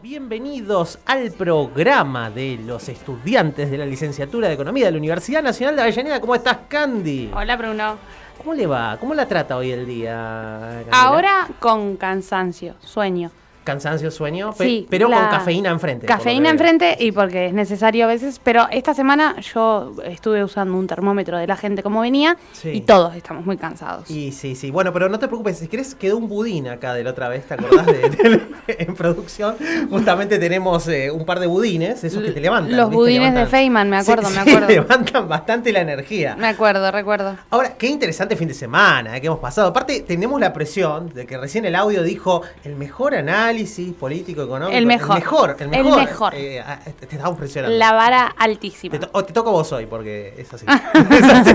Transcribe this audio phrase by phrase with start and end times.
[0.00, 5.76] bienvenidos al programa de los estudiantes de la licenciatura de Economía de la Universidad Nacional
[5.76, 6.20] de Avellaneda.
[6.20, 7.30] ¿Cómo estás, Candy?
[7.34, 7.98] Hola Bruno.
[8.38, 8.96] ¿Cómo le va?
[8.98, 10.84] ¿Cómo la trata hoy el día?
[10.86, 11.02] Candela?
[11.02, 13.30] Ahora con cansancio, sueño.
[13.64, 16.06] Cansancio, sueño, pe- Sí, pero con cafeína enfrente.
[16.06, 20.86] Cafeína enfrente y porque es necesario a veces, pero esta semana yo estuve usando un
[20.86, 22.70] termómetro de la gente como venía Sí.
[22.70, 24.10] y todos estamos muy cansados.
[24.10, 24.70] Y sí, sí.
[24.70, 25.58] Bueno, pero no te preocupes.
[25.58, 27.86] Si querés, quedó un budín acá de la otra vez, ¿te acordás?
[27.86, 29.54] de, de- en producción.
[29.90, 32.76] Justamente tenemos eh, un par de budines, esos que te levantan.
[32.76, 32.96] Los ¿viste?
[32.96, 33.46] budines de.
[33.46, 34.68] Feynman, me acuerdo, Sí, me acuerdo.
[34.68, 36.34] levantan bastante la energía.
[36.36, 37.36] Me acuerdo, recuerdo.
[37.50, 39.68] Ahora, qué interesante fin de semana eh, que hemos pasado.
[39.68, 43.51] Aparte, tenemos la presión de que recién el audio dijo el mejor análisis
[43.98, 44.76] político, económico.
[44.76, 45.16] El mejor.
[45.16, 45.56] El mejor.
[45.58, 45.96] El El mejor.
[46.04, 46.34] mejor.
[46.34, 47.76] Eh, ah, te, estamos presionando.
[47.76, 48.92] La vara altísima.
[48.92, 50.66] Te, to- o te toca a vos hoy, porque es así.
[51.10, 51.54] Es así.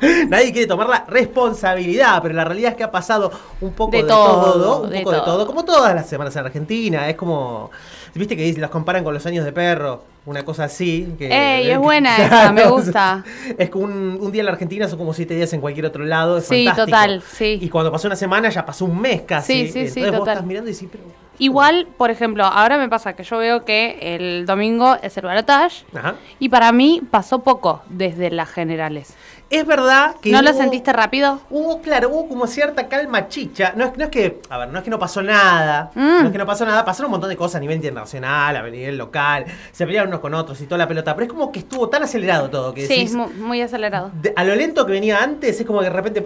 [0.28, 4.02] Nadie quiere tomar la responsabilidad, pero la realidad es que ha pasado un poco de,
[4.02, 7.08] De todo, todo, un de poco de todo, como todas las semanas en Argentina.
[7.08, 7.70] Es como,
[8.18, 11.14] viste que los comparan con los años de perro, una cosa así.
[11.18, 13.24] Que, Ey, es que- buena esa, me gusta.
[13.58, 16.04] Es que un, un día en la Argentina son como siete días en cualquier otro
[16.04, 16.38] lado.
[16.38, 16.86] Es Sí, fantástico.
[16.96, 17.58] total, sí.
[17.60, 19.52] Y cuando pasó una semana ya pasó un mes casi.
[19.52, 20.34] Sí, sí, sí, Entonces vos total.
[20.34, 21.04] estás mirando y decís, pero.
[21.38, 25.84] Igual, por ejemplo, ahora me pasa que yo veo que el domingo es el balotage
[25.94, 26.14] Ajá.
[26.38, 29.12] y para mí pasó poco desde las generales.
[29.48, 30.32] Es verdad que.
[30.32, 31.40] ¿No lo sentiste rápido?
[31.50, 33.72] Hubo, claro, hubo como cierta calma chicha.
[33.76, 35.92] No es, no es que, a ver, no es que no pasó nada.
[35.94, 36.00] Mm.
[36.00, 36.84] No es que no pasó nada.
[36.84, 39.44] Pasaron un montón de cosas a nivel internacional, a nivel local.
[39.70, 41.14] Se pelearon unos con otros y toda la pelota.
[41.14, 44.10] Pero es como que estuvo tan acelerado todo que Sí, decís, muy acelerado.
[44.20, 46.24] de- a lo lento que venía antes, es como que de repente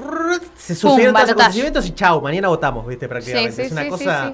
[0.56, 1.32] se sucedieron balotaje.
[1.32, 3.06] acontecimientos y chau, mañana votamos, ¿viste?
[3.06, 3.52] Prácticamente.
[3.52, 4.32] Sí, sí, es una sí, cosa.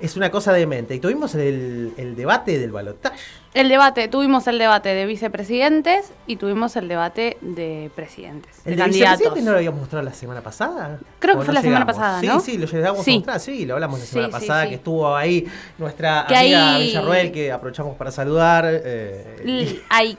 [0.00, 0.94] Es una cosa demente.
[0.94, 3.16] Y tuvimos el, el debate del balotaje.
[3.54, 8.82] El debate, tuvimos el debate de vicepresidentes y tuvimos el debate de presidentes, ¿El de
[8.84, 10.98] de vicepresidente no lo habíamos mostrado la semana pasada?
[11.18, 12.40] Creo que ¿O fue no la semana pasada, sí, ¿no?
[12.40, 13.10] Sí, lo llegamos Sí.
[13.10, 14.68] a mostrar, sí, lo hablamos la Sí, semana sí, pasada, sí.
[14.70, 15.46] que estuvo ahí
[15.76, 18.64] nuestra Que amiga ahí- Villarroel, que aprovechamos para saludar.
[18.66, 20.16] eh, Ahí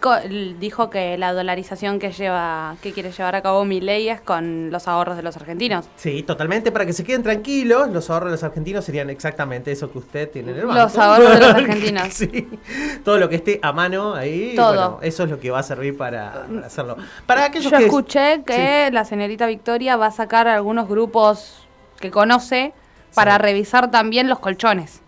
[0.59, 4.87] dijo que la dolarización que lleva, que quiere llevar a cabo Milei es con los
[4.87, 5.89] ahorros de los argentinos.
[5.95, 9.91] Sí, totalmente, para que se queden tranquilos, los ahorros de los argentinos serían exactamente eso
[9.91, 10.81] que usted tiene en el banco.
[10.83, 12.07] Los ahorros de los argentinos.
[12.13, 12.47] sí,
[13.03, 14.67] todo lo que esté a mano ahí, Todo.
[14.67, 16.97] bueno, eso es lo que va a servir para, para hacerlo.
[17.25, 17.85] Para aquellos Yo que...
[17.85, 21.65] escuché que la señorita Victoria va a sacar algunos grupos
[21.99, 22.73] que conoce
[23.15, 23.41] para Sí.
[23.43, 25.02] revisar también los colchones.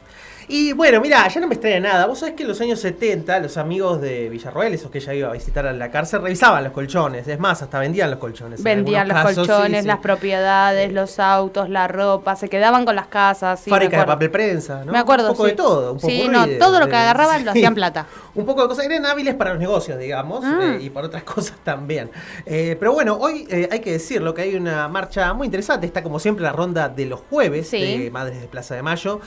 [0.48, 2.06] Y bueno, mira, ya no me extraña nada.
[2.06, 5.30] Vos sabés que en los años 70 los amigos de Villarroel, esos que ella iba
[5.30, 7.28] a visitar a la cárcel, revisaban los colchones.
[7.28, 8.60] Es más, hasta vendían los colchones.
[8.60, 9.88] en Vendían los casos, colchones, sí, sí.
[9.88, 13.60] las propiedades, los autos, la ropa, se quedaban con las casas.
[13.60, 14.92] sí, me Fábrica de papel prensa, ¿no?
[14.92, 15.52] Me acuerdo, Un poco sí.
[15.52, 15.94] de todo.
[15.94, 17.60] Un Sí, popurrí no, de- todo lo que de- agarraban lo sí.
[17.60, 18.06] hacían plata.
[18.36, 18.86] Un poco de cosas.
[18.86, 20.76] Eran hábiles para los negocios, digamos, Ah.
[20.80, 22.12] eh, y para otras cosas también.
[22.46, 25.88] Eh, pero bueno, hoy eh, hay que decirlo que hay una marcha muy interesante.
[25.88, 27.80] Está como siempre la ronda de los jueves Sí.
[28.04, 29.22] de Madres de Plaza de Mayo.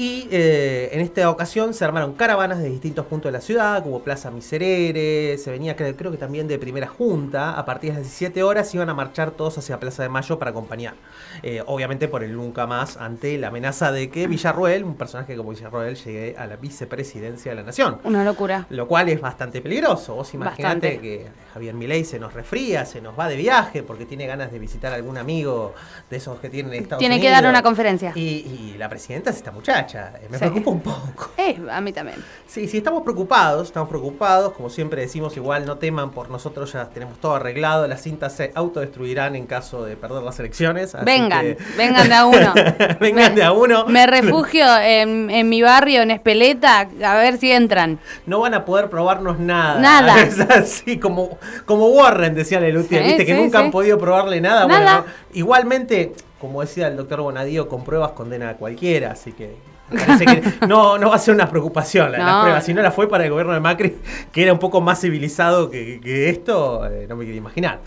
[0.00, 4.00] Y eh, en esta ocasión se armaron caravanas de distintos puntos de la ciudad, como
[4.00, 8.04] Plaza Miserere, se venía creo, creo que también de Primera Junta, a partir de las
[8.04, 10.94] 17 horas iban a marchar todos hacia Plaza de Mayo para acompañar.
[11.42, 15.50] Eh, obviamente por el nunca más ante la amenaza de que Villarroel, un personaje como
[15.50, 17.98] Villarroel, llegue a la vicepresidencia de la nación.
[18.04, 18.66] Una locura.
[18.70, 20.14] Lo cual es bastante peligroso.
[20.14, 24.28] Vos imaginate que Javier Milei se nos resfría, se nos va de viaje porque tiene
[24.28, 25.74] ganas de visitar a algún amigo
[26.08, 27.42] de esos que tienen en Estados Tiene que Unidos.
[27.42, 28.12] dar una conferencia.
[28.14, 29.87] Y, y la presidenta es esta muchacha.
[29.94, 30.44] Eh, Me Sí.
[30.44, 31.30] preocupa un poco.
[31.38, 32.18] Eh, a mí también.
[32.46, 34.52] Sí, sí, estamos preocupados, estamos preocupados.
[34.52, 37.86] Como siempre decimos, igual no teman por nosotros, ya tenemos todo arreglado.
[37.86, 40.96] Las cintas se autodestruirán en caso de perder las elecciones.
[41.04, 42.52] Vengan, que- vengan de a uno.
[43.00, 43.86] vengan Me- de a uno.
[43.86, 47.98] Me refugio en, en mi barrio, en Espeleta, a ver si entran.
[48.26, 49.78] No van a poder probarnos nada.
[49.80, 50.20] Nada.
[50.22, 54.66] Es así, como, como Warren, decía Lelutier, Sí, viste, que nunca han podido probarle nada.
[54.66, 54.80] Nada.
[54.80, 59.56] Bueno, no, igualmente, como decía el doctor Bonadío, con pruebas condena a cualquiera, así que.
[59.96, 62.40] Parece que no, no va a ser una preocupación la, la No.
[62.42, 62.60] prueba.
[62.60, 63.96] Si no la fue para el gobierno de Macri,
[64.32, 67.80] que era un poco más civilizado que, que esto, eh, no me quiero imaginar.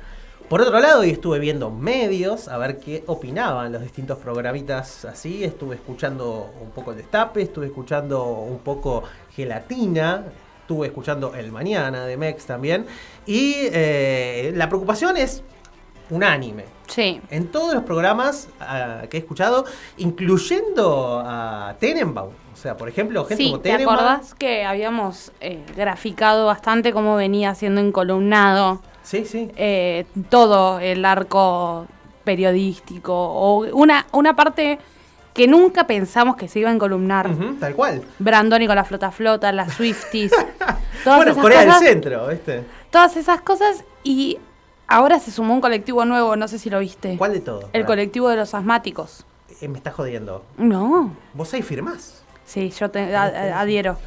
[0.50, 5.46] Por otro lado, hoy estuve viendo medios a ver qué opinaban los distintos programitas así.
[5.46, 9.04] Estuve escuchando un poco el destape, estuve escuchando un poco
[9.34, 10.26] gelatina,
[10.62, 12.86] estuve escuchando el mañana de Mex también.
[13.26, 15.42] Y eh, la preocupación es
[16.12, 16.66] unánime.
[16.88, 17.20] Sí.
[17.30, 19.66] En todos los programas ah, que he escuchado,
[19.98, 22.32] incluyendo a Tenenbaum.
[22.54, 23.96] O sea, por ejemplo, gente Sí, como ¿te Tenenbaum.
[23.98, 29.50] acordás que habíamos eh, graficado bastante cómo venía siendo encolumnado Sí, sí.
[29.56, 31.88] eh, todo el arco
[32.24, 34.78] periodístico o una, una parte
[35.34, 37.30] que nunca pensamos que se iba a encolumnar?
[37.32, 38.04] Ujú, tal cual.
[38.20, 40.32] Brandoni con la flota flota, las Swifties,
[41.04, 42.64] todas bueno, esas Corea cosas, del Centro, ¿viste?
[42.92, 44.38] todas esas cosas y
[44.92, 47.18] ahora se sumó un colectivo nuevo, no sé si lo viste.
[47.18, 47.70] ¿Cuál de todo?
[47.74, 49.26] El colectivo de los asmáticos.
[49.62, 50.44] Eh, me está jodiendo.
[50.58, 51.12] No.
[51.34, 52.22] ¿Vos ahí firmás?
[52.46, 53.98] Sí, yo te, a- a- adhiero.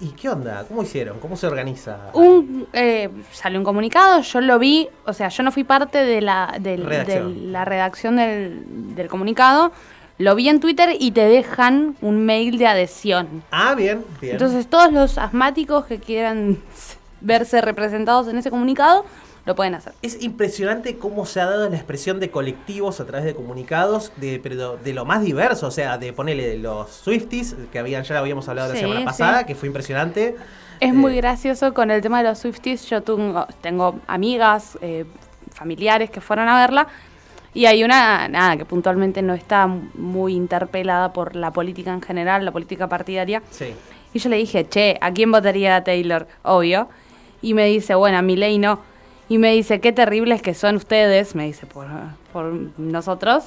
[0.00, 0.64] ¿Y, y qué onda?
[0.68, 1.18] ¿Cómo hicieron?
[1.18, 1.98] ¿Cómo se organiza?
[2.12, 6.20] Un, eh, salió un comunicado, yo lo vi, o sea, yo no fui parte de
[6.20, 7.34] la, del- Redacción.
[7.34, 9.72] de la redacción del, del comunicado,
[10.18, 13.42] lo vi en Twitter y te dejan un mail de adhesión.
[13.50, 14.34] Ah, bien, bien.
[14.34, 16.58] Entonces todos los asmáticos que quieran
[17.20, 19.04] verse representados en ese comunicado,
[19.44, 19.92] lo pueden hacer.
[20.02, 24.38] Es impresionante cómo se ha dado la expresión de colectivos a través de comunicados, de,
[24.42, 28.20] pero de lo más diverso, o sea, de ponerle los Swifties, que habían ya lo
[28.20, 29.06] habíamos hablado la Sí, semana sí.
[29.06, 30.36] pasada, que fue impresionante.
[30.80, 32.88] Es Eh, muy gracioso con el tema de los Swifties.
[32.88, 35.06] Yo tengo, tengo amigas, eh,
[35.52, 36.88] familiares que fueron a verla.
[37.54, 42.44] Y hay una, nada, que puntualmente no está muy interpelada por la política en general,
[42.44, 43.42] la política partidaria.
[43.50, 43.74] Sí.
[44.14, 46.26] Y yo le dije, che, ¿a quién votaría Taylor?
[46.42, 46.88] Obvio.
[47.42, 48.80] Y me dice, bueno, a Milei no.
[49.28, 51.86] Y me dice, qué terribles que son ustedes, me dice, por,
[52.32, 53.44] por nosotros,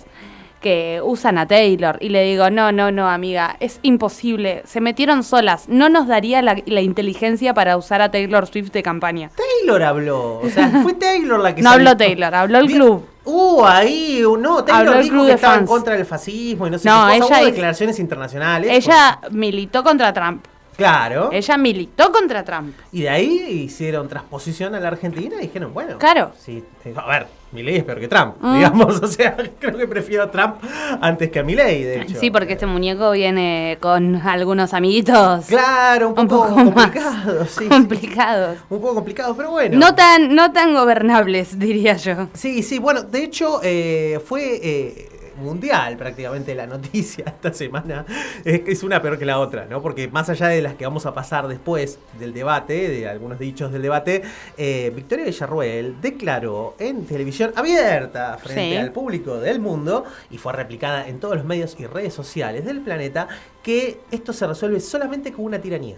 [0.62, 1.98] que usan a Taylor.
[2.02, 4.64] Y le digo, no, no, no, amiga, es imposible.
[4.66, 5.70] Se metieron solas.
[5.70, 9.30] No nos daría la, la inteligencia para usar a Taylor Swift de campaña.
[9.36, 11.90] Taylor habló, o sea, fue Taylor la que No salió.
[11.90, 13.06] habló Taylor, habló el club.
[13.28, 16.88] Uh, ahí, no, Taylor Habló dijo que estaba en contra del fascismo y no sé
[16.88, 17.16] No, qué cosa.
[17.16, 18.72] ella Hubo hizo- declaraciones internacionales.
[18.72, 20.46] Ella militó contra Trump.
[20.78, 21.30] Claro.
[21.32, 22.76] Ella militó contra Trump.
[22.92, 25.98] Y de ahí hicieron transposición a la Argentina y dijeron, bueno.
[25.98, 26.32] Claro.
[26.40, 28.56] Sí, eh, a ver, Milei es peor que Trump, Mm.
[28.56, 29.02] digamos.
[29.04, 30.56] O sea, creo que prefiero a Trump
[31.02, 32.20] antes que a Milei, de hecho.
[32.20, 37.46] Sí, porque este muñeco viene con algunos amiguitos Claro, un un poco, poco más complicado,
[37.46, 38.58] sí, complicados.
[38.70, 39.78] Un poco complicado, pero bueno.
[39.78, 42.28] No tan, no tan gobernables, diría yo.
[42.34, 48.06] Sí, sí, bueno, de hecho eh, fue eh, mundial prácticamente la noticia esta semana.
[48.44, 49.82] Es, es una peor que la otra, ¿no?
[49.82, 53.72] Porque más allá de las que vamos a pasar después del debate, de algunos dichos
[53.72, 54.22] del debate,
[54.58, 58.76] eh, Victoria Villarruel declaró en televisión abierta frente Sí.
[58.78, 62.82] al público del mundo y fue replicada en todos los medios y redes sociales del
[62.82, 63.28] planeta
[63.64, 65.98] que esto se resuelve solamente con una tiranía.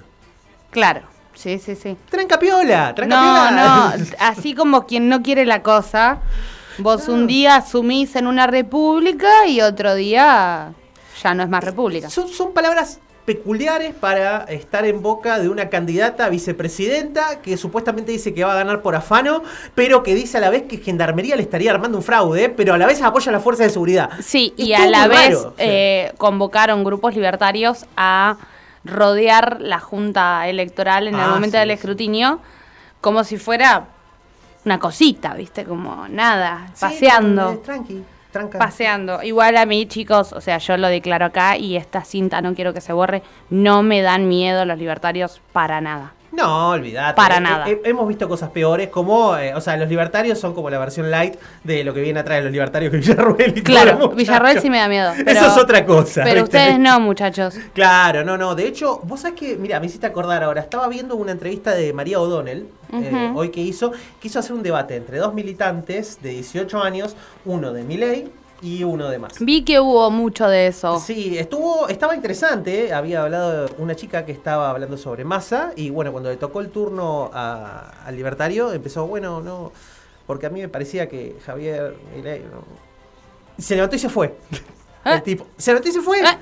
[0.72, 1.02] Claro,
[1.34, 1.96] sí, sí, sí.
[2.10, 6.20] Tranca piola, tranca No, no, así como quien no quiere la cosa,
[6.80, 10.74] vos un día asumís en una república y otro día
[11.22, 12.10] ya no es más república.
[12.10, 18.14] Son, son palabras peculiares para estar en boca de una candidata a vicepresidenta que supuestamente
[18.14, 19.44] dice que va a ganar por afano,
[19.76, 22.78] pero que dice a la vez que Gendarmería le estaría armando un fraude, pero a
[22.78, 24.12] la vez apoya a las fuerzas de seguridad.
[24.22, 25.56] Sí, y a la vez raro, sí.
[25.58, 28.38] eh, convocaron grupos libertarios a
[28.86, 32.40] rodear la junta electoral en el Ah, momento sí, del escrutinio
[33.02, 33.88] como si fuera
[34.66, 35.64] una cosita, ¿viste?
[35.66, 37.52] Como nada, Sí, paseando.
[37.54, 38.60] eh, tranqui, tranca.
[38.60, 39.24] Paseando.
[39.24, 42.74] Igual a mí, chicos, o sea, yo lo declaro acá y esta cinta no quiero
[42.74, 43.24] que se borre.
[43.50, 46.14] No me dan miedo los libertarios para nada.
[46.38, 47.16] No, olvidate.
[47.16, 47.68] Para Eh, nada.
[47.70, 51.10] eh, hemos visto cosas peores, como, eh, o sea, los libertarios son como la versión
[51.10, 54.10] light de lo que viene atrás de los libertarios que Villarruel y Claro.
[54.10, 55.12] Villarroel sí me da miedo.
[55.26, 56.22] Pero, Eso es otra cosa.
[56.24, 56.58] Pero ¿viste?
[56.58, 57.56] ustedes no, muchachos.
[57.74, 58.54] Claro, no, no.
[58.54, 60.62] De hecho, vos sabés que, mira, me hiciste acordar ahora.
[60.62, 63.92] Estaba viendo una entrevista de María O'Donnell, eh, hoy que hizo.
[64.22, 67.16] Quiso hacer un debate entre dos militantes de 18 años,
[67.46, 68.30] uno de Milei
[68.62, 69.34] y uno de más.
[69.40, 71.00] Vi que hubo mucho de eso.
[71.00, 72.86] Sí, estuvo, estaba interesante.
[72.88, 72.94] ¿eh?
[72.94, 75.72] Había hablado una chica que estaba hablando sobre masa.
[75.76, 79.72] Y bueno, cuando le tocó el turno a- al libertario, empezó, bueno, no.
[80.26, 82.40] Porque a mí me parecía que Javier Milei.
[82.42, 82.64] no".
[83.58, 84.36] Y se levantó y se fue.
[85.06, 85.14] ¿Eh?
[85.14, 85.46] El tipo.
[85.58, 86.20] Se levantó y se fue.
[86.20, 86.38] ¿Eh?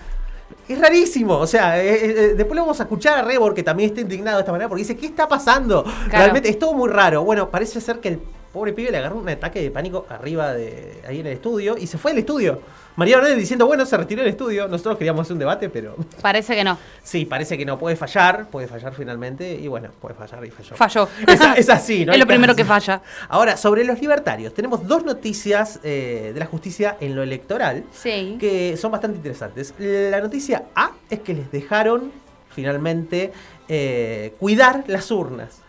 [0.67, 4.01] Es rarísimo, o sea, eh, después lo vamos a escuchar a Rebor que también está
[4.01, 5.83] indignado de esta manera porque dice, ¿qué está pasando?
[6.07, 7.23] Realmente es todo muy raro.
[7.23, 8.19] Bueno, parece ser que el
[8.55, 11.85] pobre pibe le agarró un ataque de pánico arriba de ahí en el estudio y
[11.85, 12.59] se fue del estudio.
[12.95, 14.67] María O'Donnell diciendo, bueno, se retiró del estudio.
[14.69, 16.77] Nosotros queríamos hacer un debate, pero Parece que no.
[17.03, 20.75] sí, parece que no puede fallar, puede fallar finalmente y bueno, puede fallar y falló.
[20.75, 21.09] Falló.
[21.27, 22.13] Es, es así, ¿no?
[22.13, 23.01] Es lo primero que falla.
[23.29, 28.37] Ahora, sobre los libertarios, tenemos dos noticias eh, de la justicia en lo electoral Sí.
[28.39, 29.73] que son bastante interesantes.
[29.77, 32.11] La noticia A es que les dejaron
[32.55, 33.33] finalmente
[33.67, 35.59] eh, cuidar las urnas.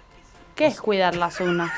[0.54, 1.70] ¿Qué es cuidar las urnas?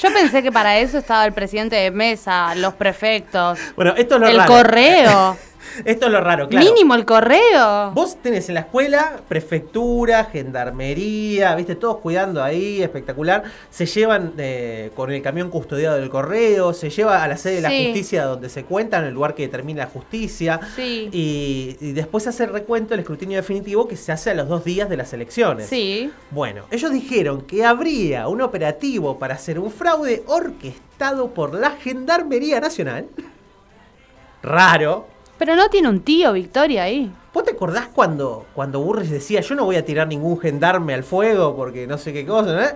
[0.00, 4.20] Yo pensé que para eso estaba el presidente de mesa, los prefectos, Bueno, esto es
[4.20, 4.52] lo el raro.
[4.52, 5.36] correo.
[5.84, 6.66] Esto es lo raro, claro.
[6.66, 7.92] Mínimo el correo.
[7.92, 13.44] Vos tenés en la escuela prefectura, gendarmería, viste, todos cuidando ahí, espectacular.
[13.70, 17.60] Se llevan eh, con el camión custodiado del correo, se lleva a la sede de
[17.62, 20.60] la justicia donde se cuenta, en el lugar que determina la justicia.
[20.76, 21.08] Sí.
[21.12, 24.48] Y, y después se hace el recuento, el escrutinio definitivo que se hace a los
[24.48, 25.66] dos días de las elecciones.
[25.66, 26.10] Sí.
[26.30, 32.60] Bueno, ellos dijeron que habría un operativo para hacer un fraude orquestado por la Gendarmería
[32.60, 33.06] Nacional.
[34.42, 35.06] Raro.
[35.40, 37.10] Pero no tiene un tío, Victoria, ahí.
[37.32, 41.02] ¿Vos te acordás cuando, cuando Burris decía yo no voy a tirar ningún gendarme al
[41.02, 42.52] fuego porque no sé qué cosa?
[42.52, 42.60] ¿no?
[42.60, 42.74] Es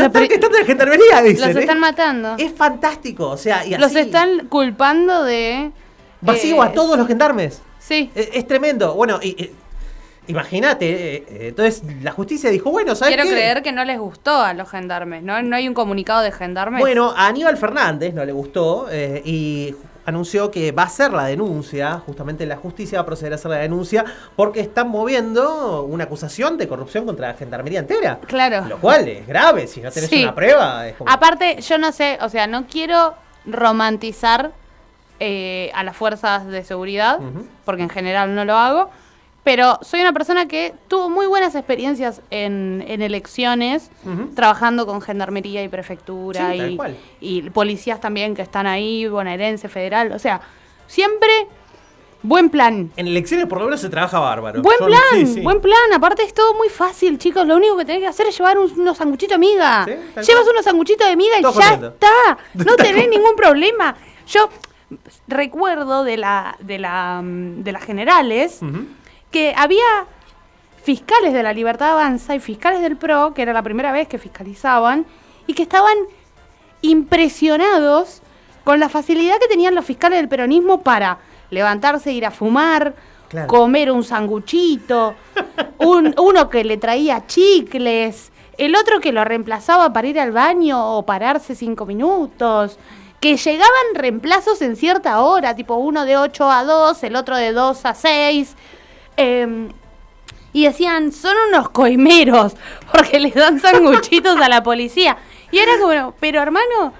[0.00, 1.46] No están orquestando la gendarmería, dicen.
[1.46, 1.60] Los ¿eh?
[1.60, 2.34] están matando.
[2.38, 5.70] Es fantástico, o sea, y Los así, están culpando de...
[6.20, 7.62] vacío eh, a todos los gendarmes.
[7.78, 8.10] Sí.
[8.16, 8.96] Es, es tremendo.
[8.96, 9.52] Bueno, y, y
[10.30, 13.34] Imagínate, eh, eh, entonces la justicia dijo, bueno, ¿sabes Quiero qué?
[13.34, 15.42] creer que no les gustó a los gendarmes, ¿no?
[15.42, 16.80] No hay un comunicado de gendarmes.
[16.80, 19.74] Bueno, a Aníbal Fernández no le gustó eh, y
[20.06, 23.50] anunció que va a hacer la denuncia, justamente la justicia va a proceder a hacer
[23.50, 24.04] la denuncia
[24.36, 28.18] porque están moviendo una acusación de corrupción contra la gendarmería entera.
[28.26, 28.64] Claro.
[28.66, 30.22] Lo cual es grave, si no tenés Sí.
[30.22, 30.88] una prueba.
[30.88, 31.10] Es como...
[31.10, 33.14] Aparte, yo no sé, o sea, no quiero
[33.46, 34.52] romantizar
[35.20, 37.18] eh, a las fuerzas de seguridad,
[37.66, 38.90] porque en general no lo hago,
[39.42, 43.90] pero soy una persona que tuvo muy buenas experiencias en, en elecciones,
[44.34, 46.78] trabajando con gendarmería y prefectura Sí,
[47.20, 50.40] y, y policías también que están ahí, bonaerense, federal, o sea,
[50.86, 51.28] siempre
[52.22, 52.90] buen plan.
[52.96, 54.60] En elecciones por lo menos se trabaja bárbaro.
[54.60, 55.40] Buen Yo- plan, sí, sí.
[55.40, 55.90] buen plan.
[55.94, 57.46] Aparte es todo muy fácil, chicos.
[57.46, 59.86] Lo único que tenés que hacer es llevar un- unos sanguchitos de miga.
[59.86, 60.48] Llevas cual.
[60.52, 62.38] unos sanguchitos de miga y ya está.
[62.54, 63.96] No tenés ningún problema.
[64.26, 64.50] Yo
[65.28, 68.60] recuerdo de la de la mm, de las generales.
[69.30, 69.84] Que había
[70.82, 74.18] fiscales de la Libertad Avanza y fiscales del PRO, que era la primera vez que
[74.18, 75.06] fiscalizaban,
[75.46, 75.96] y que estaban
[76.82, 78.22] impresionados
[78.64, 81.18] con la facilidad que tenían los fiscales del peronismo para
[81.50, 82.94] levantarse, ir a fumar,
[83.28, 83.46] Claro.
[83.46, 85.14] comer un sanguchito,
[85.78, 90.96] un- uno que le traía chicles, el otro que lo reemplazaba para ir al baño
[90.98, 92.78] o pararse cinco minutos,
[93.20, 97.52] que llegaban reemplazos en cierta hora, tipo uno de 8 a 2, el otro de
[97.52, 98.56] 2 a 6.
[99.16, 99.68] Em,
[100.52, 102.54] y decían, son unos coimeros,
[102.92, 105.16] porque les dan sanguchitos a la policía.
[105.52, 106.92] Y era como, pero hermano,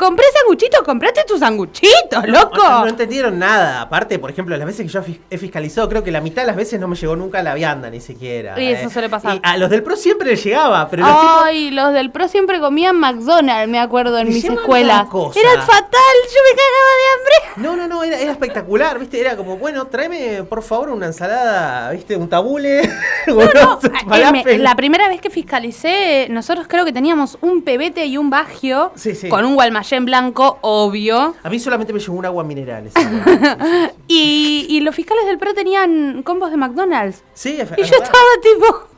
[0.00, 2.56] compré sanguchitos, compraste tus sanguchitos, loco.
[2.56, 3.82] No, no entendieron nada.
[3.82, 6.56] Aparte, por ejemplo, las veces que yo he fiscalizado, creo que la mitad de las
[6.56, 8.60] veces no me llegó nunca la vianda, ni siquiera.
[8.60, 9.36] Y eso suele pasar.
[9.36, 12.28] Y a los del PRO siempre les llegaba, pero los tipos- Ay, los del PRO
[12.28, 15.06] siempre comían McDonald's, me acuerdo, en mis escuelas.
[15.08, 15.38] cosa.
[15.38, 17.34] Era fatal, yo me cagaba de hambre.
[17.56, 19.20] No, no, no, era, era espectacular, ¿viste?
[19.20, 22.16] Era como, bueno, tráeme por favor una ensalada, ¿viste?
[22.16, 22.82] Un tabule.
[23.26, 28.06] No, unos eh, me- la primera vez que fiscalicé, nosotros creo que teníamos un pebete
[28.06, 29.28] y un bagio Sí, sí.
[29.28, 29.56] con un
[29.90, 31.34] gualmayén blanco, obvio.
[31.42, 32.86] A mí solamente me llegó un agua mineral.
[32.86, 33.90] esa.
[34.08, 37.22] Y, y los fiscales del PRO tenían combos de McDonald's.
[37.32, 38.02] Sí, es Y yo verdad.
[38.02, 38.88] estaba tipo,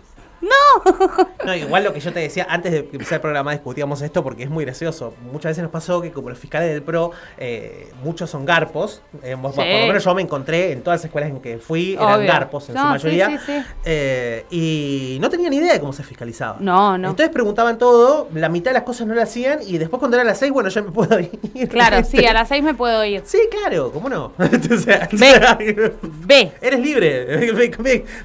[0.43, 1.29] no.
[1.45, 4.45] No, igual lo que yo te decía, antes de empezar el programa discutíamos esto porque
[4.45, 5.13] es muy gracioso.
[5.33, 9.03] Muchas veces nos pasó que como los fiscales del PRO, eh, muchos son garpos.
[9.25, 11.95] eh, vos- Por lo menos yo me encontré en todas las escuelas en que fui,
[11.95, 12.29] eran Obvio.
[12.29, 13.29] garpos en su No, mayoría.
[13.29, 13.63] sí, sí.
[13.85, 16.59] eh, y no tenían idea de cómo se fiscalizaba.
[16.61, 17.11] No, no.
[17.11, 20.23] Entonces preguntaban todo, la mitad de las cosas no lo hacían y después cuando era
[20.25, 21.69] las seis, bueno, ya me puedo ir.
[21.69, 23.23] Claro, sí, a las seis me puedo ir.
[23.25, 24.33] Sí, claro, ¿cómo no?
[24.39, 25.93] O sea, Ve.
[26.03, 26.53] Ve.
[26.61, 27.53] Eres libre,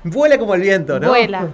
[0.03, 1.09] vuela como el viento, ¿no?
[1.09, 1.47] Vuela.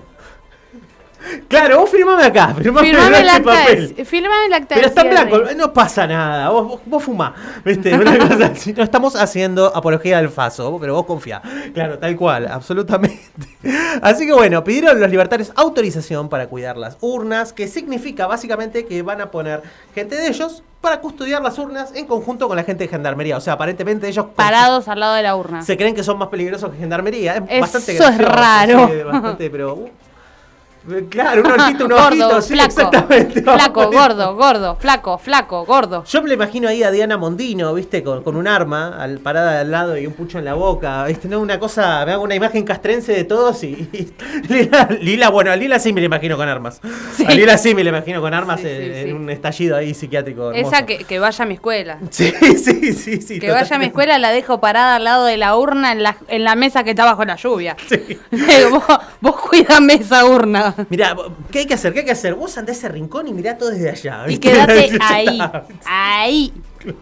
[1.47, 3.95] Claro, vos firmame acá, firmame, Firmame el este acta papel.
[3.95, 7.33] de, firmame el acta Pero está en blanco, no pasa nada, vos, vos, vos fumá,
[7.63, 7.93] ¿viste?
[7.93, 8.73] Una cosa así.
[8.73, 11.41] No estamos haciendo apología del faso, pero vos confía.
[11.73, 13.21] Claro, tal cual, absolutamente.
[14.01, 19.01] Así que bueno, pidieron los libertarios autorización para cuidar las urnas, que significa básicamente que
[19.01, 19.61] van a poner
[19.95, 23.37] gente de ellos para custodiar las urnas en conjunto con la gente de gendarmería.
[23.37, 25.61] O sea, aparentemente ellos Parados al lado de la urna.
[25.61, 27.37] se creen que son más peligrosos que gendarmería.
[27.37, 28.89] Es Eso bastante es raro.
[28.91, 29.73] sí, bastante, pero.
[29.75, 29.89] uh,
[31.09, 33.41] Claro, un ojito, un gordo, ojito, sí, flaco, exactamente.
[33.41, 36.03] flaco, gordo, gordo, flaco, flaco, gordo.
[36.03, 38.03] Yo me lo imagino ahí a Diana Mondino, ¿viste?
[38.03, 41.29] Con, con un arma al, parada al lado y un pucho en la boca, ¿viste?
[41.29, 43.87] No, una cosa, me hago una imagen castrense de todos y.
[43.93, 44.13] y-
[44.53, 46.81] Lila, Lila, bueno, a Lila sí me la imagino con armas.
[47.15, 47.25] Sí.
[47.27, 50.51] A Lila sí me imagino con armas Sí, en, un estallido ahí psiquiátrico.
[50.51, 50.75] hermoso.
[50.75, 51.99] Esa que, que vaya a mi escuela.
[52.11, 53.39] Sí, sí, sí, sí.
[53.39, 56.17] Que vaya a mi escuela, la dejo parada al lado de la urna en la,
[56.27, 57.75] en la mesa que está bajo la lluvia.
[57.87, 58.19] Sí.
[58.69, 58.83] vos,
[59.21, 60.72] vos cuidame esa urna.
[60.89, 61.15] Mirá,
[61.51, 61.93] ¿qué hay que hacer?
[61.93, 62.35] ¿Qué hay que hacer?
[62.35, 64.25] Vos andá a ese rincón y mirá todo desde allá.
[64.27, 65.39] Y quédate ahí,
[65.85, 66.53] ahí.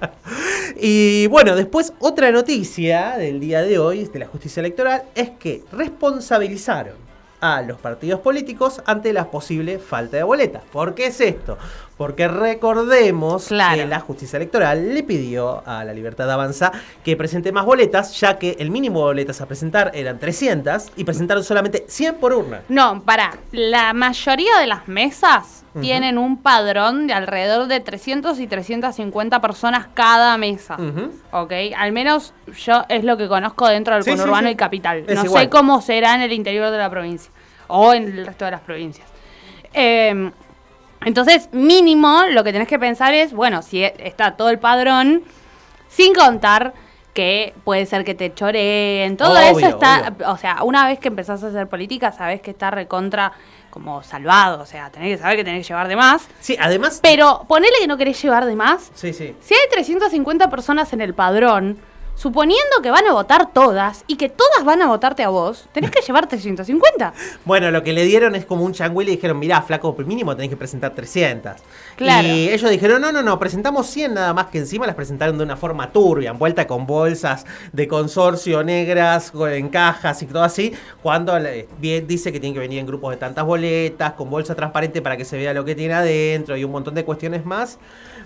[0.80, 5.64] Y bueno, después otra noticia del día de hoy de la justicia electoral es que
[5.72, 6.96] responsabilizaron
[7.42, 10.64] a los partidos políticos ante la posible falta de boletas.
[10.72, 11.58] ¿Por qué es esto?
[12.02, 13.76] Porque recordemos Claro.
[13.76, 16.72] que la justicia electoral le pidió a la Libertad Avanza
[17.04, 21.04] que presente más boletas, ya que el mínimo de boletas a presentar eran 300 y
[21.04, 22.62] presentaron solamente 100 por urna.
[22.70, 23.38] No, para.
[23.52, 29.86] La mayoría de las mesas tienen un padrón de alrededor de 300 y 350 personas
[29.94, 30.78] cada mesa.
[30.80, 31.12] Ujú.
[31.32, 31.54] ¿Ok?
[31.78, 32.34] Al menos
[32.66, 34.54] yo es lo que conozco dentro del Sí, sí, conurbano sí.
[34.54, 35.04] y capital.
[35.08, 35.44] Es no igual.
[35.44, 37.32] sé cómo será en el interior de la provincia
[37.68, 39.08] o en el resto de las provincias.
[39.72, 40.32] Eh,
[41.06, 45.24] entonces, mínimo, lo que tenés que pensar es, bueno, si e- está todo el padrón,
[45.88, 46.74] sin contar
[47.14, 50.32] que puede ser que te choreen, todo Obvio, eso está, obvio.
[50.32, 53.34] o sea, una vez que empezás a hacer política, sabés que está recontra
[53.70, 57.00] como salvado, o sea, tenés que saber que tenés que llevar de más, Sí, además...
[57.02, 59.36] pero ponele que no querés llevar de más, Sí, sí.
[59.42, 61.78] si hay 350 personas en el padrón,
[62.16, 65.92] suponiendo que van a votar todas y que todas van a votarte a vos, tenés
[65.92, 67.14] que llevarte 150.
[67.46, 70.06] Bueno, lo que le dieron es como un changüí y le dijeron, mirá, flaco, por
[70.06, 71.54] mínimo tenés que presentar 300.
[71.96, 72.28] Claro.
[72.28, 75.44] Y ellos dijeron, no, no, no, presentamos 100 nada más que encima las presentaron de
[75.44, 81.34] una forma turbia, envuelta con bolsas de consorcio negras, en cajas y todo así, cuando
[81.80, 85.26] dice que tienen que venir en grupos de tantas boletas, con bolsa transparente para que
[85.26, 87.80] se vea lo que tiene adentro y un montón de cuestiones más.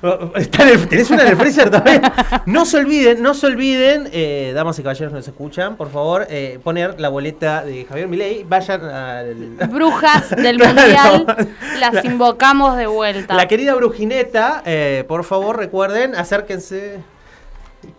[0.90, 2.14] ¿Tenés una en el freezer todavía?
[2.46, 6.60] No se olviden, no se olviden, eh, damas y caballeros nos escuchan, por favor, eh,
[6.64, 8.44] poner la boleta de Javier Milei.
[8.44, 9.36] Vayan al.
[9.70, 10.74] Brujas del Claro.
[10.76, 11.48] mundial,
[11.80, 13.34] las invocamos de vuelta.
[13.36, 17.00] La querida Brujineta, eh, por favor recuerden, acérquense.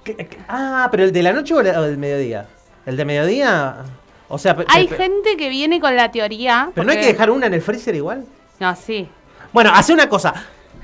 [0.05, 2.47] ¿Qué- qué- Ah, pero el de la noche o el mediodía?
[2.87, 3.77] ¿El de mediodía?
[4.29, 6.71] O sea, Hay gente que viene con la teoría.
[6.75, 8.25] pero no hay que dejar una en el freezer igual.
[8.59, 9.09] No, sí.
[9.53, 10.35] Bueno, hace una cosa.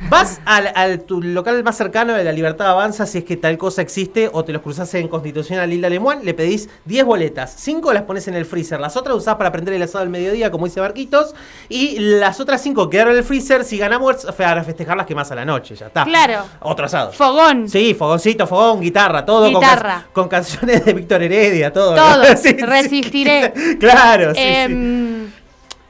[0.08, 3.56] Vas al, al tu local más cercano de la Libertad Avanza si es que tal
[3.56, 7.92] cosa existe o te los cruzás en Constitucional Hilda Lemuán, le pedís 10 boletas, 5
[7.92, 10.66] las pones en el freezer, las otras usás para prender el asado al mediodía como
[10.66, 11.34] dice Barquitos
[11.68, 15.34] y las otras 5 quedaron en el freezer, si ganamos para festejarlas que más a
[15.34, 16.04] la noche, ya está.
[16.04, 16.44] Claro.
[16.60, 17.12] Otro asado.
[17.12, 17.68] Fogón.
[17.68, 19.94] Sí, fogoncito, fogón, guitarra, todo con Guitarra.
[20.02, 21.94] can- Con, canciones de Víctor Heredia, todo.
[21.94, 22.22] Todo.
[22.36, 22.56] Sí, sí.
[22.56, 23.52] Resistiré.
[23.80, 25.28] claro, sí, sí.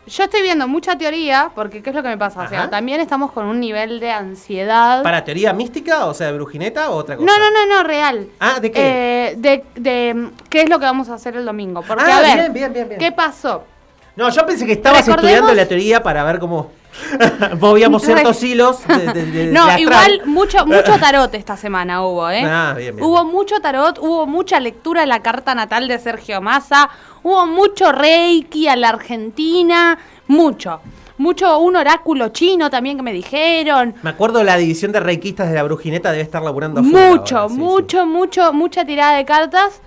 [0.06, 2.42] Yo estoy viendo mucha teoría, porque ¿qué es lo que me pasa?
[2.42, 2.70] O sea, Ajá.
[2.70, 5.02] también estamos con un nivel de ansiedad.
[5.04, 7.24] ¿Para teoría mística, o sea, de brujineta o otra cosa?
[7.26, 8.26] No, no, no, no, real.
[8.40, 8.80] Ah, ¿de qué?
[9.30, 11.82] Eh, de, de qué es lo que vamos a hacer el domingo.
[11.86, 12.98] Porque, Ah, a ver, bien, bien, bien, bien.
[13.00, 13.64] ¿qué pasó?
[14.16, 16.72] No, yo pensé que estabas Recordemos- estudiando la teoría para ver cómo
[17.60, 18.86] movíamos ciertos hilos.
[18.86, 22.42] De, de- de- No, de igual mucho, mucho tarot esta semana hubo, ¿eh?
[22.44, 23.06] Ah, bien, bien.
[23.06, 26.88] Hubo mucho tarot, hubo mucha lectura de la carta natal de Sergio Massa,
[27.22, 30.80] hubo mucho reiki a la Argentina, mucho.
[31.18, 33.94] Mucho, un oráculo chino también que me dijeron.
[34.02, 37.54] Me acuerdo la división de reikistas de la brujineta debe estar laburando Mucho, ahora, sí,
[37.54, 37.60] sí.
[37.60, 39.80] mucho, mucho, mucha tirada de cartas.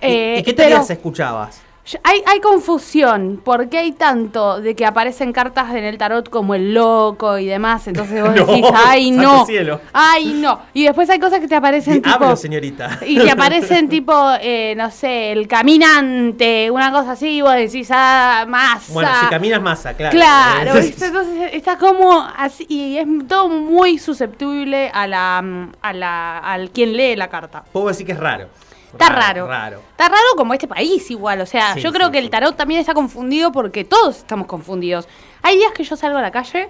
[0.00, 1.60] ¿Y, eh, y qué pero teorías escuchabas?
[2.02, 6.74] Hay, hay confusión, porque hay tanto de que aparecen cartas en el tarot como el
[6.74, 9.80] loco y demás, entonces vos No, decís, ay no, cielo.
[9.92, 10.60] ay no.
[10.74, 12.14] Y después hay cosas que te aparecen tipo...
[12.14, 12.98] Hablo, señorita.
[13.06, 17.88] Y que aparecen tipo, eh, no sé, el caminante, una cosa así, y vos decís,
[17.92, 18.92] ah, masa.
[18.92, 20.16] Bueno, si caminas masa, claro.
[20.16, 21.06] Claro, Eh, ¿viste?
[21.06, 26.70] entonces está como así, y es todo muy susceptible a la, mm, a la, al
[26.70, 27.64] quien lee la carta.
[27.72, 28.48] Puedo decir que es raro.
[28.92, 29.46] Está raro.
[29.46, 29.82] Raro.
[29.90, 32.24] Está raro como este país igual, o sea, Sí, yo creo sí, que sí.
[32.24, 35.08] el tarot también está confundido porque todos estamos confundidos.
[35.42, 36.68] Hay días que yo salgo a la calle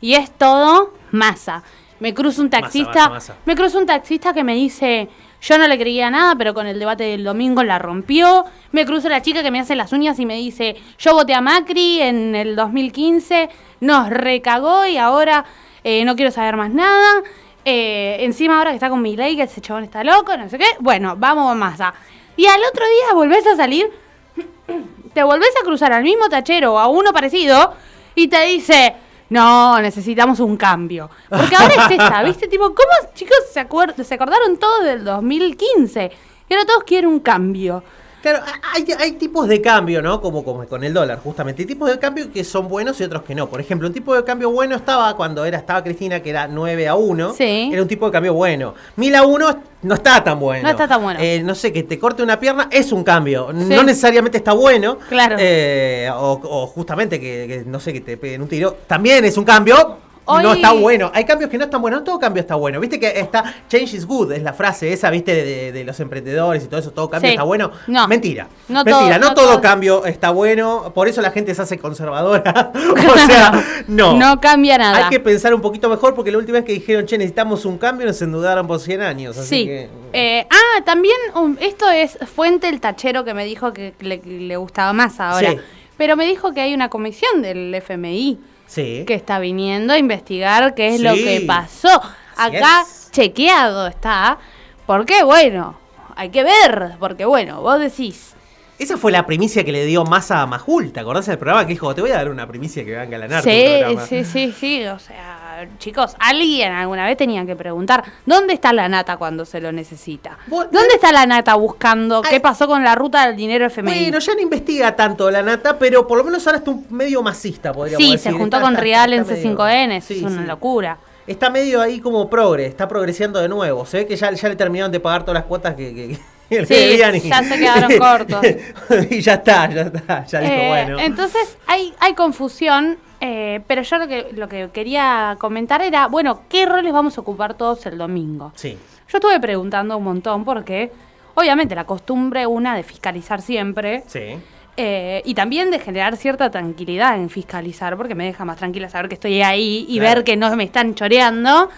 [0.00, 1.62] y es todo masa.
[2.00, 3.36] Me cruza un taxista, masa, masa.
[3.44, 5.08] me cruza un taxista que me dice,
[5.40, 8.44] yo no le creía nada, pero con el debate del domingo la rompió.
[8.70, 11.40] Me cruza la chica que me hace las uñas y me dice, yo voté a
[11.40, 13.48] Macri en el 2015,
[13.80, 15.44] nos recagó y ahora
[15.82, 17.22] eh, no quiero saber más nada.
[17.64, 20.58] Eh, encima ahora que está con mi ley, que ese chabón está loco, no sé
[20.58, 20.66] qué.
[20.80, 21.92] Bueno, vamos a masa.
[22.36, 23.90] Y al otro día volvés a salir,
[25.14, 27.74] te volvés a cruzar al mismo tachero o a uno parecido
[28.14, 28.94] y te dice,
[29.30, 31.10] no, necesitamos un cambio.
[31.28, 32.48] Porque ahora es esa, ¿viste?
[32.48, 36.10] Tipo, ¿cómo chicos se, acuer- se acordaron todos del 2015?
[36.48, 37.82] Y ahora todos quieren un cambio.
[38.22, 38.40] Claro,
[38.74, 40.20] hay, hay tipos de cambio, ¿no?
[40.20, 41.62] Como, como con el dólar, justamente.
[41.62, 43.48] Hay tipos de cambio que son buenos y otros que no.
[43.48, 46.88] Por ejemplo, un tipo de cambio bueno estaba cuando era estaba Cristina, que era 9
[46.88, 47.34] a 1.
[47.34, 47.70] Sí.
[47.72, 48.74] Era un tipo de cambio bueno.
[48.96, 50.64] 1000 a 1 no está tan bueno.
[50.64, 51.20] No está tan bueno.
[51.22, 53.52] Eh, no sé, que te corte una pierna es un cambio.
[53.52, 54.98] No necesariamente está bueno.
[55.08, 55.36] Claro.
[55.38, 58.76] Eh, o, o justamente que, que, no sé, que te peguen un tiro.
[58.86, 60.07] También es un cambio.
[60.28, 61.10] Hoy- No está bueno.
[61.14, 62.00] Hay cambios que no están buenos.
[62.00, 62.78] No todo cambio está bueno.
[62.80, 65.98] Viste que está change is good, es la frase esa, viste, de, de- de los
[66.00, 66.90] emprendedores y todo eso.
[66.90, 67.34] Todo cambio Sí.
[67.34, 67.70] está bueno.
[67.86, 68.06] No.
[68.08, 68.46] Mentira.
[68.68, 69.60] No Mentira, todo- no, todo, todo.
[69.60, 70.92] cambio está bueno.
[70.94, 72.72] Por eso la gente se hace conservadora.
[72.74, 74.14] o sea, no.
[74.18, 74.98] No cambia nada.
[75.06, 77.78] Hay que pensar un poquito mejor porque la última vez que dijeron, che, necesitamos un
[77.78, 79.36] cambio, nos endudaron por 100 años.
[79.38, 79.64] Así Sí.
[79.66, 79.88] que.
[80.12, 84.56] Eh, ah, también um, esto es fuente el tachero que me dijo que le, le
[84.56, 85.50] gustaba más ahora.
[85.52, 85.58] Sí.
[85.96, 88.38] Pero me dijo que hay una comisión del FMI
[88.68, 89.02] Sí.
[89.06, 92.00] que está viniendo a investigar qué es lo que pasó.
[92.36, 94.38] Acá chequeado está.
[94.86, 95.76] Porque bueno,
[96.14, 96.92] hay que ver.
[97.00, 98.34] Porque bueno, vos decís.
[98.78, 100.92] Esa fue la primicia que le dio Massa a Majul.
[100.92, 103.04] ¿Te acordás del programa que dijo, te voy a dar una primicia que va a
[103.04, 104.06] engalanar tu Sí, programa"?
[104.06, 104.86] sí, sí, sí.
[104.86, 105.37] O sea,
[105.78, 110.38] chicos, alguien alguna vez tenía que preguntar: ¿dónde está la nata cuando se lo necesita?
[110.48, 113.90] ¿Dónde está la nata buscando qué pasó con la ruta del dinero FMI?
[113.92, 117.22] Bueno, ya no investiga tanto la nata, pero por lo menos ahora está un medio
[117.22, 118.32] masista, podríamos sí, decir.
[118.32, 120.46] se juntó Está- con está- Real en está medio- C5N, eso Sí, es una sí.
[120.48, 120.98] locura.
[121.26, 123.84] Está medio ahí como progre, está progresando de nuevo.
[123.84, 126.18] Se ve que ya, ya le terminaron de pagar todas las cuotas que, que,
[126.48, 128.40] que Sí, debían y- ya se quedaron cortos.
[129.10, 130.24] y ya está, ya está.
[130.24, 130.98] Ya dijo, Eh, bueno.
[131.00, 136.42] Entonces hay, hay confusión, eh, pero yo lo que, lo que quería comentar era, bueno,
[136.48, 138.52] ¿qué roles vamos a ocupar todos el domingo?
[138.54, 138.78] Sí.
[139.08, 140.92] Yo estuve preguntando un montón porque
[141.34, 144.02] obviamente la costumbre una de fiscalizar siempre.
[144.06, 144.38] Sí.
[144.80, 149.08] eh, y también de generar cierta tranquilidad en fiscalizar, porque me deja más tranquila saber
[149.08, 150.14] que estoy ahí y Claro.
[150.16, 151.68] ver que no me están choreando,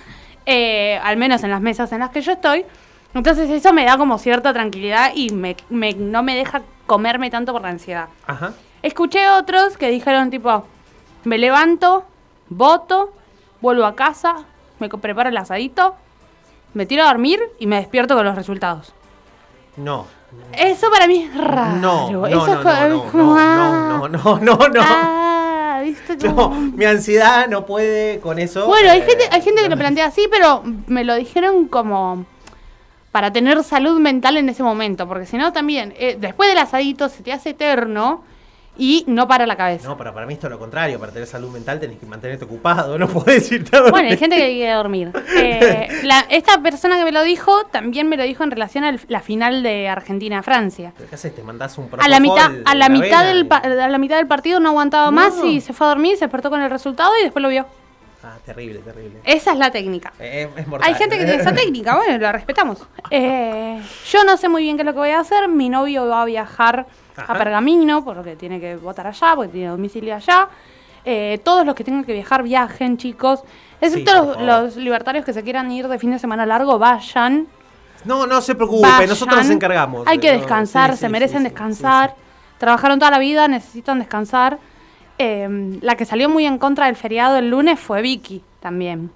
[0.44, 2.66] eh, al menos en las mesas en las que yo estoy.
[3.14, 7.52] Entonces eso me da como cierta tranquilidad y me, me- no me deja comerme tanto
[7.52, 8.08] por la ansiedad.
[8.26, 8.52] Ajá.
[8.82, 10.66] Escuché otros que dijeron tipo,
[11.24, 12.04] me levanto,
[12.48, 13.12] voto,
[13.60, 14.36] vuelvo a casa,
[14.78, 15.94] me preparo el asadito,
[16.74, 18.92] me tiro a dormir y me despierto con los resultados.
[19.76, 20.06] No.
[20.52, 21.76] Eso para mí es raro.
[21.76, 24.80] No, no, Eso no, no, no, como, no, ah, no, no, no, no.
[24.80, 26.16] Ah, ¿viste?
[26.28, 28.66] No, Como- mi ansiedad no puede con eso.
[28.66, 32.24] Bueno, hay Eh, gente, hay gente que lo plantea así, pero me lo dijeron como
[33.10, 37.08] para tener salud mental en ese momento, porque si no también, eh, después del asadito
[37.08, 38.22] se te hace eterno
[38.80, 39.86] y no para la cabeza.
[39.86, 40.98] No, pero para mí es todo lo contrario.
[40.98, 42.96] Para tener salud mental tenés que mantenerte ocupado.
[42.98, 43.92] No podés irte a dormir.
[43.92, 45.12] Bueno, hay gente que quiere dormir.
[45.36, 48.96] Eh, la- esta persona que me lo dijo también me lo dijo en relación a
[49.08, 50.92] la final de Argentina-Francia.
[50.96, 51.34] ¿Pero ¿Qué haces?
[51.34, 54.60] ¿Te mandás un A la mitad, a la mitad del a la mitad del partido
[54.60, 55.12] no aguantaba No.
[55.12, 57.66] más y se fue a dormir, se despertó con el resultado y después lo vio.
[58.22, 59.18] Ah, terrible, terrible.
[59.24, 60.12] Esa es la técnica.
[60.18, 60.88] Eh, es mortal.
[60.88, 62.82] Hay gente que tiene esa técnica, bueno, la respetamos.
[63.10, 65.48] Eh, yo no sé muy bien qué es lo que voy a hacer.
[65.48, 66.86] Mi novio va a viajar
[67.22, 67.32] Ajá.
[67.32, 70.48] a Pergamino porque tiene que votar allá, porque tiene domicilio allá.
[71.04, 73.42] Eh, todos los que tengan que viajar, viajen, chicos.
[73.80, 77.46] Excepto Sí, los, los libertarios que se quieran ir de fin de semana largo, vayan.
[78.04, 79.08] No, no se preocupe, vayan.
[79.08, 80.06] nosotros nos encargamos.
[80.06, 82.14] Hay que No, descansar, sí, se sí, merecen descansar.
[82.58, 84.58] Trabajaron toda la vida, necesitan descansar.
[85.18, 89.10] Eh, la que salió muy en contra del feriado el lunes fue Vicky también.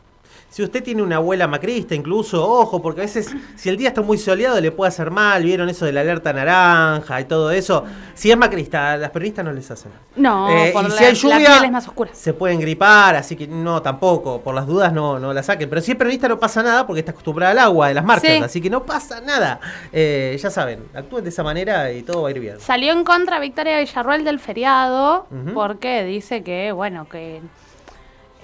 [0.55, 4.03] Si usted tiene una abuela macrista, incluso, ojo, porque a veces, si el día está
[4.03, 5.43] muy soleado, le puede hacer mal.
[5.43, 7.83] ¿Vieron eso de la alerta naranja y todo eso?
[8.14, 9.90] Si es macrista, a las peronistas no les hacen.
[10.14, 12.11] No, Eh, por y la, si hay la lluvia, piel es más oscura.
[12.14, 14.43] se pueden gripar, así que no, tampoco.
[14.43, 15.69] Por las dudas no, no la saquen.
[15.69, 18.31] Pero si es peronista no pasa nada porque está acostumbrada al agua de las marchas,
[18.37, 18.43] Sí.
[18.45, 19.59] así que no pasa nada.
[19.93, 22.61] Eh, ya saben, actúen de esa manera y todo va a ir bien.
[22.61, 27.40] Salió en contra Victoria Villarruel del feriado porque dice que, bueno, que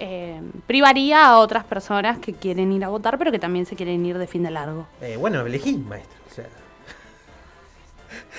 [0.03, 4.03] eh, privaría a otras personas que quieren ir a votar, pero que también se quieren
[4.03, 4.87] ir de fin de largo.
[4.99, 6.17] Eh, bueno, elegí, maestro.
[6.29, 6.45] o sea,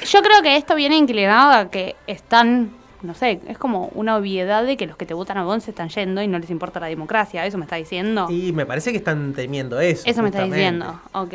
[0.04, 2.72] Yo creo que esto viene inclinado a que están,
[3.02, 5.70] no sé, es como una obviedad de que los que te votan a vos se
[5.70, 7.46] están yendo y no les importa la democracia.
[7.46, 8.26] ¿Eso me está diciendo?
[8.28, 10.02] y me parece que están temiendo eso.
[10.04, 11.00] Eso me está diciendo.
[11.12, 11.34] Ok.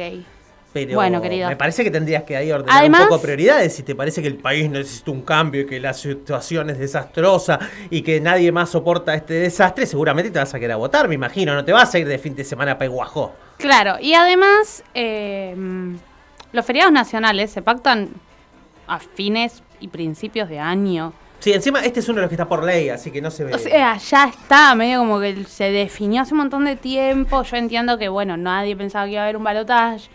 [0.85, 1.49] Pero Bueno, querido.
[1.49, 3.73] me parece que tendrías que ahí ordenar Además- un poco prioridades.
[3.75, 7.59] Si te parece que el país necesita un cambio y que la situación es desastrosa
[7.89, 11.15] y que nadie más soporta este desastre, seguramente te vas a querer a votar, me
[11.15, 11.53] imagino.
[11.55, 13.33] No te vas a ir de fin de semana a Peguajó.
[13.57, 15.55] Claro, y además, eh,
[16.51, 18.09] los feriados nacionales se pactan
[18.87, 21.13] a fines y principios de año.
[21.39, 23.43] Sí, encima este es uno de los que está por ley, así que no se
[23.43, 23.53] ve.
[23.53, 27.43] O sea, ya está, medio como que se definió hace un montón de tiempo.
[27.43, 30.09] Yo entiendo que, bueno, nadie pensaba que iba a haber un balotaje.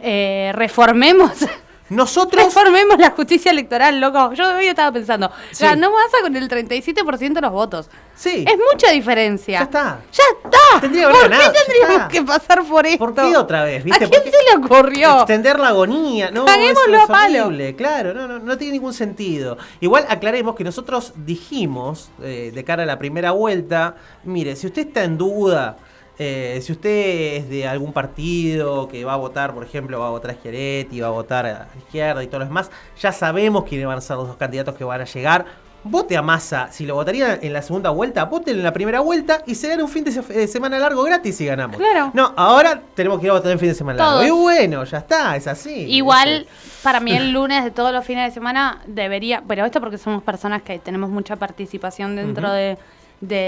[0.00, 1.30] Eh, reformemos,
[1.90, 2.42] Nosotros.
[2.44, 4.32] reformemos la justicia electoral, loco.
[4.32, 5.64] Yo hoy estaba pensando, Sí.
[5.64, 7.90] ganó Massa con el 37% de los votos.
[8.14, 8.44] Sí.
[8.48, 9.58] Es mucha diferencia.
[9.58, 9.98] Ya está.
[10.12, 10.80] ¡Ya está!
[10.80, 12.98] Tendría ¿Por ganado, qué tendríamos que pasar por esto?
[12.98, 13.84] ¿Por qué otra vez?
[13.84, 14.04] ¿Viste?
[14.04, 15.16] ¿A quién ¿Por qué se le ocurrió?
[15.18, 17.46] Extender la agonía, no, Caguémoslo es palo.
[17.46, 19.58] horrible, claro, no, no, no tiene ningún sentido.
[19.80, 24.86] Igual aclaremos que nosotros dijimos eh, de cara a la primera vuelta, mire, si usted
[24.88, 25.76] está en duda,
[26.18, 30.10] eh, si usted es de algún partido que va a votar, por ejemplo, va a
[30.10, 33.64] votar a Schiaretti, va a votar a la izquierda y todo lo demás, ya sabemos
[33.64, 35.64] quiénes van a ser los dos candidatos que van a llegar.
[35.86, 39.42] Vote a Massa, si lo votaría en la segunda vuelta, vote en la primera vuelta
[39.46, 41.76] y se gana un fin de de semana largo gratis y ganamos.
[41.76, 42.10] Claro.
[42.14, 44.12] No, ahora tenemos que ir a votar en fin de semana largo.
[44.20, 44.26] Todos.
[44.26, 45.70] Y bueno, ya está, es así.
[45.94, 49.78] Igual, Es- para mí el lunes de todos los fines de semana debería, pero esto
[49.80, 52.78] porque somos personas que tenemos mucha participación dentro de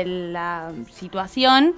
[0.04, 1.74] la situación,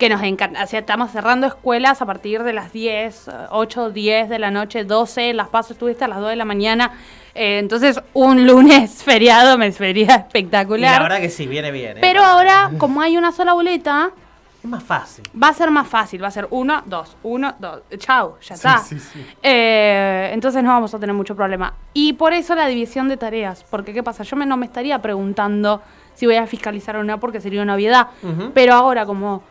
[0.00, 3.90] que nos encanta, o sea, estamos cerrando escuelas a partir de las 10, eh, 8,
[3.90, 6.90] 10 de la noche, 12, las paso estuviste a las 2 de la mañana,
[7.36, 11.02] eh, entonces un lunes feriado me sería Y la espectacular.
[11.02, 11.98] verdad que sí, viene bien.
[11.98, 12.00] ¿eh?
[12.00, 14.10] Pero ahora, como hay una sola boleta,
[14.62, 15.24] Es más fácil.
[15.40, 17.80] Va a ser más fácil, va a ser uno, dos, uno, dos.
[17.98, 18.78] Chau, ya Sí, está.
[18.78, 19.24] sí, sí.
[19.42, 21.72] Eh, entonces no vamos a tener mucho problema.
[21.94, 23.64] Y por eso la división de tareas.
[23.70, 24.22] Porque, ¿qué pasa?
[24.24, 25.80] Yo me, no me estaría preguntando
[26.14, 28.08] si voy a fiscalizar o no, porque sería una obviedad.
[28.54, 29.42] Pero ahora, como.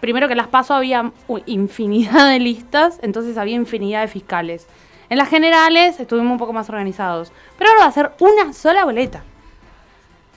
[0.00, 1.10] Primero que las paso había
[1.46, 4.66] infinidad de listas, entonces había infinidad de fiscales.
[5.10, 7.32] En las generales estuvimos un poco más organizados.
[7.58, 9.22] Pero ahora va a ser una sola boleta.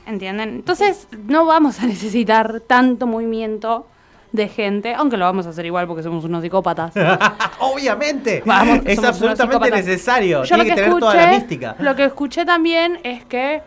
[0.08, 0.50] ¿Entienden?
[0.50, 3.86] Entonces no vamos a necesitar tanto movimiento
[4.32, 6.94] de gente, aunque lo vamos a hacer igual porque somos unos psicópatas.
[7.60, 8.42] Obviamente.
[8.46, 10.44] Vamos, es absolutamente necesario.
[10.44, 11.76] Yo Tiene que, que tener toda la escuché- mística.
[11.80, 13.62] Lo que escuché también es que,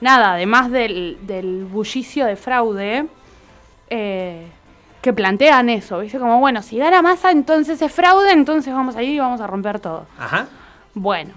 [0.00, 3.06] nada, además del, del bullicio de fraude,
[3.88, 4.46] eh,
[5.02, 6.18] que plantean eso, ¿viste?
[6.18, 9.46] Como, bueno, si gana masa, entonces es fraude, entonces vamos a ir y vamos a
[9.46, 10.06] romper todo.
[10.18, 10.46] Ajá.
[10.94, 11.34] Bueno,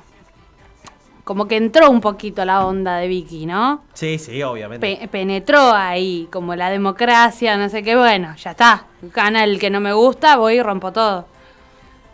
[1.23, 3.81] como que entró un poquito la onda de Vicky, ¿no?
[3.93, 4.97] Sí, sí, obviamente.
[5.01, 8.83] Pe- penetró ahí, como la democracia, no sé qué, bueno, ya está.
[9.01, 11.25] Gana el que no me gusta, voy y rompo todo.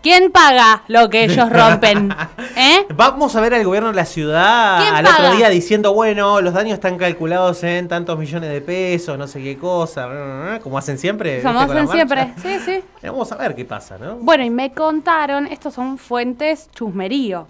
[0.01, 2.13] ¿Quién paga lo que ellos rompen?
[2.55, 2.85] ¿Eh?
[2.95, 5.17] Vamos a ver al gobierno de la ciudad ¿Quién al paga?
[5.27, 9.41] otro día diciendo, bueno, los daños están calculados en tantos millones de pesos, no sé
[9.43, 11.41] qué cosa, como hacen siempre.
[11.41, 12.33] Como hacen siempre.
[12.41, 12.83] Sí, sí.
[13.03, 14.15] Vamos a ver qué pasa, ¿no?
[14.15, 17.47] Bueno, y me contaron, estos son fuentes chusmerío.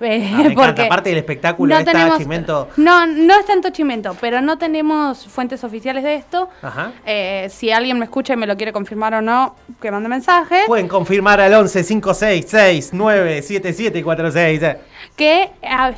[0.00, 2.68] Eh, Ah, me encanta, aparte del espectáculo, está Chimento.
[2.76, 6.48] No, no es tanto chimento, pero no tenemos fuentes oficiales de esto.
[6.62, 6.92] Ajá.
[7.04, 10.62] Eh, si alguien me escucha y me lo quiere confirmar o no, que mande mensaje.
[10.66, 14.62] Pueden confirmar al 11 566 97746.
[14.62, 14.80] eh.
[15.16, 15.92] que ah,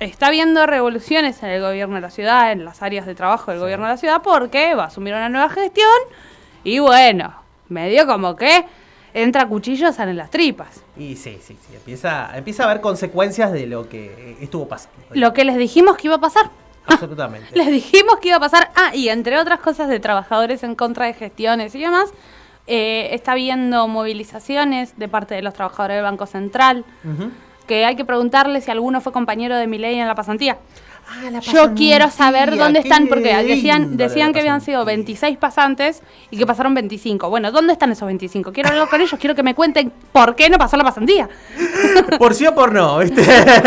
[0.00, 3.60] está habiendo revoluciones en el gobierno de la ciudad, en las áreas de trabajo del
[3.60, 5.88] gobierno de la ciudad, porque va a asumir una nueva gestión
[6.64, 7.34] y bueno,
[7.68, 8.64] medio como que
[9.14, 10.82] entra cuchillos en las tripas.
[10.96, 11.74] Y sí, sí, sí.
[11.74, 14.98] Empieza, empieza a haber consecuencias de lo que estuvo pasando.
[15.12, 16.50] Lo que les dijimos que iba a pasar.
[16.86, 17.48] Absolutamente.
[17.56, 18.70] Les dijimos que iba a pasar.
[18.74, 22.12] Ah, y entre otras cosas de trabajadores en contra de gestiones y demás,
[22.66, 26.84] eh, está habiendo movilizaciones de parte de los trabajadores del Banco Central,
[27.66, 30.58] que hay que preguntarle si alguno fue compañero de Milei en la pasantía.
[31.08, 36.02] Ah, la Yo quiero saber dónde están, porque decían, decían que habían sido 26 pasantes
[36.30, 37.28] y que pasaron 25.
[37.28, 38.52] Bueno, ¿dónde están esos 25?
[38.52, 41.28] Quiero hablar con ellos, quiero que me cuenten por qué no pasó la pasantía.
[42.18, 43.22] Por sí o por no, ¿viste?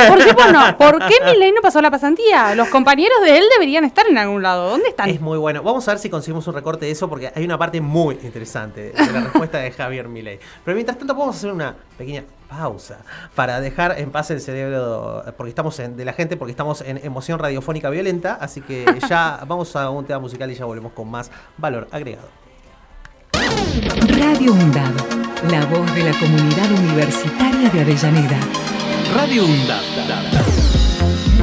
[0.07, 0.77] ¿Por qué por no?
[0.77, 2.55] ¿Por qué Milei no pasó la pasantía?
[2.55, 4.69] Los compañeros de él deberían estar en algún lado.
[4.69, 5.09] ¿Dónde están?
[5.09, 5.63] Es muy bueno.
[5.63, 8.91] Vamos a ver si conseguimos un recorte de eso porque hay una parte muy interesante
[8.91, 10.39] de la respuesta de Javier Milei.
[10.63, 12.99] Pero mientras tanto vamos a hacer una pequeña pausa
[13.35, 16.97] para dejar en paz el cerebro porque estamos en, de la gente porque estamos en
[16.97, 21.09] emoción radiofónica violenta, así que ya vamos a un tema musical y ya volvemos con
[21.09, 22.27] más valor agregado.
[24.09, 24.95] Radio UNDAB,
[25.51, 28.39] la voz de la comunidad universitaria de Avellaneda.
[29.15, 29.81] Radio UNDAB.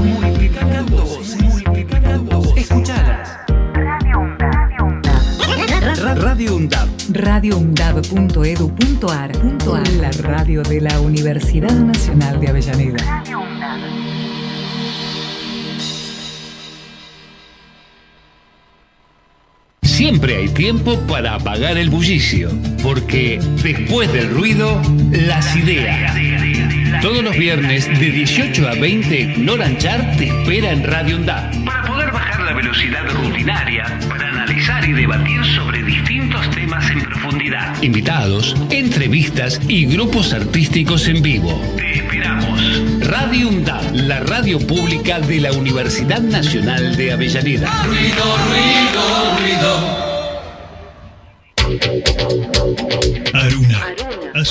[0.02, 2.70] Multiplicando voces, multiplicando voces.
[2.70, 3.38] Escuchalas.
[6.02, 6.88] Ra- Radio UNDAB.
[7.14, 9.32] radioundab.edu.ar
[10.00, 13.22] La radio de la Universidad Nacional de Avellaneda.
[19.82, 22.50] Siempre hay tiempo para apagar el bullicio,
[22.82, 26.12] porque después del ruido, las ideas.
[27.00, 31.64] Todos los viernes de 18 a 20, Noranchar te espera en Radio UNDAB.
[31.64, 33.84] Para poder bajar la velocidad rutinaria,
[34.86, 37.82] y debatir sobre distintos temas en profundidad.
[37.82, 41.60] Invitados, entrevistas y grupos artísticos en vivo.
[41.76, 42.60] Te esperamos.
[43.00, 47.80] Radio UNDAB, la radio pública de la Universidad Nacional de Avellaneda.
[47.80, 47.96] Aruna,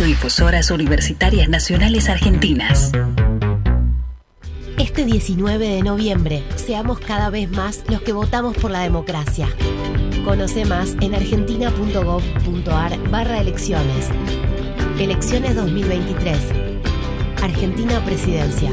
[0.00, 2.90] Radiodifusoras Universitarias Nacionales Argentinas.
[4.78, 9.46] Este 19 de noviembre, seamos cada vez más los que votamos por la democracia.
[10.24, 14.08] Conoce más en argentina.gov.ar barra elecciones.
[14.98, 16.38] Elecciones 2023.
[17.42, 18.72] Argentina Presidencia.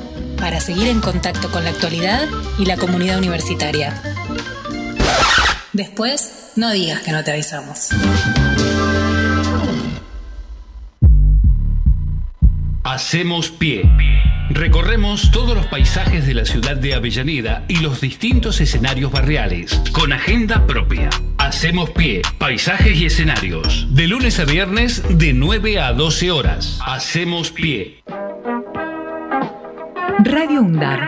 [0.41, 2.27] para seguir en contacto con la actualidad
[2.57, 4.01] y la comunidad universitaria.
[5.71, 7.89] Después, no digas que no te avisamos.
[12.83, 13.89] Hacemos pie.
[14.49, 20.11] Recorremos todos los paisajes de la ciudad de Avellaneda y los distintos escenarios barriales, con
[20.11, 21.09] agenda propia.
[21.37, 26.79] Hacemos pie, paisajes y escenarios, de lunes a viernes de 9 a 12 horas.
[26.85, 28.03] Hacemos pie.
[30.23, 30.99] Radio UNDAB.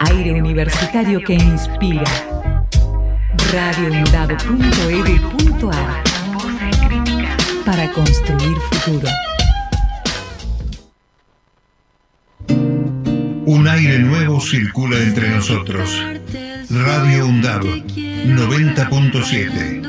[0.00, 2.02] Aire universitario que inspira.
[3.52, 6.02] Radio radioundab.edu.ar
[7.66, 9.06] Para construir futuro.
[13.44, 16.02] Un aire nuevo circula entre nosotros.
[16.70, 19.81] Radio UNDAB 90.7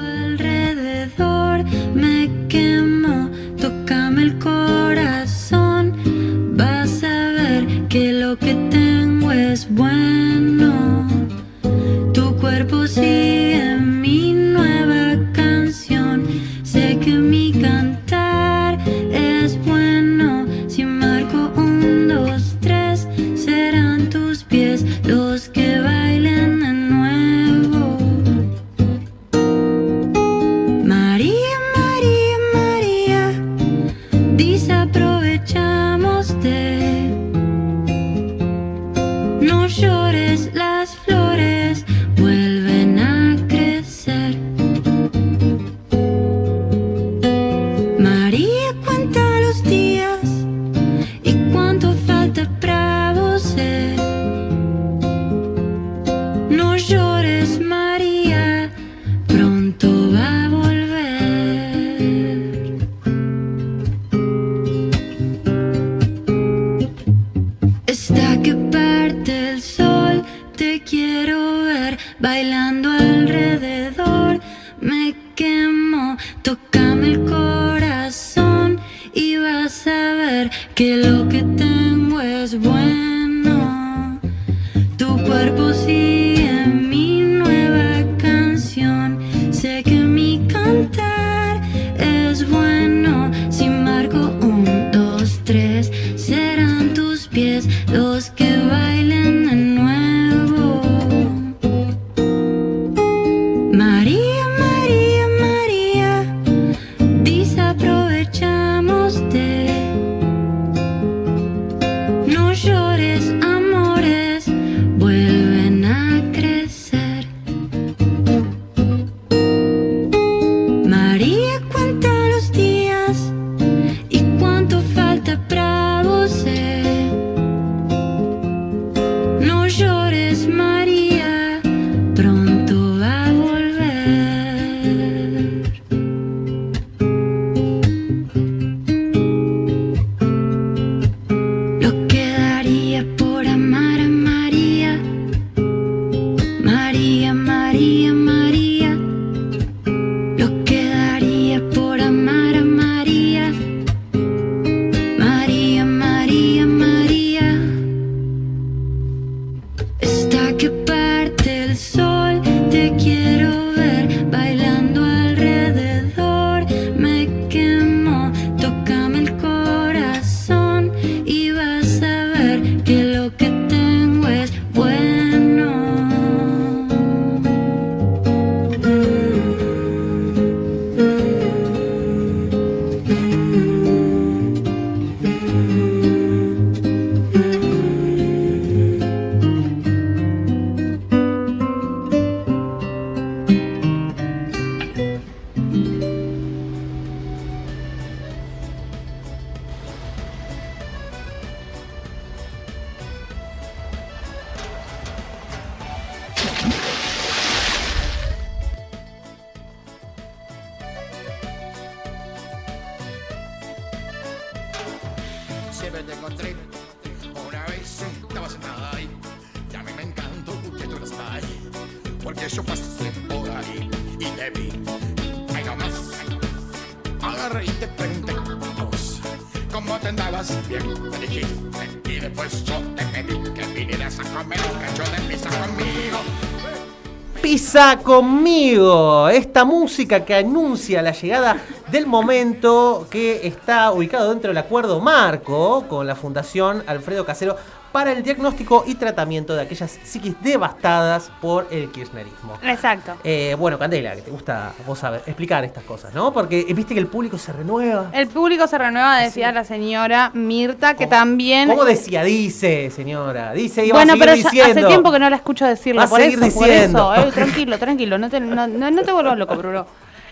[238.03, 239.27] conmigo.
[239.27, 241.57] Esta música que anuncia la llegada
[241.91, 247.57] del momento que está ubicado dentro del acuerdo marco con la Fundación Alfredo Casero
[247.93, 252.57] para el diagnóstico y tratamiento de aquellas psiquis devastadas por el kirchnerismo.
[252.63, 253.13] Exacto.
[253.23, 256.33] Eh, bueno, Candela, que te gusta vos saber explicar estas cosas, ¿no?
[256.33, 258.09] Porque eh, viste que el público se renueva.
[258.11, 261.69] El público se renueva, decía la señora Mirta, que también...
[261.69, 262.23] ¿Cómo decía?
[262.23, 263.53] Dice, señora.
[263.53, 264.79] Dice y va Bueno, a seguir pero diciendo.
[264.79, 265.99] hace tiempo que no la escucho decirlo.
[266.01, 267.13] Va a por seguir eso, por diciendo.
[267.13, 267.27] eso.
[267.27, 268.17] eh, tranquilo, tranquilo.
[268.17, 269.85] No te, no, no- no te vuelvas loco, Bruno.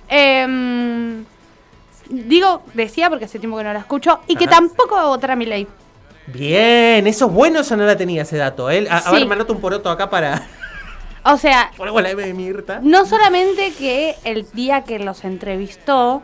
[0.10, 1.24] Em,
[2.10, 4.20] digo, decía porque hace tiempo que no la escucho.
[4.28, 5.68] Y que tampoco va a votar a mi ley.
[6.34, 8.70] Bien, eso es bueno, eso no la tenía ese dato.
[8.70, 8.88] ¿eh?
[8.90, 10.48] A, ver, me anoto un poroto acá para.
[11.24, 12.80] O sea, la M de Mirta.
[12.82, 16.24] no solamente que el día que los entrevistó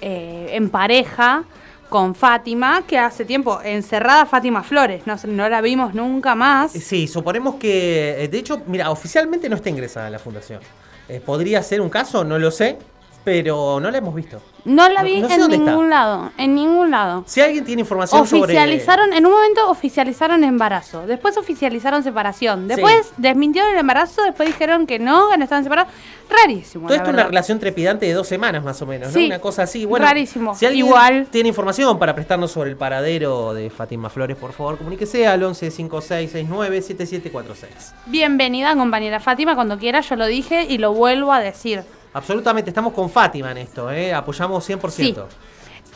[0.00, 1.44] eh, en pareja
[1.90, 6.72] con Fátima, que hace tiempo encerrada Fátima Flores, no, no la vimos nunca más.
[6.72, 8.24] Sí, suponemos que.
[8.24, 10.60] eh, De hecho, mira, oficialmente no está ingresada a la fundación.
[11.08, 12.24] Eh, ¿Podría ser un caso?
[12.24, 12.78] No lo sé.
[13.26, 14.40] Pero no la hemos visto.
[14.64, 15.56] No la vi no sé en está.
[15.56, 17.24] ningún lado, en ningún lado.
[17.26, 23.72] Si alguien tiene información Oficializaron, en un momento oficializaron embarazo, después oficializaron separación, después desmintieron
[23.72, 25.92] el embarazo, después dijeron que no, que no estaban separados.
[26.30, 26.86] Rarísimo.
[26.86, 26.86] sobre.
[26.86, 29.20] Todo esto es una relación trepidante de dos semanas más o menos, ¿no?
[29.20, 29.84] Una cosa así.
[29.84, 30.54] Bueno, rarísimo.
[30.54, 31.26] Si alguien Igual.
[31.28, 35.72] tiene información para prestarnos sobre el paradero de Fátima Flores, por favor, comuníquese al 11
[35.72, 37.92] 5669 7746.
[38.06, 41.82] Bienvenida, compañera Fátima, cuando quiera, yo lo dije y lo vuelvo a decir.
[42.16, 44.12] Absolutamente, estamos con Fátima en esto, ¿eh?
[44.14, 44.90] Apoyamos 100%.
[44.90, 45.14] Sí.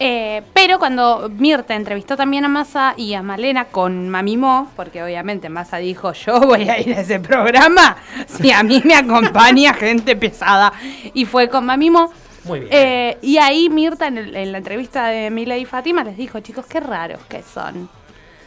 [0.02, 5.48] Eh, pero cuando Mirta entrevistó también a Massa y a Malena con Mamimó, porque obviamente
[5.50, 7.96] Massa dijo, yo voy a ir a ese programa
[8.26, 10.72] si a mí me acompaña gente pesada.
[11.12, 12.10] Y fue con Mamimó.
[12.44, 12.70] Muy bien.
[12.72, 16.40] Eh, y ahí Mirta en, el- en la entrevista de Mila y Fátima les dijo,
[16.40, 17.90] chicos, qué raros que son.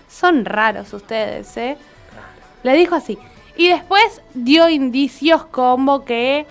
[0.09, 1.77] Son raros ustedes, ¿eh?
[2.63, 3.17] Le dijo así.
[3.55, 6.47] Y después dio indicios como que,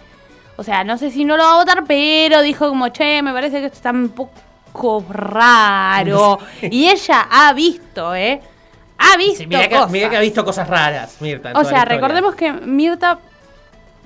[0.62, 3.32] o sea, no sé si no lo va a votar, pero dijo como, che, me
[3.32, 6.38] parece que esto está un poco raro.
[6.62, 8.40] y ella ha visto, ¿eh?
[8.96, 9.90] Ha visto Sí, mira, que, cosas.
[9.90, 11.50] mira que ha visto cosas raras, Mirta.
[11.50, 13.18] en O toda sea, recordemos que Mirta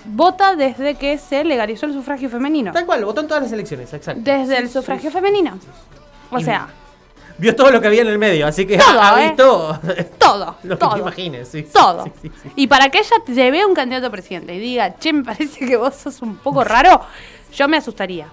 [0.07, 2.73] vota desde que se legalizó el sufragio femenino.
[2.73, 4.23] Tal cual, votó en todas las elecciones, exacto.
[4.25, 5.59] Desde el sufragio femenino.
[6.31, 6.69] O Y- sea,
[7.39, 9.29] Vio todo lo que había en el medio, así que Todo, ha, ¿eh?
[9.29, 9.79] visto
[10.19, 11.49] todo, lo que te imagines.
[11.49, 12.05] sí, todo.
[12.05, 12.51] sí, sí, sí.
[12.57, 15.67] Y para que ella te vea un candidato a presidente y diga, che, me parece
[15.67, 17.01] que vos sos un poco raro,
[17.55, 18.27] yo me asustaría.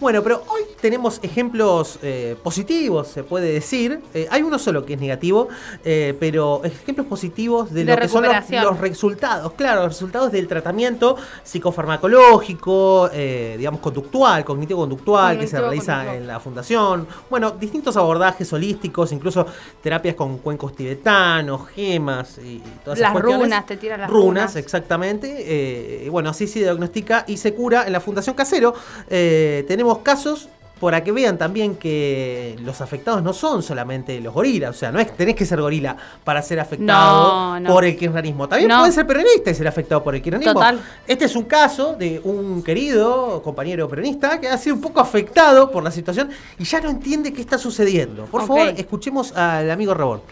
[0.00, 4.00] Bueno, pero hoy tenemos ejemplos eh, positivos, se puede decir.
[4.14, 5.48] Eh, hay uno solo que es negativo,
[5.84, 10.48] eh, pero ejemplos positivos de, De lo que son los, resultados, claro, los resultados del
[10.48, 17.06] tratamiento psicofarmacológico, digamos, conductual, cognitivo-conductual, que se realiza en la fundación.
[17.28, 19.46] Bueno, distintos abordajes holísticos, incluso
[19.82, 23.42] terapias con cuencos tibetanos, gemas y, y todas esas Las cuestiones.
[23.48, 24.24] runas, te tiran las runas.
[24.24, 24.56] runas.
[24.56, 25.36] exactamente.
[25.46, 28.74] Eh, bueno, así se diagnostica y se cura en la Fundación Casero.
[29.08, 30.48] Eh, tenemos casos
[30.80, 34.98] para que vean también que los afectados no son solamente los gorilas, o sea, no
[34.98, 35.94] es tenés que ser gorila
[36.24, 37.70] para ser afectado No, no.
[37.74, 38.48] por el kirchnerismo.
[38.48, 38.78] También No.
[38.80, 40.54] puede ser peronista y ser afectado por el kirchnerismo.
[40.54, 40.80] Total.
[41.06, 45.70] Este es un caso de un querido compañero peronista que ha sido un poco afectado
[45.70, 48.24] por la situación y ya no entiende qué está sucediendo.
[48.24, 50.22] Por favor, escuchemos al amigo Rabón.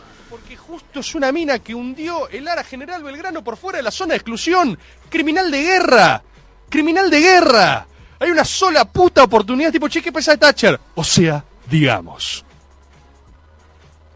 [0.66, 4.10] Justo es una mina que hundió el ara general Belgrano por fuera de la zona
[4.10, 4.78] de exclusión.
[5.08, 6.22] Criminal de guerra.
[6.68, 7.86] Criminal de guerra.
[8.20, 10.80] Hay una sola puta oportunidad tipo cheque pesa de Thatcher.
[10.94, 12.44] O sea, digamos.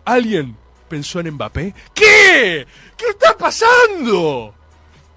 [0.04, 0.56] ¿Alguien
[0.88, 1.74] pensó en Mbappé?
[1.94, 2.66] ¿Qué?
[2.96, 4.54] ¿Qué está pasando?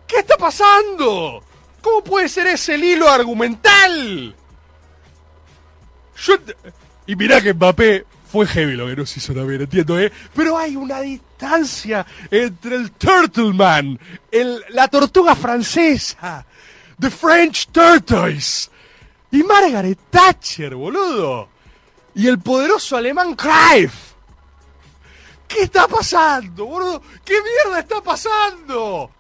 [0.07, 1.43] ¿Qué está pasando?
[1.81, 4.36] ¿Cómo puede ser ese hilo argumental?
[7.07, 10.11] Y mirá que Mbappé fue heavy lo que nos hizo también, entiendo, ¿eh?
[10.36, 13.99] Pero hay una distancia entre el Turtleman,
[14.31, 16.45] el, la tortuga francesa,
[16.99, 18.69] The French Tortoise,
[19.36, 21.49] y Margaret Thatcher, boludo.
[22.15, 23.93] Y el poderoso alemán Cruyff.
[25.47, 27.01] ¿Qué está pasando, boludo?
[27.23, 29.11] ¿Qué mierda está pasando?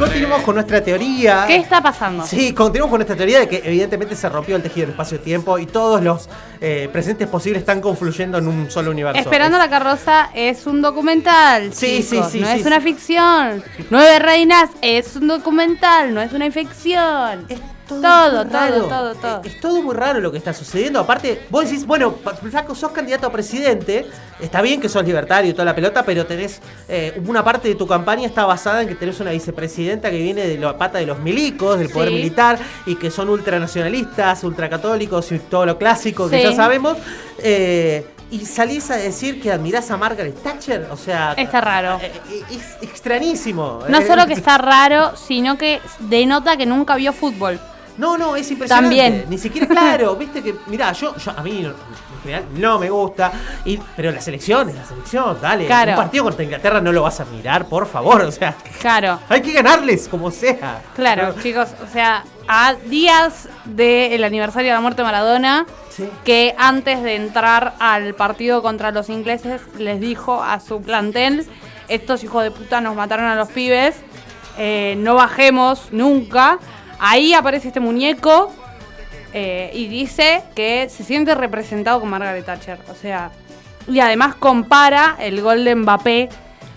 [0.00, 1.44] Continuamos con nuestra teoría.
[1.46, 2.24] ¿Qué está pasando?
[2.24, 5.66] Sí, continuamos con nuestra teoría de que evidentemente se rompió el tejido del espacio-tiempo y
[5.66, 6.26] todos los
[6.58, 9.20] eh, presentes posibles están confluyendo en un solo universo.
[9.20, 11.74] Esperando la carroza es un documental.
[11.74, 12.82] Sí, sí, chicos, sí, No sí, es una sí.
[12.82, 13.62] ficción.
[13.90, 17.46] Nueve reinas es un documental, no es una ficción.
[17.90, 19.40] Todo, todo, todo, todo.
[19.44, 21.00] Es todo muy raro lo que está sucediendo.
[21.00, 22.14] Aparte, vos decís, bueno,
[22.50, 24.06] flaco, sos candidato a presidente.
[24.40, 26.60] Está bien que sos libertario y toda la pelota, pero tenés.
[26.88, 30.46] eh, una parte de tu campaña está basada en que tenés una vicepresidenta que viene
[30.46, 32.14] de la pata de los milicos, del poder Sí.
[32.14, 36.42] militar, y que son ultranacionalistas, ultracatólicos y todo lo clásico que Sí.
[36.44, 36.96] ya sabemos.
[37.38, 41.34] Eh, y salís a decir que admirás a Margaret Thatcher, o sea...
[41.36, 41.98] Está raro.
[42.00, 43.80] eh, eh, Es extrañísimo.
[43.88, 47.58] No Eh, solo que está raro, sino que denota que nunca vio fútbol.
[48.00, 48.96] No, no, es impresionante.
[48.96, 49.26] También.
[49.28, 52.90] Ni siquiera claro, viste que, mirá, yo, yo a mí no- en general no me
[52.90, 53.32] gusta,
[53.64, 55.66] y, pero la selección es la selección, dale.
[55.66, 55.92] Claro.
[55.92, 59.18] Un partido contra Inglaterra no lo vas a mirar, por favor, o sea, Claro.
[59.28, 60.82] hay que ganarles como sea.
[60.94, 65.66] Claro, chicos, o sea, a días del aniversario de la muerte de Maradona,
[66.24, 71.46] que antes de entrar al partido contra los ingleses les dijo a su plantel,
[71.88, 73.94] estos hijos de puta nos mataron a los pibes,
[74.58, 76.58] eh, no bajemos nunca.
[77.00, 78.52] Ahí aparece este muñeco
[79.32, 82.78] eh, y dice que se siente representado con Margaret Thatcher.
[82.90, 83.30] O sea,
[83.88, 86.28] y además compara el gol de Mbappé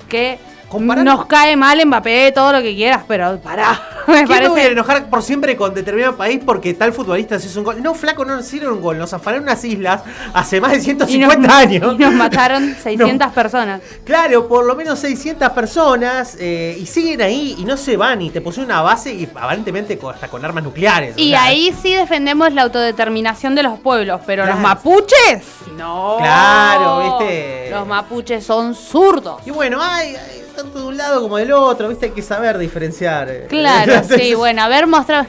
[0.07, 0.39] que
[0.80, 3.80] nos cae mal Mbappé, todo lo que quieras, pero pará.
[4.07, 4.71] Me ¿Quién me voy a parece.
[4.74, 7.82] enojar por siempre con determinado país porque tal futbolista se hizo un gol?
[7.82, 8.97] No, flaco, no nos hicieron un gol.
[8.97, 10.01] Nos afanaron unas islas
[10.34, 11.93] hace más de 150 años.
[11.93, 13.82] Y nos mataron 600 personas.
[14.03, 18.30] Claro, por lo menos 600 personas eh, y siguen ahí y no se van y
[18.30, 21.15] te pusieron una base y aparentemente hasta con armas nucleares.
[21.15, 24.59] o Y sea, ahí sí defendemos la autodeterminación de los pueblos, pero Claro.
[24.59, 25.43] los mapuches,
[25.78, 26.17] no.
[26.19, 27.69] Claro, viste.
[27.71, 29.41] Los mapuches son zurdos.
[29.45, 32.58] Y bueno, hay, hay tanto de un lado como del otro, viste, hay que saber
[32.58, 33.30] diferenciar.
[33.30, 33.45] eh.
[33.49, 35.28] Claro, sí, bueno, a ver, mostra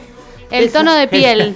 [0.51, 1.55] el tono de piel.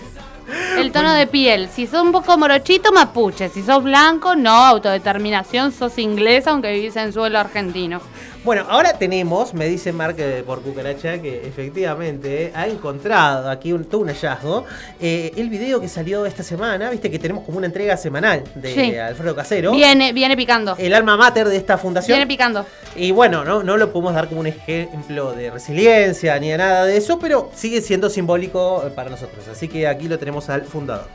[0.78, 1.70] El tono de piel.
[1.74, 3.49] Si sos un poco morochito, mapuche.
[3.49, 8.01] Si sos blanco, no, autodeterminación, sos inglesa, aunque vivís en suelo argentino.
[8.45, 13.83] Bueno, ahora tenemos, me dice Mark eh, por Cucaracha, que efectivamente ha encontrado aquí un,
[13.83, 14.65] todo un hallazgo.
[15.01, 18.73] eh, el video que salió esta semana, viste que tenemos como una entrega semanal de
[18.73, 18.95] Sí.
[18.97, 19.73] Alfredo Casero.
[19.73, 20.75] Viene, viene picando.
[20.77, 22.15] El alma mater de esta fundación.
[22.15, 22.65] Viene picando.
[22.95, 26.85] Y bueno, no, no lo podemos dar como un ejemplo de resiliencia ni de nada
[26.85, 29.47] de eso, pero sigue siendo simbólico eh, para nosotros.
[29.51, 31.07] Así que aquí lo tenemos al fundador.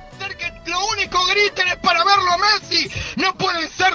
[0.67, 2.91] Lo único griten es para verlo a Messi.
[3.17, 3.95] No pueden ser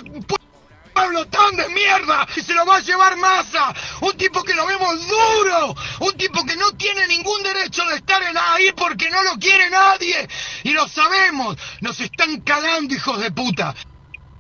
[1.08, 3.74] un pu- Pablo tan de mierda y se lo va a llevar masa.
[4.02, 5.76] Un tipo que lo vemos duro.
[6.02, 8.22] Un tipo que no tiene ningún derecho de estar
[8.54, 10.28] ahí porque no lo quiere nadie.
[10.64, 11.58] Y lo sabemos.
[11.82, 13.74] Nos están cagando, hijos de puta.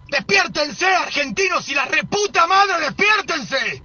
[0.09, 3.83] Despiértense, argentinos, y la reputa madre, despiértense.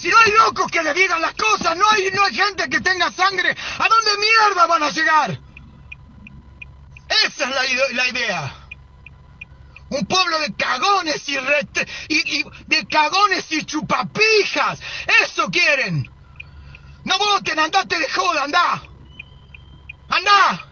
[0.00, 2.80] Si no hay locos que le digan las cosas, no hay, no hay gente que
[2.80, 5.40] tenga sangre, ¿a dónde mierda van a llegar?
[7.26, 8.54] Esa es la, la idea.
[9.90, 14.80] Un pueblo de cagones y, rete- y, de cagones y chupapijas.
[15.24, 16.10] Eso quieren.
[17.04, 18.82] No voten, andate de joda, andá.
[20.10, 20.66] Andá.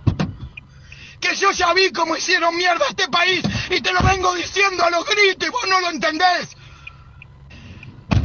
[1.21, 4.85] Que yo ya vi cómo hicieron mierda a este país y te lo vengo diciendo
[4.85, 6.55] a los gritos y vos no lo entendés.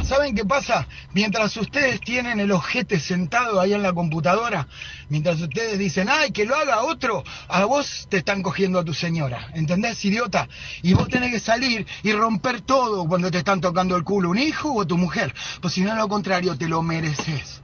[0.06, 0.86] ¿Saben qué pasa?
[1.14, 4.68] Mientras ustedes tienen el ojete sentado ahí en la computadora,
[5.12, 8.94] mientras ustedes dicen, ay, que lo haga otro, a vos te están cogiendo a tu
[8.94, 9.50] señora.
[9.52, 10.48] ¿Entendés, idiota?
[10.80, 14.38] Y vos tenés que salir y romper todo cuando te están tocando el culo, un
[14.38, 15.34] hijo o tu mujer.
[15.60, 17.60] Pues si no, lo contrario, te lo mereces.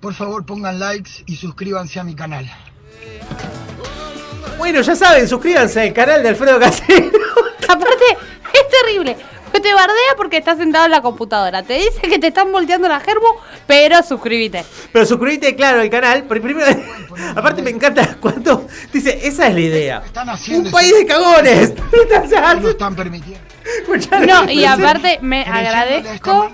[0.00, 2.50] Por favor, pongan likes y suscríbanse a mi canal.
[4.56, 7.10] Bueno, ya saben, suscríbanse al canal de Alfredo Casero.
[7.68, 8.04] Aparte,
[8.54, 9.14] es terrible.
[9.52, 11.62] Te bardea porque estás sentado en la computadora.
[11.62, 14.64] Te dice que te están volteando la gerbo, pero suscríbete.
[14.92, 16.24] Pero suscríbete, claro, al canal.
[16.28, 16.66] Pero primero,
[17.36, 18.66] aparte me encanta cuánto.
[18.92, 20.02] Dice, esa es la idea.
[20.50, 21.74] Un país de cagones.
[22.62, 23.40] lo están permitiendo.
[24.26, 26.52] No, y aparte me agradezco,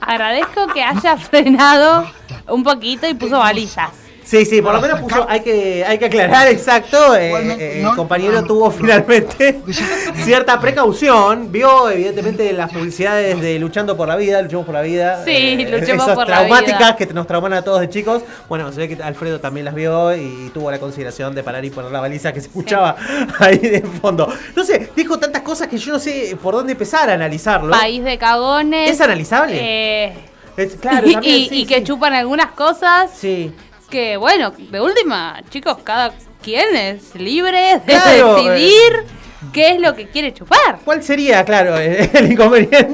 [0.00, 2.06] agradezco que haya frenado
[2.48, 4.03] un poquito y puso balizas.
[4.24, 7.14] Sí, sí, por lo menos puso, hay que, hay que aclarar exacto.
[7.14, 9.60] eh, eh, el compañero tuvo finalmente
[10.24, 11.52] cierta precaución.
[11.52, 15.22] Vio, evidentemente, las publicidades de Luchando por la Vida, Luchemos por la Vida.
[15.24, 16.96] Sí, Luchemos esas por la traumáticas Vida.
[16.96, 18.22] que nos trauman a todos de chicos.
[18.48, 21.70] Bueno, se ve que Alfredo también las vio y tuvo la consideración de parar y
[21.70, 22.96] poner la baliza que se escuchaba
[23.40, 24.32] ahí de fondo.
[24.48, 27.70] Entonces, dijo tantas cosas que yo no sé por dónde empezar a analizarlo.
[27.70, 28.90] País de cagones.
[28.90, 29.58] ¿Es analizable?
[29.60, 30.12] eh,
[30.56, 33.10] Es- claro, también, y- sí, y que chupan algunas cosas.
[33.14, 33.52] Sí.
[33.94, 39.04] Que bueno, de última, chicos, cada quien es libre de Claro, decidir
[39.52, 40.80] qué es lo que quiere chupar.
[40.84, 42.88] ¿Cuál sería, claro, el inconveniente?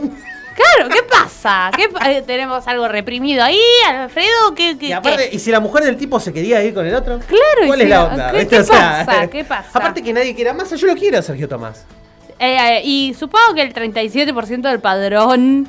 [0.55, 1.71] Claro, ¿qué pasa?
[1.75, 4.55] ¿Qué pa- eh, ¿Tenemos algo reprimido ahí, Alfredo?
[4.55, 5.37] ¿Qué, qué, Y aparte, qué?
[5.37, 7.19] ¿y si la mujer del tipo se quería ir con el otro?
[7.21, 8.33] Claro, ¿Cuál es la la- onda?
[8.33, 9.27] ¿qué- pasa?
[9.33, 9.71] ¿Qué pasa?
[9.73, 11.87] Aparte que nadie quiera más, yo lo quiero Sergio Tomás.
[12.39, 15.67] Eh, eh, y supongo que el 37% del padrón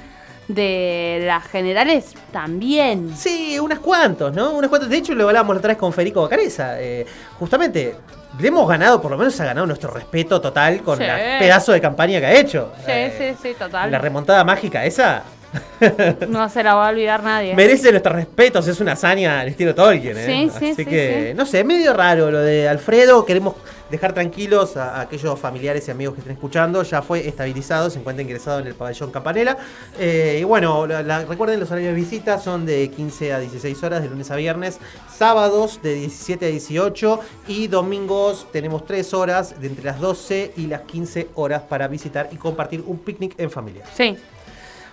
[0.47, 3.15] de las generales también.
[3.15, 4.51] Sí, unas cuantos, ¿no?
[4.51, 4.89] Unas cuantos.
[4.89, 6.81] De hecho, lo hablábamos la otra vez con Federico Bacareza.
[6.81, 7.05] Eh,
[7.39, 7.95] justamente,
[8.39, 11.03] le hemos ganado, por lo menos ha ganado nuestro respeto total con Sí.
[11.03, 12.71] el pedazo de campaña que ha hecho.
[12.85, 13.91] Sí, Eh, sí, sí, total.
[13.91, 15.23] La remontada mágica esa,
[16.29, 17.53] No se la va a olvidar nadie.
[17.55, 20.25] Merece nuestros respetos, es una hazaña al estilo Tolkien, ¿eh?
[20.25, 21.37] Sí, sí, Así sí, que, sí.
[21.37, 23.25] no sé, medio raro lo de Alfredo.
[23.25, 23.55] Queremos
[23.91, 26.81] dejar tranquilos a, aquellos familiares y amigos que estén escuchando.
[26.83, 29.57] Ya fue estabilizado, se encuentra ingresado en el pabellón Campanela.
[29.99, 34.01] Eh, y bueno, la- recuerden, los horarios de visita son de 15 a 16 horas,
[34.01, 34.79] de lunes a viernes.
[35.15, 40.67] Sábados de 17 a 18 y domingos tenemos 3 horas de entre las 12 y
[40.67, 43.83] las 15 horas para visitar y compartir un picnic en familia.
[43.95, 44.17] Sí.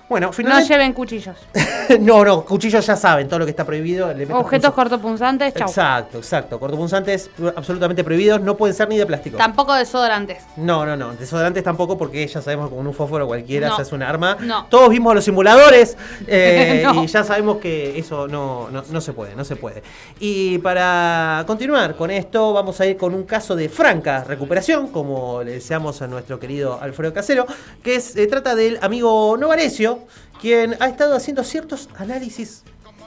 [0.09, 0.73] Bueno, No finalmente...
[0.73, 1.37] lleven cuchillos.
[2.01, 4.09] no, no, cuchillos ya saben, todo lo que está prohibido.
[4.33, 5.69] Objetos cortopunzantes, chau.
[5.69, 6.59] Exacto, exacto.
[6.59, 9.37] Cortopunzantes absolutamente prohibidos, no pueden ser ni de plástico.
[9.37, 10.45] Tampoco desodorantes.
[10.57, 11.13] No, no, no.
[11.15, 13.77] Desodorantes tampoco, porque ya sabemos que con un fósforo cualquiera No.
[13.77, 14.37] se hace un arma.
[14.41, 14.67] No.
[14.71, 15.97] Todos vimos los simuladores
[16.27, 17.05] eh, No.
[17.05, 19.83] y ya sabemos que eso no, no, no se puede, no se puede.
[20.21, 25.43] Y para continuar con esto, vamos a ir con un caso de franca recuperación, como
[25.43, 27.47] le deseamos a nuestro querido Alfredo Casero,
[27.83, 29.98] que se trata del amigo Novarecio,
[30.41, 32.63] quien ha estado haciendo ciertos análisis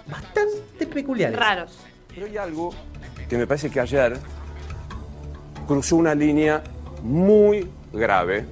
[0.07, 1.37] bastante peculiares.
[1.37, 1.77] Raros.
[2.13, 2.73] Pero hay algo
[3.29, 4.17] que me parece que ayer
[5.67, 6.61] cruzó una línea
[7.01, 8.45] muy grave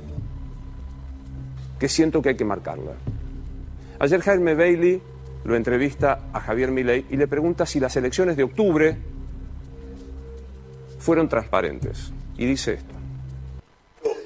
[1.79, 2.93] que siento que hay que marcarla.
[3.99, 5.01] Ayer Jaime Bailey
[5.43, 8.97] lo entrevista a Javier Milei y le pregunta si las elecciones de octubre
[10.99, 12.11] fueron transparentes.
[12.37, 12.93] Y dice esto.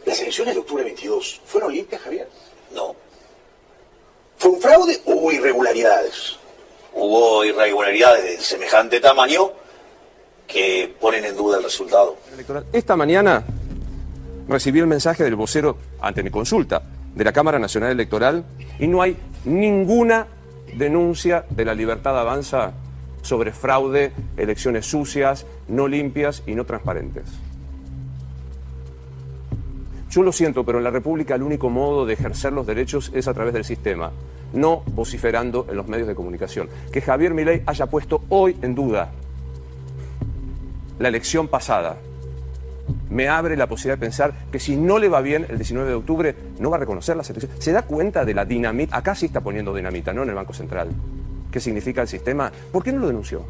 [0.06, 2.30] ¿Las elecciones de octubre 22 fueron limpias, Javier?
[2.76, 2.96] No.
[4.44, 6.38] ¿Fue un fraude o hubo irregularidades?
[6.94, 9.52] Hubo irregularidades de semejante tamaño
[10.46, 12.18] que ponen en duda el resultado.
[12.34, 12.66] electoral.
[12.74, 13.46] Esta mañana
[14.50, 16.84] recibí el mensaje del vocero ante mi consulta
[17.16, 18.44] de la Cámara Nacional Electoral
[18.80, 19.16] y no hay
[19.46, 20.28] ninguna
[20.74, 22.74] denuncia de la Libertad Avanza
[23.22, 27.24] sobre fraude, elecciones sucias, no limpias y no transparentes.
[30.14, 33.28] Yo lo siento, pero en la República el único modo de ejercer los derechos es
[33.28, 34.12] a través del sistema,
[34.54, 36.70] no vociferando en los medios de comunicación.
[36.92, 39.12] Que Javier Milei haya puesto hoy en duda
[41.00, 41.98] la elección pasada
[43.10, 45.96] me abre la posibilidad de pensar que si no le va bien el 19 de
[45.96, 47.64] octubre, no va a reconocer las elecciones.
[47.64, 48.96] ¿Se da cuenta de la dinamita?
[48.96, 50.90] Acá sí está poniendo dinamita, no en el Banco Central.
[51.52, 52.52] ¿Qué significa el sistema?
[52.72, 53.46] ¿Por qué no lo denunció?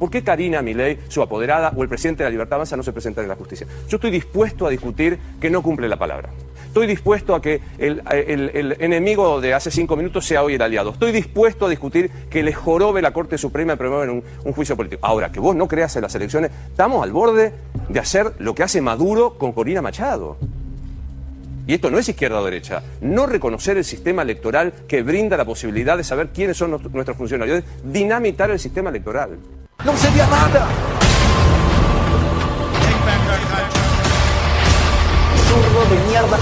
[0.00, 2.90] ¿Por qué Karina Milei, su apoderada, o el presidente de la Libertad Avanza no se
[2.90, 3.66] presentan en la justicia?
[3.86, 6.30] Yo estoy dispuesto a discutir que no cumple la palabra.
[6.66, 8.00] Estoy dispuesto a que el,
[8.80, 10.92] enemigo de hace cinco minutos sea hoy el aliado.
[10.92, 14.74] Estoy dispuesto a discutir que le jorobe la Corte Suprema y promuevan un, un juicio
[14.74, 15.06] político.
[15.06, 17.52] Ahora, que vos no creas en las elecciones, estamos al borde
[17.90, 20.38] de hacer lo que hace Maduro con Corina Machado.
[21.66, 22.82] Y esto no es izquierda o derecha.
[23.00, 27.62] No reconocer el sistema electoral que brinda la posibilidad de saber quiénes son nuestros- funcionarios.
[27.84, 29.38] Dinamitar el sistema electoral.
[29.84, 30.66] ¡No sería nada!
[35.48, 36.38] zurdo de mierda.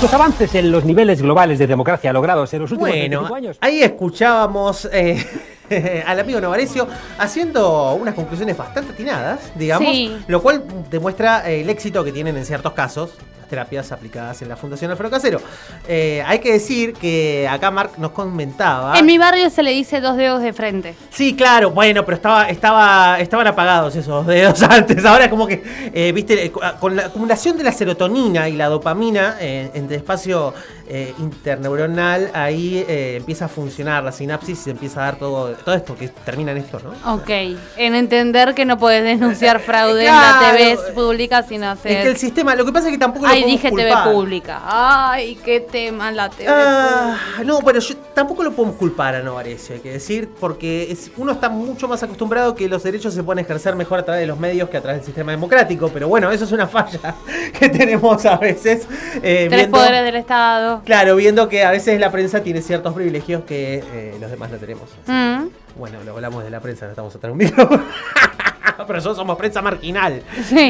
[0.00, 3.58] Los avances en los niveles globales de democracia logrados en los últimos Bueno, 25 años.
[3.60, 5.24] ahí escuchábamos eh,
[6.06, 10.16] al amigo Novarecio haciendo unas conclusiones bastante atinadas, digamos, Sí.
[10.26, 13.10] lo cual demuestra eh, el éxito que tienen en ciertos casos
[13.52, 15.38] terapias aplicadas en la Fundación Alfredo Casero.
[15.86, 18.98] Eh, hay que decir que acá Mark nos comentaba...
[18.98, 20.94] En mi barrio se le dice dos dedos de frente.
[21.10, 25.04] Sí, claro, bueno, pero estaba, estaba, estaban apagados esos dedos antes.
[25.04, 29.36] Ahora como que, eh, viste, eh, con la acumulación de la serotonina y la dopamina
[29.38, 30.54] eh, en el espacio
[31.18, 35.96] interneuronal, ahí empieza a funcionar la sinapsis y se empieza a dar todo, todo esto
[35.96, 37.14] que termina en esto, ¿no?
[37.14, 37.30] Ok,
[37.78, 40.54] en entender que no puedes denunciar fraude claro.
[40.54, 41.92] en la TV pública sin hacer...
[41.92, 44.04] Es que el sistema, lo que pasa es que tampoco lo Ay, podemos dije culpar.
[44.04, 44.60] TV pública.
[44.64, 47.44] Ay, qué tema la TV Ah, pública.
[47.52, 51.32] no, pero yo tampoco lo podemos culpar a Novarecio, hay que decir, porque es, uno
[51.32, 54.38] está mucho más acostumbrado que los derechos se pueden ejercer mejor a través de los
[54.38, 57.14] medios que a través del sistema democrático, pero bueno, eso es una falla
[57.58, 58.86] que tenemos a veces.
[59.22, 60.82] eh, Tres viendo- poderes del Estado.
[60.84, 64.56] Claro, viendo que a veces la prensa tiene ciertos privilegios que eh, los demás no
[64.58, 64.88] tenemos.
[65.06, 65.46] Mm.
[65.76, 67.82] Bueno, lo hablamos de la prensa, no estamos atrás un micrófono.
[68.86, 70.22] Pero nosotros somos prensa marginal.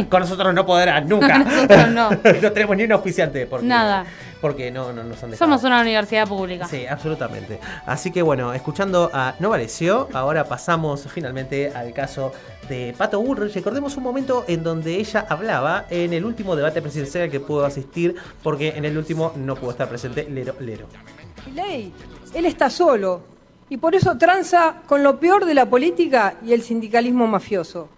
[0.08, 1.38] Con nosotros no podrán nunca.
[1.44, 2.10] Nosotros no.
[2.42, 3.46] no tenemos ni un auspiciante.
[3.46, 4.04] Porque, Nada.
[4.40, 5.48] Porque no, no nos han dejado.
[5.50, 6.66] Somos una universidad pública.
[6.66, 7.58] Sí, absolutamente.
[7.86, 12.32] Así que bueno, escuchando a No Vareció, ahora pasamos finalmente al caso
[12.68, 13.54] de Pato Bullrich.
[13.54, 17.64] Recordemos un momento en donde ella hablaba en el último debate presidencial al que pudo
[17.64, 20.86] asistir, porque en el último no pudo estar presente Lero Lero.
[21.54, 21.92] ley.
[22.34, 23.20] Él está solo
[23.68, 27.88] y por eso tranza con lo peor de la política y el sindicalismo mafioso.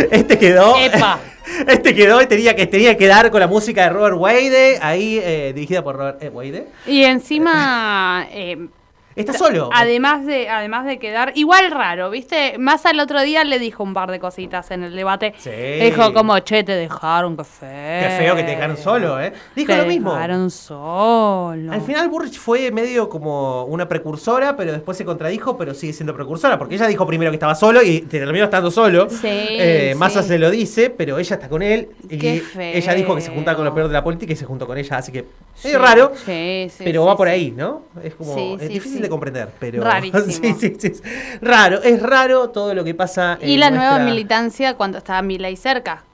[0.10, 0.76] Este quedó.
[0.78, 1.20] Epa.
[1.66, 5.18] Este quedó y tenía que, tenía que dar con la música de Robert Wade, ahí
[5.22, 6.68] eh, dirigida por Robert eh, Wade.
[6.86, 8.68] Y encima, eh,
[9.16, 9.70] Está solo.
[9.72, 12.56] Además de, además de quedar igual raro, ¿viste?
[12.58, 15.34] Más al otro día le dijo un par de cositas en el debate.
[15.38, 15.50] Sí.
[15.50, 17.68] Dijo como, che, te dejaron, qué feo.
[18.08, 19.32] Qué feo que te dejaron solo, ¿eh?
[19.56, 20.12] Dijo Te lo mismo.
[20.12, 21.72] dejaron solo.
[21.72, 26.14] Al final Burrich fue medio como una precursora, pero después se contradijo, pero sigue siendo
[26.14, 29.08] precursora, porque ella dijo primero que estaba solo y terminó estando solo.
[29.10, 29.98] Sí, Eh, sí.
[29.98, 32.72] Massa se lo dice, pero ella está con él y Qué feo.
[32.74, 34.78] ella dijo que se juntaba con lo peor de la política y se juntó con
[34.78, 35.24] ella, así que
[35.64, 37.82] medio raro, Sí, sí, pero va por ahí, ¿no?
[38.02, 40.24] Es como Sí, es sí, difícil de comprender, pero Rarísimo.
[40.26, 41.02] sí, sí, sí,
[41.40, 43.38] raro, es raro todo lo que pasa.
[43.42, 46.04] Y en la nueva nuestra- militancia cuando estaba Milei cerca.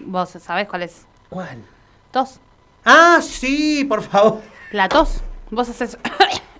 [0.00, 1.06] ¿Vos sabés cuál es?
[1.28, 1.58] ¿Cuál?
[2.10, 2.40] Tos.
[2.84, 4.40] Ah, sí, por favor.
[4.72, 5.20] La tos.
[5.50, 5.98] Vos haces.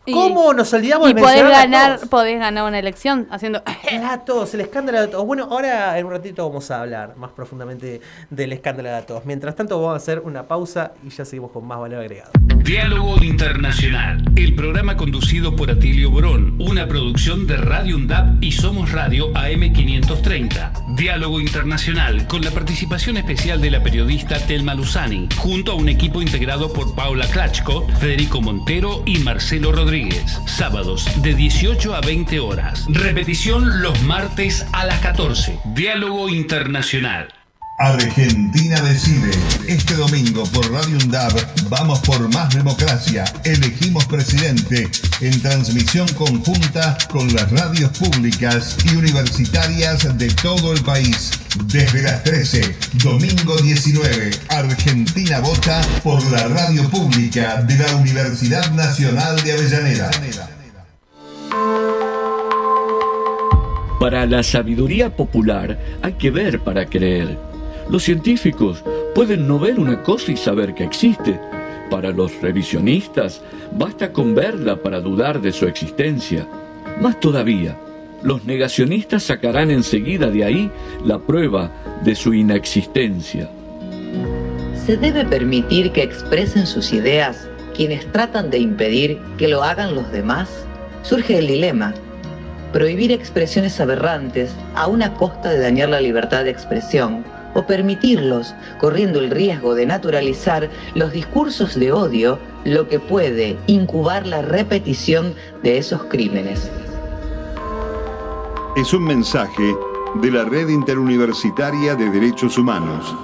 [0.06, 3.62] Y- ¿Cómo nos olvidamos Y de podés ganar, podés ganar una elección haciendo.
[3.92, 5.24] La tos, el escándalo de tos.
[5.26, 9.24] Bueno, ahora en un ratito vamos a hablar más profundamente del escándalo de tos.
[9.26, 12.30] Mientras tanto, vamos a hacer una pausa y ya seguimos con más valor agregado.
[12.62, 18.92] Diálogo Internacional, el programa conducido por Atilio Borón, una producción de Radio UNDAP y Somos
[18.92, 20.94] Radio AM530.
[20.96, 26.20] Diálogo Internacional, con la participación especial de la periodista Telma Luzani, junto a un equipo
[26.22, 29.89] integrado por Paula Klachko, Federico Montero y Marcelo Rodríguez.
[30.46, 32.86] Sábados de 18 a 20 horas.
[32.88, 35.58] Repetición los martes a las 14.
[35.74, 37.39] Diálogo Internacional.
[37.80, 39.30] Argentina decide.
[39.66, 41.32] Este domingo por Radio UNDAB
[41.70, 43.24] vamos por más democracia.
[43.42, 44.86] Elegimos presidente
[45.22, 51.30] en transmisión conjunta con las radios públicas y universitarias de todo el país.
[51.64, 59.42] Desde las 13, domingo 19, Argentina vota por la radio pública de la Universidad Nacional
[59.42, 60.10] de Avellaneda.
[63.98, 67.49] Para la sabiduría popular hay que ver para creer.
[67.90, 68.84] Los científicos
[69.16, 71.40] pueden no ver una cosa y saber que existe.
[71.90, 76.46] Para los revisionistas basta con verla para dudar de su existencia.
[77.00, 77.76] Más todavía,
[78.22, 80.70] los negacionistas sacarán enseguida de ahí
[81.04, 81.72] la prueba
[82.04, 83.50] de su inexistencia.
[84.86, 90.12] ¿Se debe permitir que expresen sus ideas quienes tratan de impedir que lo hagan los
[90.12, 90.48] demás?
[91.02, 91.92] Surge el dilema.
[92.72, 97.24] Prohibir expresiones aberrantes a una costa de dañar la libertad de expresión
[97.54, 104.26] o permitirlos corriendo el riesgo de naturalizar los discursos de odio, lo que puede incubar
[104.26, 106.70] la repetición de esos crímenes.
[108.76, 109.74] Es un mensaje
[110.22, 113.14] de la Red Interuniversitaria de Derechos Humanos.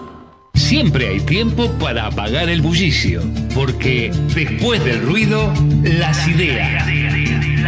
[0.54, 3.22] Siempre hay tiempo para apagar el bullicio,
[3.54, 5.52] porque después del ruido,
[5.82, 6.86] las ideas.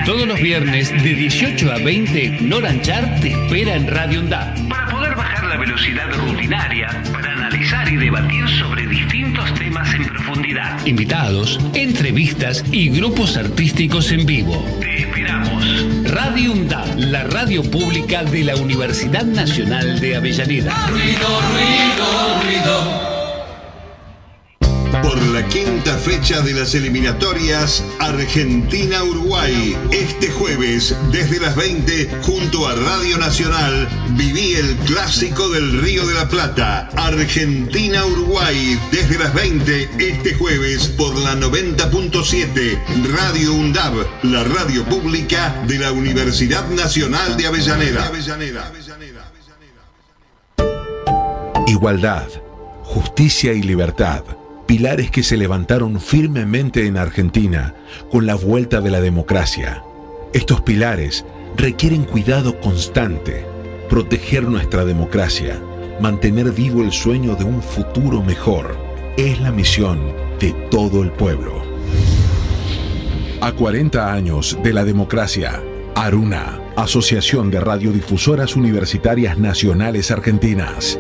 [0.07, 4.68] Todos los viernes de 18 a 20, Noranchar te espera en Radio UNDAP.
[5.69, 10.87] Velocidad rutinaria, para analizar y debatir sobre distintos temas en profundidad.
[10.87, 14.65] Invitados, entrevistas y grupos artísticos en vivo.
[14.81, 15.85] Te esperamos.
[16.05, 20.75] Radio UNDAP, la radio pública de la Universidad Nacional de Avellaneda.
[20.89, 23.08] Ruido, ruido, ruido.
[25.51, 33.89] Quinta fecha de las eliminatorias Argentina-Uruguay, este jueves desde las 20 junto a Radio Nacional
[34.11, 36.91] viví el clásico del Río de la Plata.
[36.97, 42.79] Argentina-Uruguay desde las 20 este jueves por la 90.7
[43.17, 48.13] Radio UNDAB, la radio pública de la Universidad Nacional de Avellaneda.
[51.67, 52.29] Igualdad,
[52.85, 54.38] justicia y libertad.
[54.69, 57.75] Pilares que se levantaron firmemente en Argentina
[58.11, 59.83] con la vuelta de la democracia.
[60.35, 61.25] Estos pilares
[61.57, 63.47] requieren cuidado constante,
[63.89, 65.59] proteger nuestra democracia,
[66.03, 68.77] mantener vivo el sueño de un futuro mejor.
[69.17, 71.63] Es la misión de todo el pueblo.
[73.41, 75.63] A 40 años de la democracia,
[75.95, 80.99] Aruna, Asociación de Radiodifusoras Universitarias Nacionales Argentinas.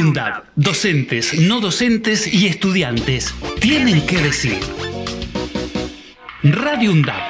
[0.00, 4.58] UNDAP, docentes, no docentes y estudiantes tienen que decir.
[6.42, 7.20] Radio UNDAP,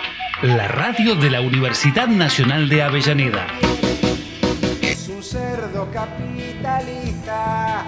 [0.42, 3.46] la radio de la Universidad Nacional de Avellaneda.
[5.20, 7.84] Cerdo capitalista,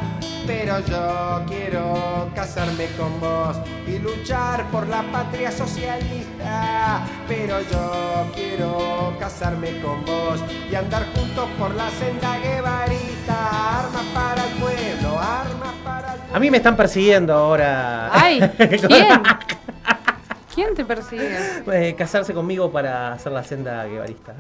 [0.47, 7.03] pero yo quiero casarme con vos y luchar por la patria socialista.
[7.28, 10.40] Pero yo quiero casarme con vos
[10.70, 13.80] y andar juntos por la senda guevarita.
[13.80, 18.11] Armas para el pueblo, armas para el A mí me están persiguiendo ahora.
[18.12, 18.40] Ay,
[18.88, 19.22] ¿quién?
[20.55, 21.38] ¿Quién te persigue?
[21.72, 24.34] Eh, casarse conmigo para hacer la senda guevarista.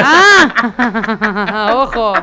[0.00, 1.72] ¡Ah!
[1.74, 2.14] ¡Ojo!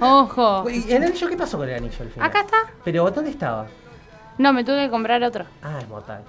[0.00, 0.68] ¡Ojo!
[0.70, 2.28] ¿Y el anillo qué pasó con el anillo al final?
[2.28, 2.56] Acá está.
[2.84, 3.66] Pero ¿dónde estaba?
[4.38, 5.44] No, me tuve que comprar otro.
[5.62, 6.22] Ah, es mortal.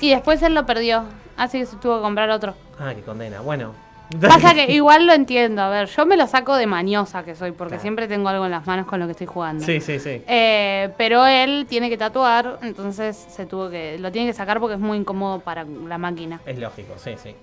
[0.00, 1.04] Y después él lo perdió.
[1.36, 2.54] Así que se tuvo que comprar otro.
[2.78, 3.40] ah, qué condena.
[3.40, 3.74] Bueno.
[4.20, 5.62] Pasa que igual lo entiendo.
[5.62, 8.50] A ver, yo me lo saco de mañosa que soy, porque siempre tengo algo en
[8.50, 9.64] las manos con lo que estoy jugando.
[9.64, 10.22] Sí, sí, sí.
[10.26, 14.74] Eh, pero él tiene que tatuar, entonces se tuvo que lo tiene que sacar porque
[14.74, 16.40] es muy incómodo para la máquina.
[16.44, 17.34] Es lógico, sí, sí.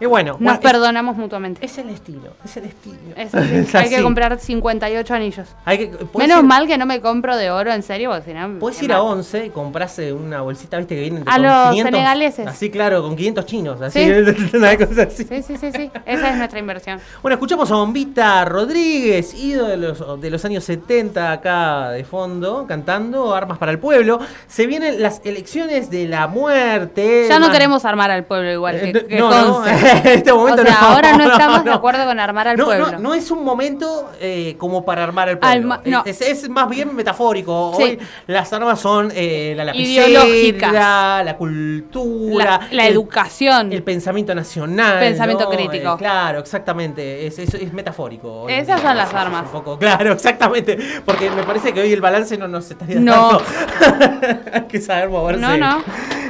[0.00, 1.64] Y bueno, Nos bueno, es- perdonamos mutuamente.
[1.64, 2.96] Es el estilo, es el estilo.
[3.16, 3.54] Es así.
[3.54, 5.48] Es Hay que comprar 58 anillos.
[5.64, 8.26] Hay que, ¿puedes Menos ir- mal que no me compro de oro, en serio, porque
[8.30, 8.58] si no...
[8.60, 9.06] Puedes ir a mato.
[9.08, 12.46] 11 y comprarse una bolsita, viste, que vienen A con los senegaleses.
[12.46, 13.80] Así, claro, con 500 chinos.
[13.80, 14.56] Así, Sí.
[14.56, 15.24] una cosa así.
[15.24, 15.90] Sí, sí, sí, sí.
[16.06, 17.00] Esa es nuestra inversión.
[17.22, 22.66] Bueno, escuchamos a Bombita Rodríguez, ídolo de los, de los años 70 acá de fondo,
[22.68, 24.20] cantando Armas para el Pueblo.
[24.46, 27.26] Se vienen las elecciones de la muerte.
[27.28, 29.64] Ya no queremos armar al pueblo igual que, Eh, que no, no.
[29.90, 32.56] En este momento o sea, no, ahora no no, estamos de acuerdo con armar al
[32.56, 32.92] pueblo.
[32.92, 35.74] no, no es un momento eh, como para armar el pueblo.
[35.74, 37.74] Alma- es, es más bien metafórico.
[37.76, 37.82] Sí.
[37.82, 43.72] Hoy las armas son eh, la lapicera, la cultura, La, la el- educación.
[43.72, 44.98] el pensamiento nacional.
[45.00, 45.50] Pensamiento ¿no?
[45.50, 45.94] crítico.
[45.94, 47.26] Eh, claro, exactamente.
[47.26, 48.48] Es, es, es metafórico.
[48.48, 49.44] Esas son las armas.
[49.46, 50.78] un poco- claro, exactamente.
[51.04, 53.40] Porque me parece que hoy el balance no nos estaría No.
[53.40, 54.40] dando.
[54.52, 55.46] Hay que saber moverse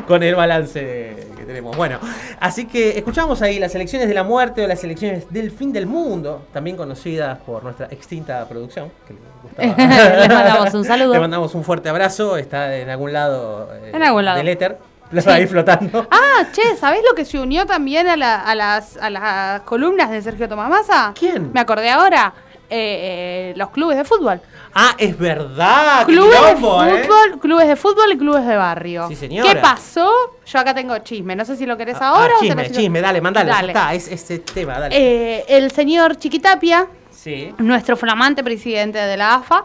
[0.06, 1.76] con el balance tenemos.
[1.76, 1.98] Bueno,
[2.38, 5.86] así que escuchamos ahí las elecciones de la muerte o las elecciones del fin del
[5.86, 8.92] mundo, también conocidas por nuestra extinta producción.
[9.06, 10.16] Que le gustaba.
[10.20, 11.12] Les mandamos un saludo.
[11.14, 12.36] Le mandamos un fuerte abrazo.
[12.36, 14.38] Está en algún lado, eh, En algún lado.
[14.38, 14.78] del éter.
[15.10, 15.30] Sí.
[15.30, 16.06] ahí flotando.
[16.10, 20.10] Ah, che, ¿sabés lo que se unió también a, la- a las, a las columnas
[20.10, 21.14] de Sergio Tomás Massa?
[21.18, 21.50] ¿Quién?
[21.50, 22.34] Me acordé ahora.
[22.70, 24.40] Eh, los clubes de fútbol.
[24.74, 26.04] Ah, es verdad.
[26.04, 26.56] Clubes de ¿eh?
[26.56, 29.08] fútbol, clubes de fútbol y clubes de barrio.
[29.08, 29.48] Sí, señora.
[29.50, 30.10] ¿Qué pasó?
[30.46, 31.34] Yo acá tengo chisme.
[31.34, 33.48] No sé si lo querés ahora Ah, o te lo chisme, sigo- chisme, dale, mandale.
[33.50, 33.68] ya Dale.
[33.68, 34.94] está, es ese tema, dale.
[34.96, 37.54] Eh, el señor Chiquitapia, sí.
[37.56, 39.64] nuestro flamante presidente de la AFA.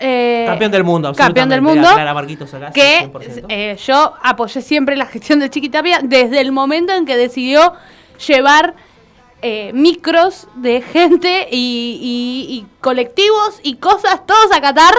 [0.00, 1.88] eh, Campeón del mundo, Campeón del mundo.
[1.92, 3.46] Clara Marquitos acá, que 100%.
[3.48, 7.72] eh, yo apoyé siempre la gestión de Chiquitapia desde el momento en que decidió
[8.26, 8.74] llevar
[9.42, 11.98] eh, micros de gente y,
[12.50, 14.94] y- y colectivos y cosas todos a Qatar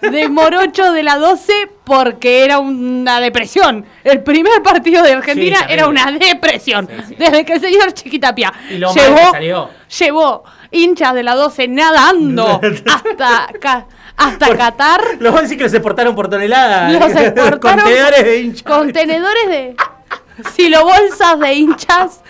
[0.00, 1.52] de Morocho de la 12
[1.84, 3.86] porque era una depresión.
[4.04, 6.88] El primer partido de Argentina Sí, era una depresión.
[7.18, 9.70] Desde que el señor Chiquitapia Y lo llevó, salió.
[9.98, 15.00] llevó hinchas de la 12 nadando hasta, hasta Qatar.
[15.20, 16.90] Los voy a decir que se portaron por tonelada.
[16.90, 18.62] Los exportaron Contenedores de hinchas.
[18.62, 19.76] Contenedores de
[20.54, 22.20] silobolsas de hinchas.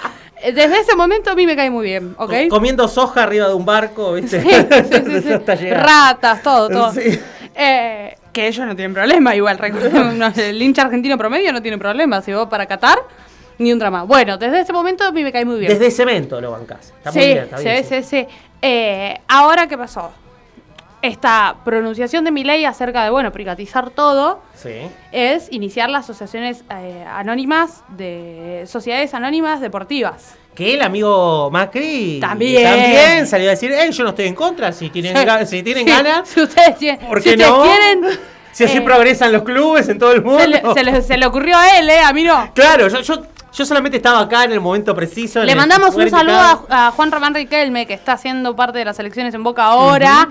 [0.42, 2.32] Eh, Desde ese momento a mí me cae muy bien, ¿ok?
[2.48, 4.40] Comiendo soja arriba de un barco, ¿viste?
[4.42, 4.48] Sí,
[4.90, 5.70] sí, sí, sí.
[5.70, 6.92] Ratas, todo, todo.
[6.92, 7.18] Sí.
[7.54, 9.58] Eh, que ellos no tienen problema, igual.
[10.18, 12.20] no, el hincha argentino promedio no tiene problema.
[12.20, 12.98] Si vos para Qatar,
[13.58, 14.02] ni un drama.
[14.02, 15.70] Bueno, desde ese momento a mí me cae muy bien.
[15.72, 16.92] Desde cemento lo bancás.
[16.98, 17.84] Está sí, muy bien, está sí, bien.
[17.84, 18.26] sí, sí.
[18.60, 20.10] Eh, Ahora, ¿qué pasó?
[21.04, 24.70] Esta pronunciación de mi ley acerca de, bueno, privatizar todo Sí.
[25.12, 30.34] es iniciar las asociaciones eh, anónimas de sociedades anónimas deportivas.
[30.54, 32.62] Que el amigo Macri También.
[32.62, 35.46] también salió a decir, "Ey, yo no estoy en contra, si tienen, Sí.
[35.46, 37.62] si tienen Sí, ganas, Si ustedes, tienen- ¿por si qué ustedes no?
[37.64, 38.18] quieren,
[38.52, 40.38] si así eh, progresan los clubes en todo el mundo.
[40.40, 42.00] se le, se le- se le ocurrió a él, ¿eh?
[42.00, 42.50] A mí no.
[42.54, 45.44] Claro, yo, yo, yo solamente estaba acá en el momento preciso.
[45.44, 49.34] Le mandamos un saludo a Juan Román Riquelme, que está haciendo parte de las elecciones
[49.34, 50.28] en Boca ahora.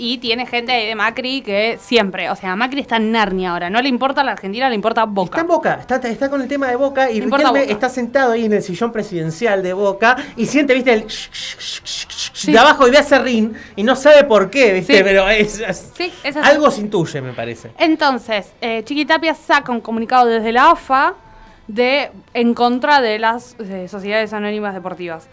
[0.00, 3.68] Y tiene gente ahí de Macri que siempre, o sea, Macri está en Narnia ahora.
[3.68, 5.26] No le importa a la Argentina, le importa Boca.
[5.30, 7.60] Está en Boca, está, está con el tema de Boca y Riquelme Boca.
[7.62, 11.04] está sentado ahí en el sillón presidencial de Boca y siente, viste, el
[12.52, 15.02] de abajo y ve a Serrín y no sabe por qué, viste, Sí.
[15.02, 16.48] pero es, es- Sí, es así.
[16.48, 17.70] algo se intuye, me parece.
[17.78, 21.14] Entonces, eh, Chiquitapia saca un comunicado desde la AFA
[21.66, 25.26] de en contra de las eh, sociedades anónimas deportivas.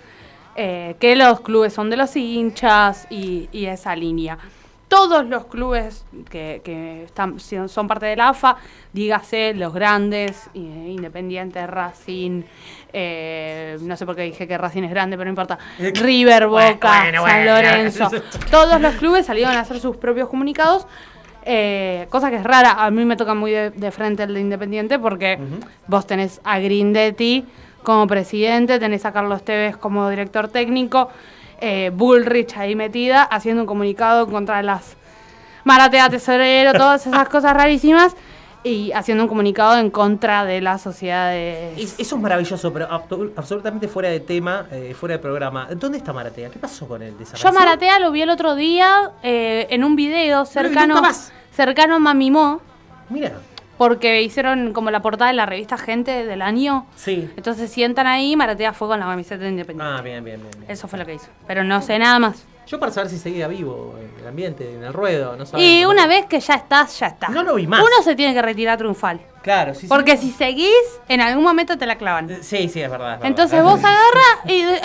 [0.58, 4.38] Eh, que los clubes son de los hinchas y, y esa línea.
[4.88, 8.56] Todos los clubes que, que están, son parte de la AFA,
[8.94, 12.44] dígase los grandes, eh, Independiente, Racing,
[12.94, 17.02] eh, no sé por qué dije que Racing es grande, pero no importa, River, Boca,
[17.02, 17.56] bueno, San bueno.
[17.56, 18.10] Lorenzo,
[18.52, 20.88] todos los clubes salieron a hacer sus propios comunicados,
[21.44, 22.86] eh, cosa que es rara.
[22.86, 25.38] A mí me toca muy de, de frente el de Independiente porque
[25.88, 27.46] vos tenés a Grindetti
[27.86, 31.10] como presidente, tenés a Carlos Tevez como director técnico,
[31.62, 34.98] eh, Bullrich ahí metida, haciendo un comunicado contra las
[35.64, 38.14] Maratea Tesorero, todas esas cosas rarísimas,
[38.64, 41.78] y haciendo un comunicado en contra de las sociedades.
[41.78, 42.88] Es- Eso es maravilloso, pero
[43.36, 45.68] absolutamente fuera de tema, eh, fuera de programa.
[45.76, 46.50] ¿Dónde está Maratea?
[46.50, 47.14] ¿Qué pasó con él?
[47.36, 50.96] Yo Maratea lo vi el otro día eh, en un video cercano,
[51.52, 52.60] cercano a Mamimó.
[53.10, 53.34] Mira.
[53.78, 56.86] Porque hicieron como la portada de la revista Gente del año.
[56.96, 57.30] Sí.
[57.36, 59.94] Entonces sientan ahí, Maratea fue con la camiseta de Independiente.
[59.98, 60.52] Ah, bien, bien, bien.
[60.60, 60.72] bien.
[60.72, 61.28] Eso fue lo que hizo.
[61.48, 62.46] Pero no sé nada más.
[62.68, 65.72] Yo para saber si seguía vivo en el ambiente, en el ruedo, no sabemos.
[65.72, 67.28] Y una vez que ya estás, ya está.
[67.30, 67.80] No lo vi más.
[67.82, 69.20] Uno se tiene que retirar triunfal.
[69.44, 69.88] Claro, sí, sí.
[69.88, 70.74] Porque si seguís,
[71.08, 72.28] en algún momento te la clavan.
[72.42, 73.14] Sí, sí, es verdad.
[73.14, 73.26] es verdad.
[73.28, 74.82] Entonces vos agarras y eh,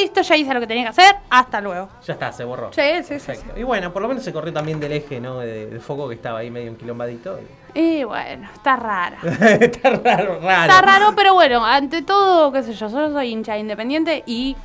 [0.00, 1.90] listo, ya hice lo que tenía que hacer, hasta luego.
[2.06, 2.72] Ya está, se borró.
[2.72, 3.60] Sí, sí, sí, Perfecto.
[3.60, 5.40] Y bueno, por lo menos se corrió también del eje, ¿no?
[5.40, 7.38] De- del foco que estaba ahí medio enquilombadito.
[7.38, 7.67] Y
[8.04, 9.16] bueno, está raro.
[9.22, 10.72] está raro, raro.
[10.72, 14.56] Está raro, pero bueno, ante todo, qué sé yo, solo soy hincha independiente y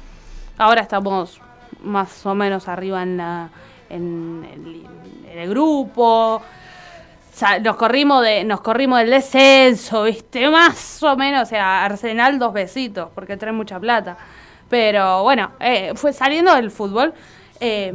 [0.58, 1.40] ahora estamos
[1.84, 3.50] más o menos arriba en la
[3.90, 4.86] en el,
[5.32, 6.42] en el grupo.
[7.62, 10.50] Nos corrimos de nos corrimos del descenso, ¿viste?
[10.52, 14.18] Más o menos, o sea, Arsenal dos besitos, porque trae mucha plata.
[14.70, 17.14] Pero bueno, eh, fue saliendo del fútbol,
[17.60, 17.94] eh,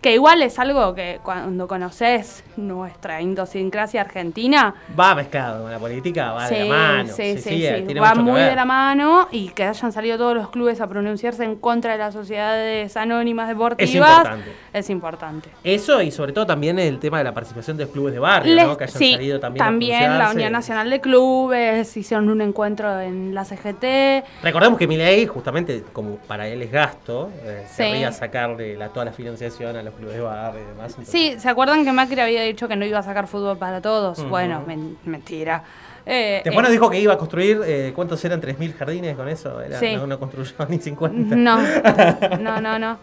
[0.00, 6.32] que igual es algo que cuando conoces nuestra idiosincrasia argentina, Va mezclado con la política,
[6.32, 7.08] va de la mano.
[7.12, 10.50] Sí, sí, sí, tiene va muy de la mano y que hayan salido todos los
[10.50, 14.52] clubes a pronunciarse en contra de las sociedades anónimas deportivas importante.
[14.72, 15.48] es importante.
[15.62, 18.54] Eso y sobre todo también el tema de la participación de los clubes de barrio,
[18.54, 18.76] Les- ¿no?
[18.76, 19.64] Que hayan sí, salido también.
[20.02, 20.30] a la.
[20.34, 24.24] Unión Nacional de Clubes hicieron un encuentro en la CGT.
[24.42, 27.76] Recordemos que Milei, justamente, como para él es gasto, eh, Sí.
[27.84, 30.90] querría sacarle la, toda la financiación a los clubes de barrio y demás.
[30.98, 33.80] entonces- Sí, ¿se acuerdan que Macri había dicho que no iba a sacar fútbol para
[33.80, 34.26] todos?
[34.28, 35.62] Bueno, men- mentira.
[36.06, 38.40] Eh, Después nos eh, dijo que iba a construir, eh, ¿cuántos eran?
[38.40, 39.60] ¿3.000 jardines con eso?
[39.60, 39.96] Era- Sí.
[39.96, 41.34] no, no construyó ni 50.
[41.36, 41.58] No,
[42.40, 42.98] no, no, no.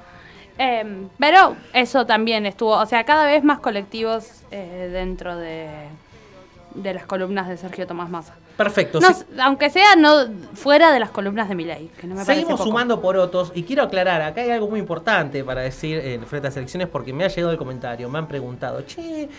[0.57, 5.67] Em, pero eso también estuvo, o sea, cada vez más colectivos eh, dentro de,
[6.75, 8.33] de las columnas de Sergio Tomás Massa.
[8.57, 8.99] Perfecto.
[8.99, 9.23] No, sí.
[9.41, 12.65] aunque sea no fuera de las columnas de Milei, que no me Seguimos poco.
[12.65, 16.49] sumando porotos y quiero aclarar, acá hay algo muy importante para decir en frente a
[16.49, 19.29] las elecciones porque me ha llegado el comentario, me han preguntado, che,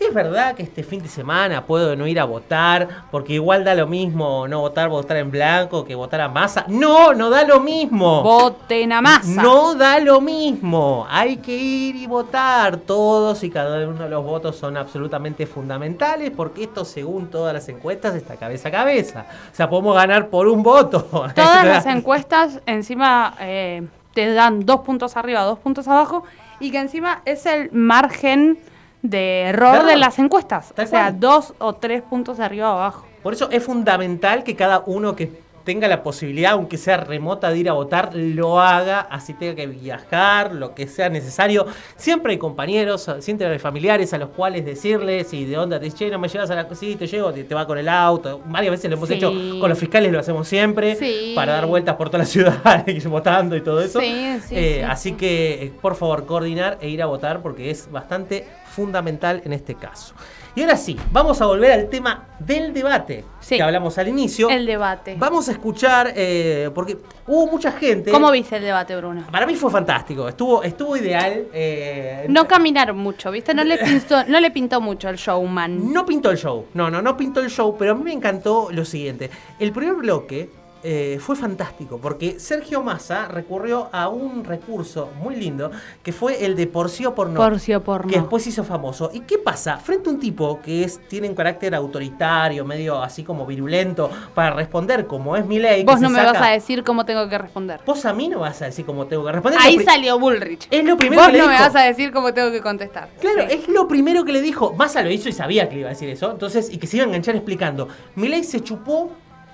[0.00, 3.74] ¿es verdad que este fin de semana puedo no ir a votar porque igual da
[3.74, 6.64] lo mismo no votar, votar en blanco que votar a masa?
[6.68, 8.22] No, no da lo mismo.
[8.22, 9.42] Voten a Massa.
[9.42, 11.06] No da lo mismo.
[11.08, 12.78] Hay que ir y votar.
[12.78, 17.68] Todos y cada uno de los votos son absolutamente fundamentales porque esto, según todas las
[17.68, 19.26] encuestas, está cabeza a cabeza.
[19.52, 21.02] O sea, podemos ganar por un voto.
[21.34, 26.24] Todas las encuestas encima eh, te dan dos puntos arriba, dos puntos abajo,
[26.58, 28.58] y que encima es el margen
[29.02, 30.72] de error De las encuestas.
[30.76, 31.20] O sea, cual.
[31.20, 33.06] dos o tres puntos de arriba o abajo.
[33.22, 35.30] Por eso es fundamental que cada uno que
[35.64, 39.66] tenga la posibilidad, aunque sea remota, de ir a votar, lo haga, así tenga que
[39.66, 41.66] viajar, lo que sea necesario.
[41.96, 45.98] Siempre hay compañeros, siempre hay familiares a los cuales decirles y de onda te dicen,
[45.98, 46.74] che, no me llevas a la...
[46.74, 48.40] Sí, te llevo, te, te va con el auto.
[48.46, 49.14] Varias veces lo hemos Sí.
[49.16, 49.30] hecho
[49.60, 51.32] con los fiscales, lo hacemos siempre, Sí.
[51.36, 54.00] para dar vueltas por toda la ciudad, ir votando y todo eso.
[54.00, 57.70] Sí, sí, Eh, sí, así que, eh, por favor, coordinar e ir a votar porque
[57.70, 60.14] es bastante fundamental en este caso.
[60.54, 64.50] Y ahora sí, vamos a volver al tema del debate que hablamos al inicio.
[64.50, 65.14] El debate.
[65.16, 66.98] Vamos a escuchar, eh, porque
[67.28, 68.10] hubo mucha gente.
[68.10, 69.24] ¿Cómo viste el debate, Bruno?
[69.30, 71.44] Para mí fue fantástico, estuvo, estuvo ideal.
[71.52, 73.54] eh, No caminaron mucho, ¿viste?
[73.54, 75.92] No le pintó, no le pintó mucho el showman.
[75.92, 78.68] No pintó el show, no, no, no pintó el show, pero a mí me encantó
[78.72, 79.30] lo siguiente.
[79.60, 80.50] El primer bloque
[80.82, 85.70] eh, fue fantástico, porque Sergio Massa recurrió a un recurso muy lindo,
[86.02, 87.38] que fue el de por sí o por no.
[87.38, 89.10] Por sí o por Que después hizo famoso.
[89.12, 89.76] ¿Y qué pasa?
[89.76, 94.54] Frente a un tipo que es, tiene un carácter autoritario, medio así como virulento, para
[94.54, 95.84] responder como es mi ley.
[95.84, 97.80] Vos no me vas a decir cómo tengo que responder.
[97.84, 99.60] Vos a mí no vas a decir cómo tengo que responder.
[99.62, 100.66] Ahí salió Bullrich.
[100.70, 101.64] Es lo primero Vos que le no me dijo.
[101.64, 103.10] vas a decir cómo tengo que contestar.
[103.20, 104.72] Claro, es lo primero que le dijo.
[104.72, 106.30] Massa lo hizo y sabía que le iba a decir eso.
[106.30, 107.88] Entonces, y que se iba a enganchar explicando.
[108.14, 109.10] Milei se chupó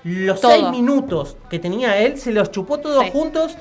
[0.07, 0.53] los Todo.
[0.53, 3.11] seis minutos que tenía él, se los chupó todos Sí.
[3.11, 3.57] juntos,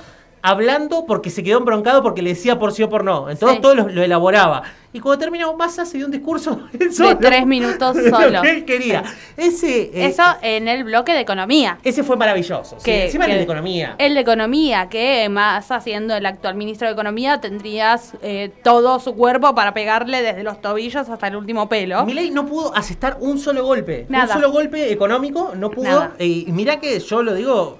[0.49, 3.29] hablando porque se quedó embroncado porque le decía por sí o por no.
[3.29, 3.61] Entonces Sí.
[3.61, 4.63] todo lo, lo elaboraba.
[4.93, 8.41] Y cuando terminó Massa se dio un discurso él De solo, tres minutos solo.
[8.41, 9.03] que él quería.
[9.35, 11.77] Ese, eh, Eso en el bloque de economía.
[11.83, 12.77] ese fue maravilloso.
[12.79, 12.91] sí.
[12.91, 13.95] Encima que- el de economía.
[13.97, 19.15] El de economía, que más siendo el actual ministro de economía, tendrías eh, todo su
[19.15, 22.05] cuerpo para pegarle desde los tobillos hasta el último pelo.
[22.05, 24.05] Milei no pudo asestar un solo golpe.
[24.07, 24.35] Nada.
[24.35, 26.11] Un solo golpe económico no pudo.
[26.19, 27.79] Eh, Y mirá que yo lo digo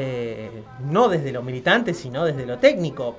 [0.00, 3.16] eh, no desde lo militante, sino desde lo técnico.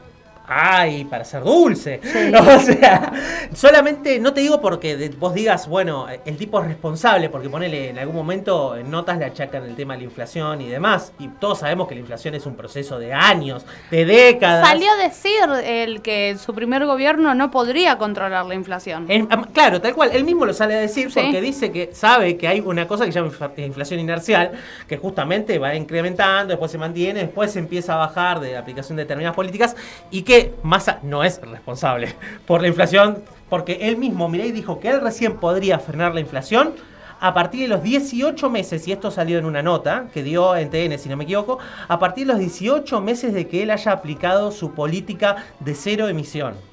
[0.52, 2.02] Ay, para ser dulce.
[2.40, 3.12] O sea,
[3.54, 8.00] solamente, no te digo porque vos digas, bueno, el tipo es responsable, porque ponele, en
[8.00, 11.12] algún momento en notas le achacan el tema de la inflación y demás.
[11.20, 14.68] Y todos sabemos que la inflación es un proceso de años, de décadas.
[14.68, 15.32] Salió a decir
[15.64, 19.08] el que su primer gobierno no podría controlar la inflación.
[19.54, 21.20] Claro, tal cual, él mismo lo sale a decir Sí.
[21.22, 24.52] porque dice que sabe que hay una cosa que se llama inflación inercial,
[24.88, 28.96] que justamente va incrementando, después se mantiene, después se empieza a bajar de la aplicación
[28.96, 29.76] de determinadas políticas
[30.12, 32.16] y que Massa no es responsable
[32.46, 36.74] por la inflación, porque él mismo, Milei, dijo que él recién podría frenar la inflación
[37.20, 40.70] a partir de los 18 meses, y esto salió en una nota que dio en
[40.70, 43.92] TN, si no me equivoco, a partir de los 18 meses de que él haya
[43.92, 46.69] aplicado su política de cero emisión.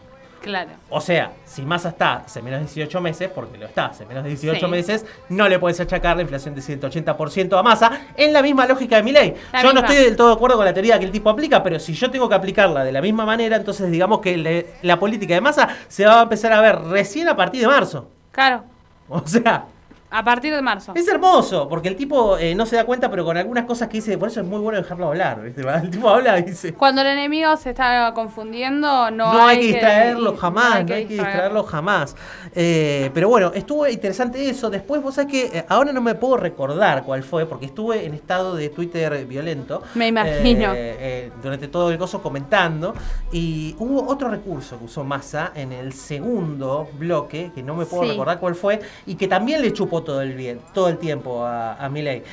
[0.46, 0.70] Claro.
[0.88, 4.22] O sea, si Massa está hace menos de 18 meses, porque lo está hace menos
[4.22, 4.66] de 18 Sí.
[4.70, 8.96] meses, no le puedes achacar la inflación de 180% a Massa en la misma lógica
[8.96, 9.34] de mi ley.
[9.52, 11.62] La Yo no estoy del todo de acuerdo con la teoría que el tipo aplica,
[11.62, 14.98] pero si yo tengo que aplicarla de la misma manera, entonces digamos que le- la
[14.98, 18.08] política de Massa se va a empezar a ver recién a partir de marzo.
[18.30, 18.62] Claro.
[19.08, 19.64] O sea,
[20.10, 20.92] A partir de marzo.
[20.94, 23.98] es hermoso, porque el tipo eh, no se da cuenta, pero con algunas cosas que
[23.98, 25.42] dice, por eso es muy bueno dejarlo hablar.
[25.42, 25.62] ¿viste?
[25.82, 26.74] El tipo habla y dice...
[26.74, 31.14] Cuando el enemigo se está confundiendo, no, No, hay que distraerlo jamás, no hay que,
[31.14, 31.64] distraerlo.
[31.64, 32.14] jamás.
[32.54, 34.70] Eh, pero bueno, estuvo interesante eso.
[34.70, 38.14] Después, vos sabés que eh, ahora no me puedo recordar cuál fue, porque estuve en
[38.14, 39.82] estado de Twitter violento.
[39.94, 40.72] Me imagino.
[40.74, 42.94] eh, durante todo el coso comentando.
[43.32, 48.04] Y hubo otro recurso que usó Massa en el segundo bloque, que no me puedo
[48.04, 48.10] Sí.
[48.10, 51.72] recordar cuál fue, y que también le chupó todo el bien, todo el tiempo a,
[51.74, 51.86] a.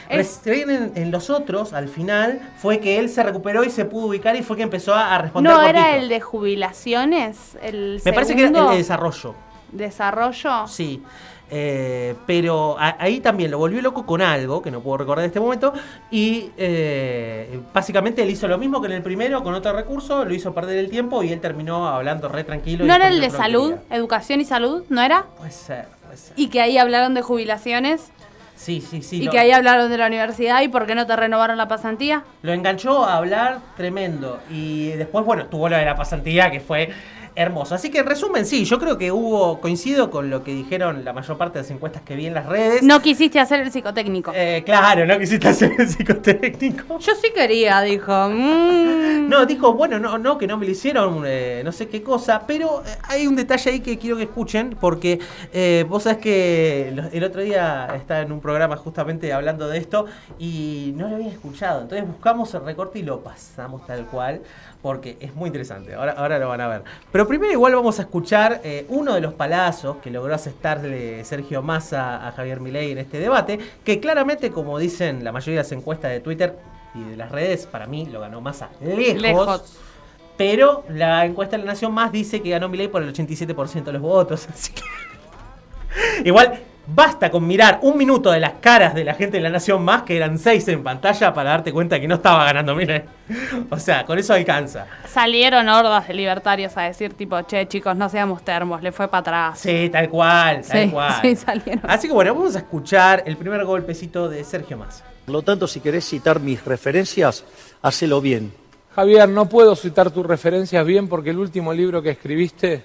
[0.10, 3.86] Es- Recién en, en los otros, al final, fue que él se recuperó y se
[3.86, 5.78] pudo ubicar y fue que empezó a, a responder ¿No cortito.
[5.80, 7.58] era el de jubilaciones?
[7.62, 8.72] El Me parece que era el segundo?
[8.72, 9.36] de desarrollo.
[9.72, 10.68] ¿Desarrollo?
[10.68, 11.02] Sí.
[11.56, 15.28] Eh, pero a- ahí también lo volvió loco con algo que no puedo recordar en
[15.28, 15.72] este momento.
[16.10, 20.34] Y eh, básicamente él hizo lo mismo que en el primero, con otro recurso, lo
[20.34, 22.86] hizo perder el tiempo y él terminó hablando re tranquilo.
[22.86, 23.74] y ¿No era el de salud?
[23.92, 24.84] ¿Educación y salud?
[24.90, 25.26] ¿No era?
[25.38, 25.86] Puede ser.
[26.36, 28.12] Y que ahí hablaron de jubilaciones.
[28.56, 29.18] Sí, sí, sí.
[29.18, 31.68] y lo- que ahí hablaron de la universidad y por qué no te renovaron la
[31.68, 32.24] pasantía.
[32.44, 34.40] Lo enganchó a hablar tremendo.
[34.50, 36.90] Y después, bueno, tuvo lo de la pasantía que fue
[37.36, 37.76] hermoso.
[37.76, 41.14] Así que en resumen, sí, yo creo que hubo, coincido con lo que dijeron la
[41.14, 42.84] mayor parte de las encuestas que vi en las redes.
[42.84, 44.32] No quisiste hacer el psicotécnico.
[44.36, 47.00] Eh, claro, no quisiste hacer el psicotécnico.
[47.00, 48.12] Yo sí quería, dijo.
[48.30, 49.30] Mm.
[49.30, 52.44] No, dijo, bueno, no, no, que no me lo hicieron, eh, no sé qué cosa,
[52.46, 55.20] pero eh, hay un detalle ahí que quiero que escuchen, porque
[55.54, 60.06] eh, vos sabés que el otro día estaba en un programa justamente hablando de esto
[60.40, 64.42] y no lo había escuchado, entonces buscamos el recorte y lo pasamos tal cual,
[64.84, 66.84] porque es muy interesante, ahora, ahora lo van a ver.
[67.10, 71.62] Pero primero igual vamos a escuchar eh, uno de los palazos que logró asestarle Sergio
[71.62, 75.72] Massa a Javier Milei en este debate, que claramente, como dicen la mayoría de las
[75.72, 76.60] encuestas de Twitter
[76.94, 79.22] y de las redes, para mí lo ganó Massa lejos.
[79.22, 79.78] Lejos.
[80.36, 83.94] Pero la encuesta de la Nación Más dice que ganó Milei por el 87% de
[83.94, 84.50] los votos.
[84.54, 84.82] Así que.
[86.28, 89.84] Igual, basta con mirar un minuto de las caras de la gente de la Nación
[89.84, 93.04] Más, que eran seis en pantalla, para darte cuenta que no estaba ganando Milei.
[93.70, 94.86] O sea, con eso alcanza.
[95.08, 99.20] Salieron hordas de libertarios a decir, tipo, che, chicos, no seamos termos, le fue para
[99.20, 99.60] atrás.
[99.60, 101.14] Sí, tal cual, tal Sí, cual.
[101.22, 101.82] sí, salieron.
[101.90, 105.06] Así que bueno, vamos a escuchar el primer golpecito de Sergio Massa.
[105.26, 107.46] Por lo tanto, si querés citar mis referencias,
[107.82, 108.54] hacelo bien.
[108.96, 112.84] Javier, no puedo citar tus referencias bien porque el último libro que escribiste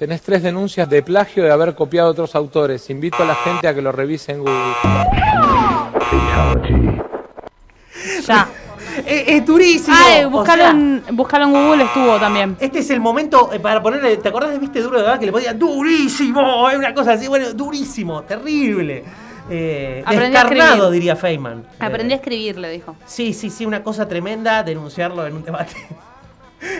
[0.00, 2.88] tenés tres denuncias de plagio de haber copiado a otros autores.
[2.88, 4.54] Invito a la gente a que lo revise en Google.
[8.26, 8.48] Ya.
[9.04, 9.94] Es, es durísimo.
[10.00, 12.56] Ay, o buscalo, sea, en, buscalo en Google, estuvo también.
[12.60, 14.16] Este es el momento eh, para ponerle.
[14.16, 16.70] ¿Te acordás de Viste Duro de verdad que le ponía durísimo?
[16.70, 19.04] Es una cosa así, bueno, durísimo, terrible.
[19.50, 21.66] Eh, Aprendí a descarnado, diría Feynman.
[21.78, 22.96] Aprendí Eh, a escribir, le dijo.
[23.04, 25.76] Sí, sí, sí, una cosa tremenda denunciarlo en un debate.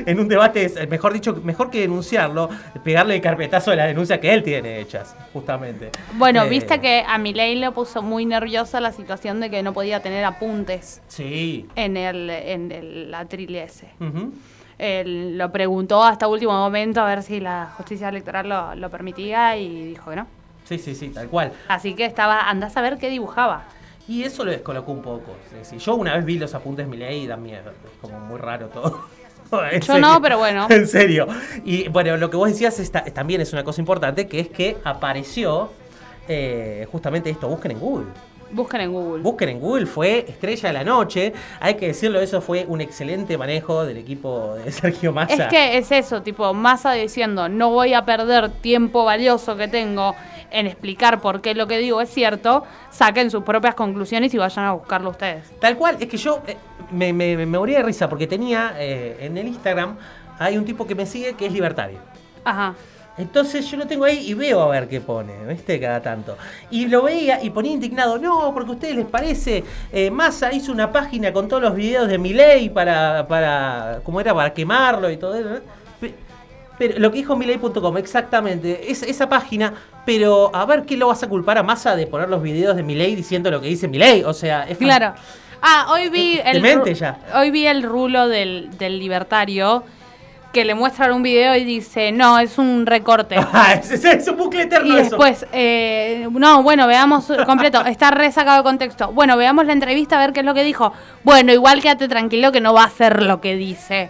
[0.07, 2.49] En un debate es, eh, mejor dicho, mejor que denunciarlo,
[2.85, 5.91] pegarle el carpetazo de la denuncia que él tiene hechas, justamente.
[6.15, 9.73] Bueno, Eh, viste que a Milei le puso muy nerviosa la situación de que no
[9.73, 11.67] podía tener apuntes Sí.
[11.77, 13.89] en el, en el atril ese.
[14.79, 19.57] Él lo preguntó hasta último momento a ver si la justicia electoral lo, lo permitía
[19.57, 20.27] y dijo que no.
[20.65, 21.53] Sí, sí, sí, tal cual.
[21.69, 23.65] Así que estaba, andás a ver qué dibujaba.
[24.09, 25.37] Y eso lo descolocó un poco.
[25.63, 25.77] Sí.
[25.79, 27.71] Yo una vez vi los apuntes de Milei y da miedo.
[27.71, 29.05] Es como muy raro todo.
[29.87, 30.67] Yo no, pero bueno.
[30.71, 31.27] En serio.
[31.65, 34.77] Y bueno, lo que vos decías está- también es una cosa importante, que es que
[34.85, 35.71] apareció
[36.29, 37.49] eh, justamente esto.
[37.49, 38.07] Busquen en Google.
[38.53, 39.23] Busquen en Google.
[39.23, 41.33] Busquen en Google, fue estrella de la noche.
[41.61, 45.45] Hay que decirlo, eso fue un excelente manejo del equipo de Sergio Massa.
[45.45, 50.17] Es que es eso, tipo, Massa diciendo, no voy a perder tiempo valioso que tengo
[50.51, 54.65] en explicar por qué lo que digo es cierto, saquen sus propias conclusiones y vayan
[54.65, 55.51] a buscarlo ustedes.
[55.61, 56.57] Tal cual, es que yo eh,
[56.91, 59.97] me, me, me moría de risa porque tenía eh, en el Instagram,
[60.39, 61.99] hay un tipo que me sigue que es libertario.
[62.45, 62.75] Ajá.
[63.19, 65.79] Entonces yo lo tengo ahí y veo a ver qué pone, ¿viste?
[65.79, 66.39] Cada tanto.
[66.71, 69.63] Y lo veía y ponía indignado, no, porque a ustedes les parece,
[69.93, 74.35] eh, Massa hizo una página con todos los videos de Milei para, para, ¿cómo era?
[74.35, 75.63] Para quemarlo y todo eso.
[76.79, 79.75] Pero lo que dijo Milei.com, exactamente, es, esa página,
[80.05, 82.83] pero a ver qué lo vas a culpar a Massa de poner los videos de
[82.83, 85.15] Milei diciendo lo que dice Milei, o sea, es Claro.
[85.63, 87.19] Ah, hoy vi el Demente ru- ya.
[87.35, 89.85] hoy vi el rulo del, del libertario
[90.55, 93.37] que le muestran un video y dice, no, es un recorte.
[93.53, 95.03] Ah, es, es- es un bucle eterno Y eso.
[95.11, 99.13] después, eh, no, bueno, veamos completo, está re sacado de contexto.
[99.13, 100.93] Bueno, veamos la entrevista a ver qué es lo que dijo.
[101.25, 104.09] Bueno, igual quédate tranquilo que no va a ser lo que dice.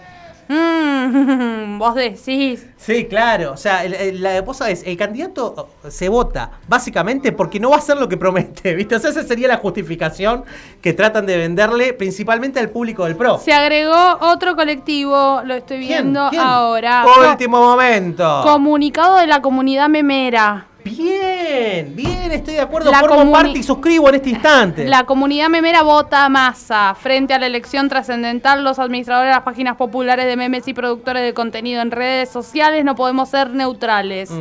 [0.51, 2.65] Mm, vos decís.
[2.77, 3.53] Sí, claro.
[3.53, 7.75] O sea, el- el- la cosa es, el candidato se vota básicamente porque no va
[7.77, 8.95] a hacer lo que promete, ¿viste?
[8.95, 10.43] O sea, esa sería la justificación
[10.81, 13.39] que tratan de venderle principalmente al público del PRO.
[13.39, 16.41] Se agregó otro colectivo, lo estoy viendo ¿Quién?
[16.41, 17.05] ahora.
[17.29, 18.41] Último momento.
[18.43, 20.67] Comunicado de la comunidad memera.
[20.83, 22.91] Bien, bien, estoy de acuerdo.
[22.91, 24.85] La Formo parte y suscribo en este instante.
[24.85, 26.95] La comunidad memera vota a masa.
[26.95, 31.23] Frente a la elección trascendental, los administradores de las páginas populares de memes y productores
[31.23, 34.31] de contenido en redes sociales no podemos ser neutrales.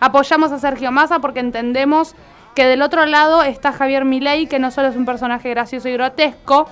[0.00, 2.14] Apoyamos a Sergio Massa porque entendemos
[2.54, 5.92] que del otro lado está Javier Milei, que no solo es un personaje gracioso y
[5.92, 6.68] grotesco,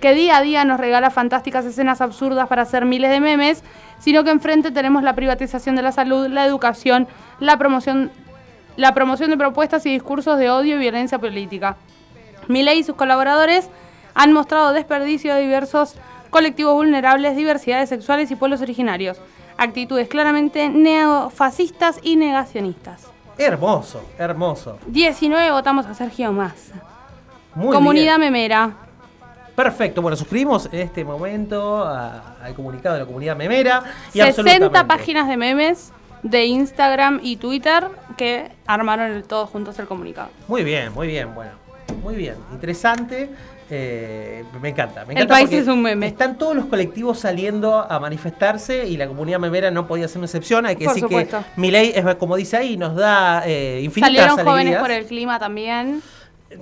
[0.00, 3.62] que día a día nos regala fantásticas escenas absurdas para hacer miles de memes,
[3.98, 7.06] sino que enfrente tenemos la privatización de la salud, la educación,
[7.38, 8.10] la promoción,
[8.80, 11.76] la promoción de propuestas y discursos de odio y violencia política.
[12.48, 13.68] Milei y sus colaboradores
[14.14, 15.94] han mostrado desperdicio de diversos
[16.30, 19.20] colectivos vulnerables, diversidades sexuales y pueblos originarios,
[19.58, 23.06] actitudes claramente neofascistas y negacionistas.
[23.36, 24.78] Hermoso, hermoso.
[24.86, 26.74] 19 votamos a Sergio Massa.
[27.54, 28.32] Muy Comunidad bien.
[28.32, 28.72] memera.
[29.54, 33.82] Perfecto, bueno, suscribimos en este momento al comunicado de la comunidad memera.
[34.08, 34.84] Y 60 absolutamente.
[34.84, 37.84] páginas de memes de Instagram y Twitter
[38.16, 40.28] que armaron el- todos juntos el comunicado.
[40.48, 41.52] Muy bien, muy bien, bueno.
[42.02, 43.28] Muy bien, interesante.
[43.72, 45.04] eh, me encanta.
[45.04, 46.06] Me El encanta país porque es un meme.
[46.08, 50.26] Están todos los colectivos saliendo a manifestarse y la comunidad memera no podía ser una
[50.26, 50.66] excepción.
[50.66, 51.38] Hay que Por decir supuesto.
[51.54, 54.52] que Milei, es como dice ahí, nos da eh, infinitas Salieron alegrías.
[54.52, 56.02] jóvenes por el clima también.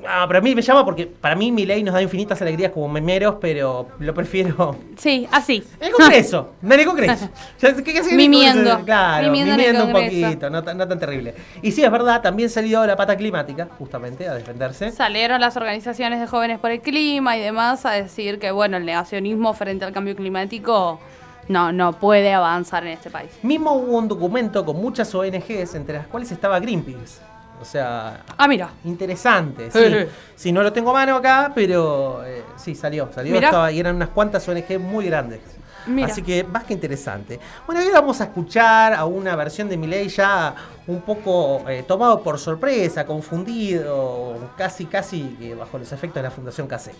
[0.07, 2.89] Ah, pero a mí me llama porque para mí Milei nos da infinitas alegrías como
[2.89, 5.65] memeros, pero lo prefiero Sí, así.
[5.81, 7.29] En el Congreso, en el Congreso.
[7.59, 8.85] Ya, ¿qué- qué hace en el Mimiendo.
[8.85, 11.35] Claro, Mimiendo un poquito, no, tan- no tan terrible.
[11.63, 14.93] Y sí, es verdad, también salió la pata climática, justamente, a defenderse.
[14.93, 18.85] Salieron las organizaciones de jóvenes por el clima y demás a decir que bueno, el
[18.85, 21.01] negacionismo frente al cambio climático
[21.49, 23.31] no, no puede avanzar en este país.
[23.43, 27.27] Mismo hubo un documento con muchas ONGs, entre las cuales estaba Greenpeace.
[27.61, 28.71] O sea, Ah, mira.
[28.85, 29.71] interesante.
[29.71, 30.09] Sí, Eh.
[30.37, 33.09] Sí, no lo tengo a mano acá, pero eh, sí, salió.
[33.15, 33.49] Salió Mirá.
[33.49, 35.41] estaba, y eran unas cuantas ONG muy grandes.
[35.87, 36.09] Mira.
[36.09, 37.41] Así que más que interesante.
[37.67, 40.55] Bueno, hoy vamos a escuchar a una versión de Milei ya
[40.87, 46.31] un poco eh, tomado por sorpresa, confundido, casi, casi que bajo los efectos de la
[46.31, 46.97] Fundación Casero.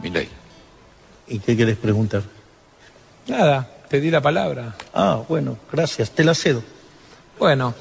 [0.00, 0.28] Milei.
[1.28, 2.22] ¿Y qué querés preguntar?
[3.28, 4.74] Nada, te di la palabra.
[4.92, 6.62] Ah, bueno, gracias, te la cedo.
[7.38, 7.72] Bueno,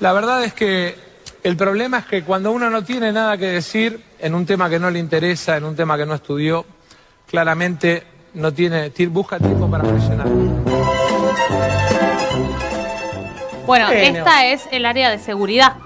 [0.00, 0.94] la verdad es que
[1.42, 4.78] el problema es que cuando uno no tiene nada que decir en un tema que
[4.78, 6.64] no le interesa, en un tema que no estudió,
[7.28, 8.02] claramente
[8.34, 10.26] no tiene, ti- busca tiempo para presionar.
[13.66, 13.92] Bueno, Bueno.
[14.18, 15.76] esta es el área de seguridad.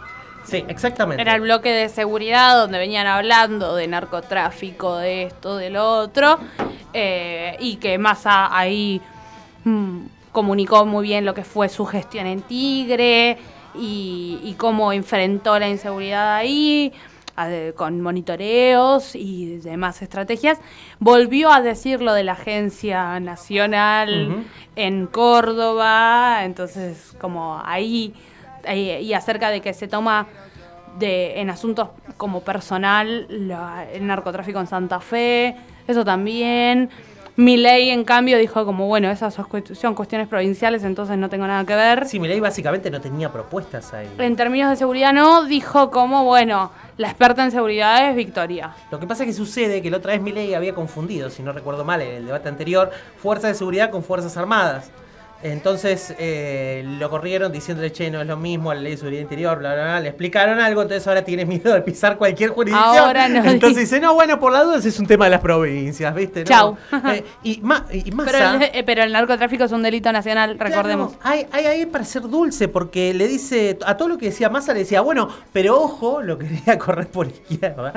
[0.44, 1.20] Sí, exactamente.
[1.20, 6.38] Era el bloque de seguridad donde venían hablando de narcotráfico, de esto, de lo otro,
[6.94, 9.00] eh, y que Massa ahí
[9.64, 9.98] mm,
[10.32, 13.36] comunicó muy bien lo que fue su gestión en Tigre
[13.78, 16.92] y, y cómo enfrentó la inseguridad ahí
[17.76, 20.58] con monitoreos y demás estrategias.
[20.98, 24.44] Volvió a decir lo de la Agencia Nacional
[24.74, 28.12] en Córdoba, entonces como ahí,
[28.66, 30.26] ahí- y acerca de que se toma
[30.98, 35.54] de en asuntos como personal la- el narcotráfico en Santa Fe,
[35.86, 36.90] eso también.
[37.48, 41.46] Milei en cambio dijo como bueno, esas son cuest- son cuestiones provinciales, entonces no tengo
[41.46, 42.04] nada que ver.
[42.08, 44.08] Sí, Milei básicamente no tenía propuestas ahí.
[44.18, 48.74] En términos de seguridad no, dijo como bueno, la experta en seguridad es Victoria.
[48.90, 51.52] Lo que pasa es que sucede que la otra vez Milei había confundido, si no
[51.52, 54.90] recuerdo mal, en el debate anterior, fuerzas de seguridad con fuerzas armadas.
[55.42, 59.58] Entonces eh, lo corrieron diciéndole, che, no es lo mismo, la ley de seguridad interior,
[59.58, 60.00] bla, bla, bla.
[60.00, 62.98] Le explicaron algo, entonces ahora tiene miedo de pisar cualquier jurisdicción.
[62.98, 65.30] Ahora no Entonces di- dice, no, bueno, por la duda ese es un tema de
[65.30, 66.40] las provincias, ¿viste?
[66.40, 66.46] No.
[66.46, 66.76] Chau.
[67.12, 71.12] Eh, y, ma- y Pero el, eh, pero el narcotráfico es un delito nacional, recordemos.
[71.16, 74.48] Claro, hay, hay ahí para ser dulce, porque le dice, a todo lo que decía
[74.48, 77.92] Massa le decía, bueno, pero ojo, lo quería correr por izquierda,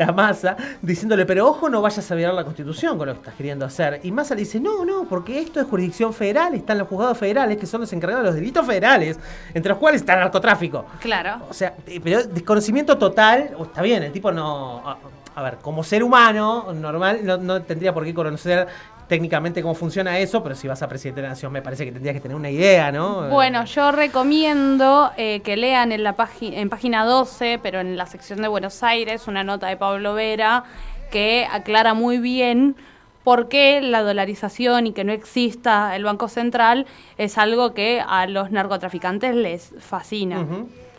[0.00, 3.34] a Massa, diciéndole, pero ojo, no vayas a violar la constitución con lo que estás
[3.34, 4.00] queriendo hacer.
[4.04, 7.56] Y Massa le dice, no, no, porque esto es jurisdicción federal, están los juzgados federales,
[7.58, 9.18] que son los encargados de los delitos federales,
[9.52, 10.86] entre los cuales está el narcotráfico.
[11.00, 11.40] Claro.
[11.48, 14.82] O sea, eh, pero desconocimiento total, está bien, el tipo no.
[14.88, 14.98] A,
[15.36, 18.68] a ver, como ser humano normal, no, no tendría por qué conocer
[19.08, 21.92] técnicamente cómo funciona eso, pero si vas a presidente de la nación, me parece que
[21.92, 23.28] tendrías que tener una idea, ¿no?
[23.28, 28.06] Bueno, yo recomiendo eh, que lean en la página en página 12, pero en la
[28.06, 30.64] sección de Buenos Aires, una nota de Pablo Vera
[31.10, 32.76] que aclara muy bien
[33.24, 36.86] por qué la dolarización y que no exista el Banco Central
[37.18, 40.46] es algo que a los narcotraficantes les fascina.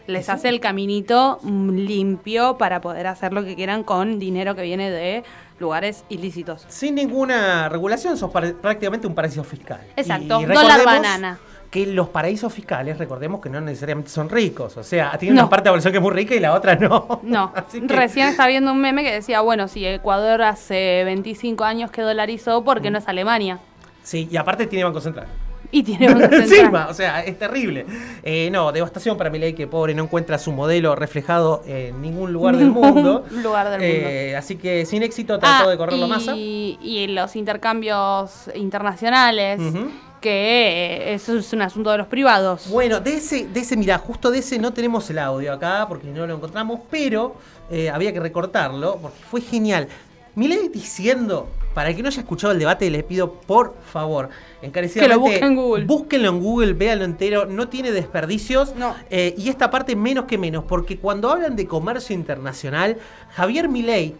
[0.08, 4.92] Les hace el caminito limpio para poder hacer lo que quieran con dinero que viene
[4.92, 5.24] de
[5.60, 6.66] lugares ilícitos.
[6.68, 9.82] Sin ninguna regulación, sos prácticamente un paraíso fiscal.
[9.96, 11.40] Exacto, dólar banana.
[11.76, 14.78] Que los paraísos fiscales, recordemos que no necesariamente son ricos.
[14.78, 15.42] O sea, tienen No.
[15.42, 17.20] una parte de la población que es muy rica y la otra no.
[17.24, 21.66] No, Así que- recién estaba viendo un meme que decía, bueno, si Ecuador hace 25
[21.66, 23.60] años que dolarizó, ¿por qué no es Alemania?
[24.04, 25.28] Sí, y aparte tiene Banco Central.
[25.72, 26.42] Y tiene Banco Central.
[26.44, 27.86] Encima, o sea, es terrible.
[28.24, 32.56] Eh, no, devastación para Milei, que pobre no encuentra su modelo reflejado en ningún lugar
[32.56, 33.26] del mundo.
[33.44, 36.34] lugar del Eh, Así que sin éxito trató Ah, de correrlo y, masa.
[36.38, 39.90] y los intercambios internacionales, Ujú.
[40.22, 42.70] Que eh, eso es un asunto de los privados.
[42.70, 46.08] Bueno, de ese, de ese, mira, justo de ese no tenemos el audio acá porque
[46.08, 47.36] no lo encontramos, pero
[47.70, 49.88] eh, había que recortarlo porque fue genial.
[50.36, 54.30] Milei diciendo, para el que no haya escuchado el debate, le pido por favor,
[54.62, 55.14] encarecidamente.
[55.14, 55.86] Que lo busque en Google.
[55.86, 58.74] Búsquenlo en Google, véanlo entero, no tiene desperdicios.
[59.10, 62.98] Eh, y esta parte menos que menos, porque cuando hablan de comercio internacional,
[63.34, 64.16] Javier Milei.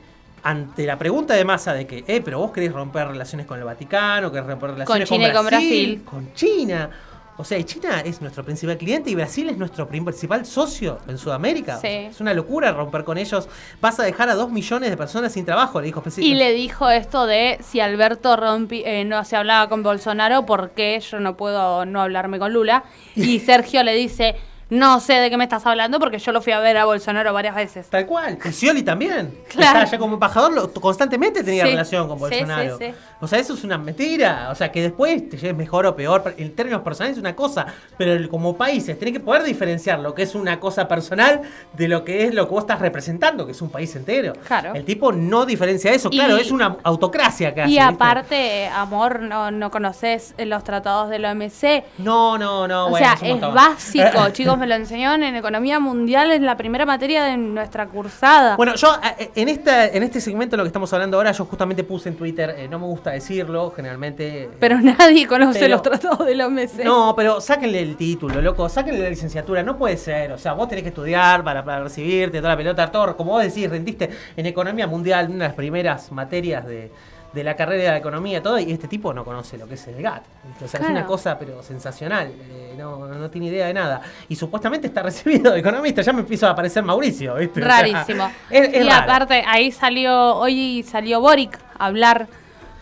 [0.46, 3.66] Ante la pregunta de masa de que, eh, pero vos querés romper relaciones con el
[3.66, 6.04] Vaticano, querés romper relaciones China y con Brasil.
[6.06, 6.90] con China.
[7.38, 11.78] O sea, China es nuestro principal cliente y Brasil es nuestro principal socio en Sudamérica.
[11.80, 11.88] Sí.
[11.88, 13.50] Es una locura romper con ellos.
[13.82, 16.90] Vas a dejar a dos millones de personas sin trabajo, le dijo Y le dijo
[16.90, 21.36] esto de si Alberto rompi, eh, no se hablaba con Bolsonaro, ¿por qué yo no
[21.36, 22.84] puedo no hablarme con Lula?
[23.16, 24.36] Y Sergio le dice,
[24.70, 27.32] no sé de qué me estás hablando porque yo lo fui a ver a Bolsonaro
[27.34, 27.88] varias veces.
[27.90, 28.38] Tal cual.
[28.44, 29.34] Y Scioli también.
[29.56, 29.80] Claro.
[29.80, 31.72] Está allá como embajador, lo- constantemente tenía Sí.
[31.72, 32.78] relación con Bolsonaro.
[32.78, 32.94] sí, sí.
[33.22, 34.50] O sea, eso es una mentira.
[34.52, 36.34] O sea, que después te lleves mejor o peor.
[36.38, 37.66] En términos personales es una cosa.
[37.98, 42.04] Pero como países, tenés que poder diferenciar lo que es una cosa personal de lo
[42.04, 44.34] que es lo que vos estás representando, que es un país entero.
[44.46, 44.74] Claro.
[44.76, 46.10] El tipo no diferencia eso.
[46.10, 47.72] Claro, Y- es una autocracia casi.
[47.74, 47.94] Y ¿viste?
[47.94, 51.86] aparte, amor, no, no conoces los tratados de la OMC.
[52.00, 52.88] No, no, no.
[52.88, 56.58] O bueno, sea, es es básico, chicos, me lo enseñaron en economía mundial, es la
[56.58, 58.56] primera materia de nuestra cursada.
[58.56, 58.88] Bueno, yo
[59.20, 62.10] eh, en esta en este segmento de lo que estamos hablando ahora, yo justamente puse
[62.10, 64.44] en Twitter, eh, no me gusta decirlo, generalmente.
[64.44, 66.84] eh, pero nadie conoce pero- los tratados de la OMC.
[66.84, 70.68] No, pero sáquenle el título, loco, sáquenle la licenciatura, no puede ser, o sea, vos
[70.68, 74.46] tenés que estudiar para, para recibirte, toda la pelota, todo, como vos decís, rendiste en
[74.46, 76.92] economía mundial, una de las primeras materias de,
[77.36, 79.88] de la carrera de la economía, todo, y este tipo no conoce lo que es
[79.88, 80.24] el GATT,
[80.64, 84.36] o sea, es una cosa pero sensacional, eh, no, no tiene idea de nada, y
[84.36, 87.62] supuestamente está recibido de economista, ya me empezó a aparecer Mauricio, ¿viste?
[87.62, 88.32] O sea, Rarísimo.
[88.50, 89.04] es, es y raro.
[89.04, 92.28] aparte, ahí salió, hoy salió Boric a hablar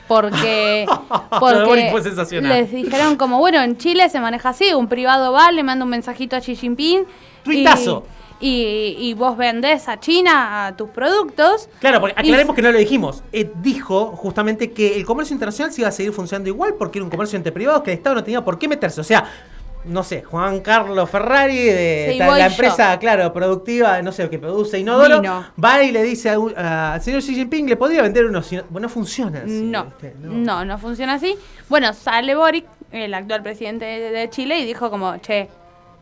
[0.08, 0.86] porque,
[1.40, 2.52] Boric fue porque sensacional.
[2.52, 5.92] les dijeron como, bueno, en Chile se maneja así, un privado va, le manda un
[5.92, 7.06] mensajito a Xi Jinping.
[7.44, 8.06] Tuitazo.
[8.08, 11.70] Y, y vos vendés a China a tus productos.
[11.80, 13.24] Claro, porque y- aclaremos que no lo dijimos.
[13.32, 17.04] Eh, dijo justamente que el comercio internacional se iba a seguir funcionando igual porque era
[17.06, 19.00] un comercio entre privados que el Estado no tenía por qué meterse.
[19.02, 19.26] O sea,
[19.86, 22.46] no sé, Juan Carlos Ferrari de Sí, la yo.
[22.46, 25.46] empresa, claro, productiva, no sé, que produce inodoro, Vino.
[25.62, 28.50] va y le dice a a- al señor Xi Jinping, le podría vender unos...
[28.70, 29.62] Bueno, no funciona así.
[29.64, 30.16] No, ¿viste?
[30.22, 31.36] no, no funciona así.
[31.68, 35.50] Bueno, sale Boric, el actual presidente de, de Chile, y dijo como, che,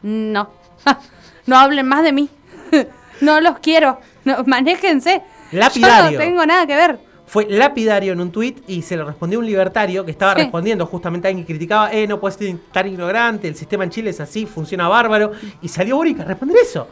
[0.03, 0.49] no,
[1.51, 2.29] no hablen más de mí,
[3.21, 5.21] no los quiero, no, manéjense.
[5.51, 6.11] Lapidario.
[6.11, 6.97] Yo no tengo nada que ver.
[7.31, 10.41] Fue lapidario en un tuit y se lo respondió un libertario que estaba Sí.
[10.41, 13.89] respondiendo justamente a alguien que criticaba, eh, no puedes ser tan ignorante, el sistema en
[13.89, 15.31] Chile es así, funciona bárbaro.
[15.61, 16.89] Y salió Boric a responder eso.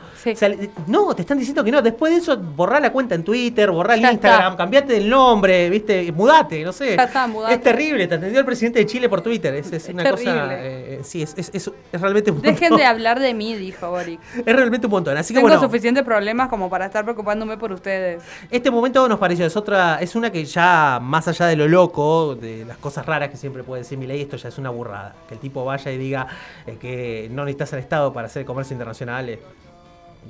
[0.87, 1.81] No, te están diciendo que no.
[1.81, 4.57] Después de eso, borrá la cuenta en Twitter, borrá el Ya Instagram, está.
[4.57, 6.95] cambiate el nombre, viste, mudate, no sé.
[6.95, 7.55] Ya está, mudate.
[7.55, 9.53] Es terrible, te atendió el presidente de Chile por Twitter.
[9.55, 10.47] Es, es una cosa.
[10.53, 12.77] eh, sí, es, es, realmente un Dejen montón.
[12.77, 14.19] de hablar de mí, dijo Boric.
[14.45, 15.17] Es realmente un montón.
[15.17, 15.61] Así que Tengo bueno.
[15.61, 18.23] suficientes problemas como para estar preocupándome por ustedes.
[18.49, 22.35] Este momento nos pareció, es otra, es una que ya, más allá de lo loco,
[22.35, 25.15] de las cosas raras que siempre puede decir Milei, esto ya es una burrada.
[25.27, 26.27] Que el tipo vaya y diga
[26.65, 29.29] eh, que no necesitas el Estado para hacer comercio internacional.
[29.29, 29.39] eh,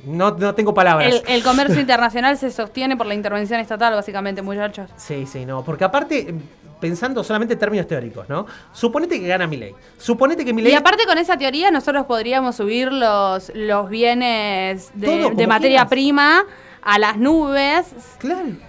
[0.06, 1.14] No, no tengo palabras.
[1.28, 4.90] El, el comercio internacional se sostiene por la intervención estatal, básicamente, muchachos.
[4.98, 5.64] Sí, sí, no.
[5.64, 6.34] Porque aparte,
[6.80, 8.46] pensando solamente en términos teóricos, ¿no?
[8.72, 9.74] Suponete que gana Milei.
[9.98, 10.72] Suponete que Milei...
[10.72, 15.48] Y aparte con esa teoría nosotros podríamos subir los, los bienes de, Todo como de
[15.48, 15.90] materia quieras.
[15.90, 16.44] prima
[16.82, 17.88] a las nubes.
[18.20, 18.69] Claro.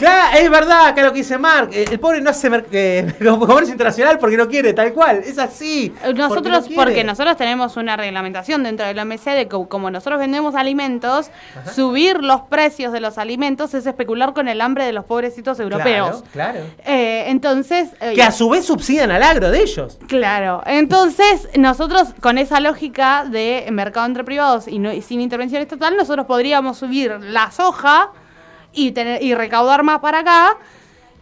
[0.00, 1.68] Claro, es verdad, acá lo que dice Mark.
[1.72, 5.18] eh, El pobre no hace eh, comercio internacional porque no quiere, tal cual.
[5.24, 5.94] Es así.
[6.16, 10.18] Nosotros, no porque, nosotros tenemos una reglamentación dentro de la OMC de que como nosotros
[10.18, 11.30] vendemos alimentos,
[11.74, 16.24] subir los precios de los alimentos es especular con el hambre de los pobrecitos europeos.
[16.32, 16.66] Claro, claro.
[16.86, 17.90] Eh, entonces...
[18.00, 19.98] eh, Que a su vez subsidian al agro de ellos.
[20.08, 25.60] Claro, entonces nosotros con esa lógica de mercado entre privados y, no- y sin intervención
[25.62, 28.10] estatal, nosotros podríamos subir la soja
[28.72, 30.56] y, tener, y recaudar más para acá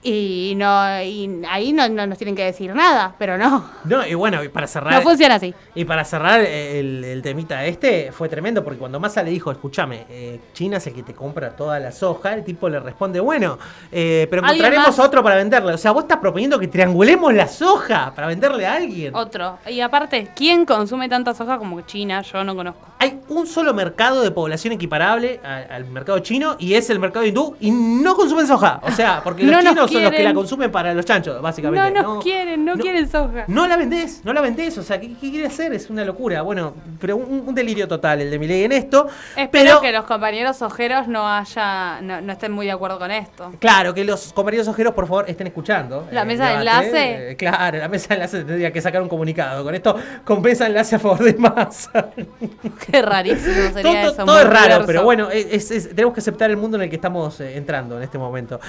[0.03, 3.65] Y, no, y ahí no, no nos tienen que decir nada, pero no.
[3.85, 4.95] No, y bueno, y para cerrar.
[4.95, 5.55] No funciona así.
[5.75, 10.07] Y para cerrar el, el temita este, fue tremendo porque cuando Massa le dijo, escúchame,
[10.09, 13.59] eh, China es el que te compra toda la soja, el tipo le responde, bueno,
[13.91, 15.75] eh, pero ¿Alguien encontraremos otro para venderle.
[15.75, 19.15] O sea, vos estás proponiendo que triangulemos la soja para venderle a alguien.
[19.15, 19.59] Otro.
[19.69, 22.23] Y aparte, ¿quién consume tanta soja como China?
[22.23, 22.87] Yo no conozco.
[22.99, 27.57] Hay un solo mercado de población equiparable al mercado chino y es el mercado hindú
[27.61, 28.81] y no consumen soja.
[28.83, 31.91] O sea, porque los No nos son los que la consumen para los chanchos, básicamente.
[31.91, 33.45] No nos quieren, no, quieren soja.
[33.49, 35.73] No la vendés, no la vendés, o sea, ¿qué, qué quiere hacer?
[35.73, 36.43] Es una locura.
[36.43, 39.07] Bueno, pero un, un delirio total el de Milei en esto.
[39.37, 43.11] Espero pero, que los compañeros ojeros no haya, no, no estén muy de acuerdo con
[43.11, 43.53] esto.
[43.61, 46.07] claro, que los compañeros ojeros, por favor, estén escuchando.
[46.13, 47.31] La el mesa de enlace.
[47.33, 49.63] Eh, claro, la mesa de enlace tendría que sacar un comunicado.
[49.65, 52.11] Con esto compensa enlace a favor de masa.
[52.91, 54.25] Qué rarísimo sería todo, eso.
[54.25, 54.87] todo es raro, diverso.
[54.87, 57.97] pero bueno, es- es- tenemos que aceptar el mundo en el que estamos eh, entrando
[57.97, 58.61] en este momento.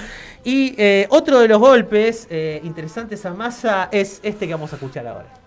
[0.44, 4.76] Y eh, otro de los golpes eh, interesantes a masa es este que vamos a
[4.76, 5.39] escuchar ahora.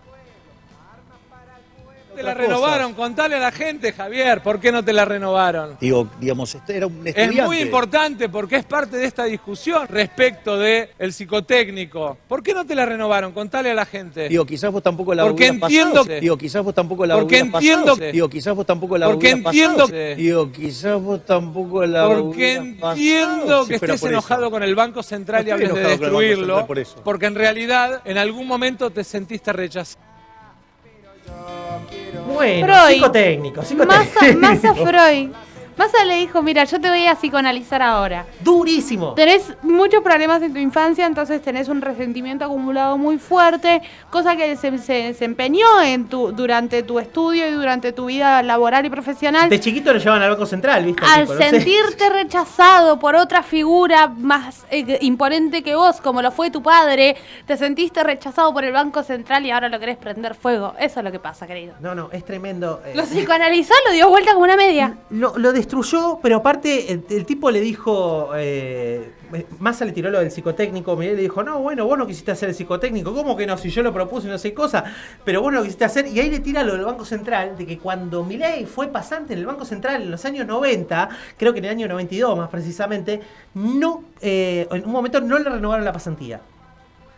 [2.23, 5.77] Te la renovaron, contale a la gente, Javier, ¿por qué no te la renovaron?
[5.79, 7.41] Digo, digamos, este era un Es estudiante.
[7.43, 12.17] muy importante porque es parte de esta discusión respecto del el psicotécnico.
[12.27, 13.31] ¿Por qué no te la renovaron?
[13.33, 14.29] Contale a la gente.
[14.29, 16.05] Digo, quizás vos tampoco la Porque entiendo pasado.
[16.07, 17.97] que- Digo, quizás vos tampoco la Porque entiendo pasado.
[17.97, 19.87] que- Digo, quizás vos tampoco la Porque entiendo pasado.
[19.89, 22.93] que- Digo, quizás vos tampoco la Porque pasado.
[22.93, 24.17] entiendo Sí, que pero estés por eso.
[24.19, 26.45] enojado con el Banco Central y No estoy hables de destruirlo.
[26.45, 26.95] Central por eso.
[27.03, 30.01] Porque en realidad en algún momento te sentiste rechazado.
[32.27, 32.91] Bueno, Freud.
[32.93, 34.39] psicotécnico, psicotécnico.
[34.39, 35.31] Massa Freud.
[35.77, 38.25] Massa le dijo, mira, yo te voy a psicoanalizar ahora.
[38.41, 39.13] Durísimo.
[39.13, 44.55] Tenés muchos problemas en tu infancia, entonces tenés un resentimiento acumulado muy fuerte, cosa que
[44.55, 48.89] se, se- se empeñó en tu, durante tu estudio y durante tu vida laboral y
[48.89, 49.49] profesional.
[49.49, 51.03] De chiquito lo llevaban al Banco Central, ¿viste?
[51.05, 51.49] Al Tipo, no sé.
[51.49, 57.15] sentirte rechazado por otra figura más eh, imponente que vos, como lo fue tu padre,
[57.45, 60.73] te sentiste rechazado por el Banco Central y ahora lo querés prender fuego.
[60.79, 61.73] Eso es lo que pasa, querido.
[61.79, 62.81] No, no, es tremendo.
[62.85, 64.95] eh, Lo psicoanalizó, lo dio vuelta como una media.
[65.09, 69.11] Lo, lo destruyó, pero aparte el, tipo le dijo, eh,
[69.59, 72.49] Massa le tiró lo del psicotécnico, Miguel le dijo, no, bueno, vos no quisiste hacer
[72.49, 73.57] el psicotécnico, ¿cómo que no?
[73.57, 74.83] Si yo lo propuse y no sé cosa,
[75.23, 77.65] pero vos no lo quisiste hacer, y ahí le tira lo del Banco Central, de
[77.65, 81.59] que cuando Milei fue pasante en el Banco Central en los años 90, creo que
[81.59, 83.21] en el año 92 más precisamente,
[83.53, 86.41] no, eh, en un momento no le renovaron la pasantía.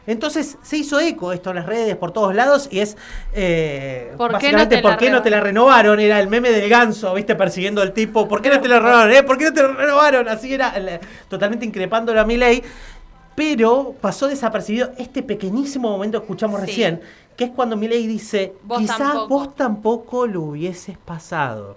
[0.07, 2.95] Entonces se hizo eco esto en las redes por todos lados y es
[3.33, 5.99] eh, ¿Por qué no básicamente te ¿por la qué no te la renovaron?
[5.99, 8.27] Era el meme del ganso, viste, persiguiendo al tipo.
[8.27, 9.11] ¿Por qué no te la renovaron?
[9.13, 9.23] eh?
[9.23, 10.27] ¿Por qué no te la renovaron?
[10.29, 10.73] Así era
[11.27, 12.61] totalmente increpándolo a Milei.
[13.35, 16.65] Pero pasó desapercibido este pequeñísimo momento que escuchamos Sí.
[16.67, 17.01] recién,
[17.35, 19.27] que es cuando Milei dice, Vos quizás tampoco".
[19.27, 21.75] vos tampoco lo hubieses pasado.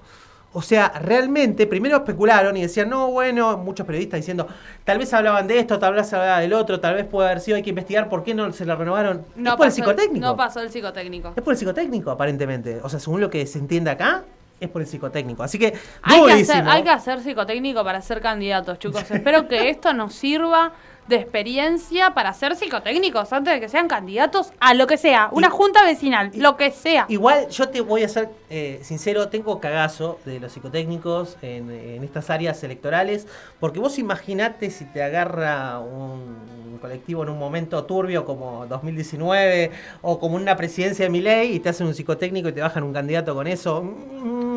[0.55, 4.47] O sea, realmente, primero especularon y decían, no, bueno, muchos periodistas diciendo,
[4.83, 7.57] tal vez hablaban de esto, tal vez hablaban del otro, tal vez puede haber sido,
[7.57, 9.27] hay que investigar por qué no se la renovaron.
[9.37, 10.27] No es por el psicotécnico.
[10.27, 11.35] no pasó el psicotécnico.
[11.37, 12.81] Es por el psicotécnico, aparentemente.
[12.83, 14.25] O sea, según lo que se entiende acá,
[14.59, 15.43] es por el psicotécnico.
[15.43, 19.09] Así que, Hay que, hacer, hay que hacer psicotécnico para ser candidatos, chicos.
[19.11, 20.73] Espero que esto nos sirva
[21.09, 25.29] de experiencia para ser psicotécnicos antes de que sean candidatos a lo que sea.
[25.33, 27.07] Una junta vecinal, lo que sea.
[27.09, 32.05] Igual yo te voy a ser eh, sincero, tengo cagazo de los psicotécnicos en, en
[32.05, 33.27] estas áreas electorales,
[33.61, 39.71] porque vos imaginate si te agarra un colectivo en un momento turbio como 2019
[40.03, 42.93] o como una presidencia de Milei y te hacen un psicotécnico y te bajan un
[42.93, 43.85] candidato con eso.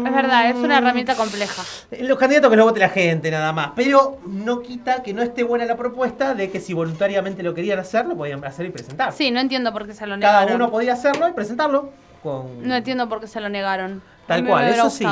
[0.05, 1.63] Es verdad, es una herramienta compleja.
[1.99, 5.43] Los candidatos que lo vote la gente nada más, pero no quita que no esté
[5.43, 9.13] buena la propuesta de que si voluntariamente lo querían hacer, lo podían hacer y presentar.
[9.13, 10.61] Sí, no entiendo por qué se lo Cada negaron.
[10.61, 11.91] uno podía hacerlo y presentarlo
[12.23, 14.01] con No entiendo por qué se lo negaron.
[14.27, 15.05] Tal cual, eso sí.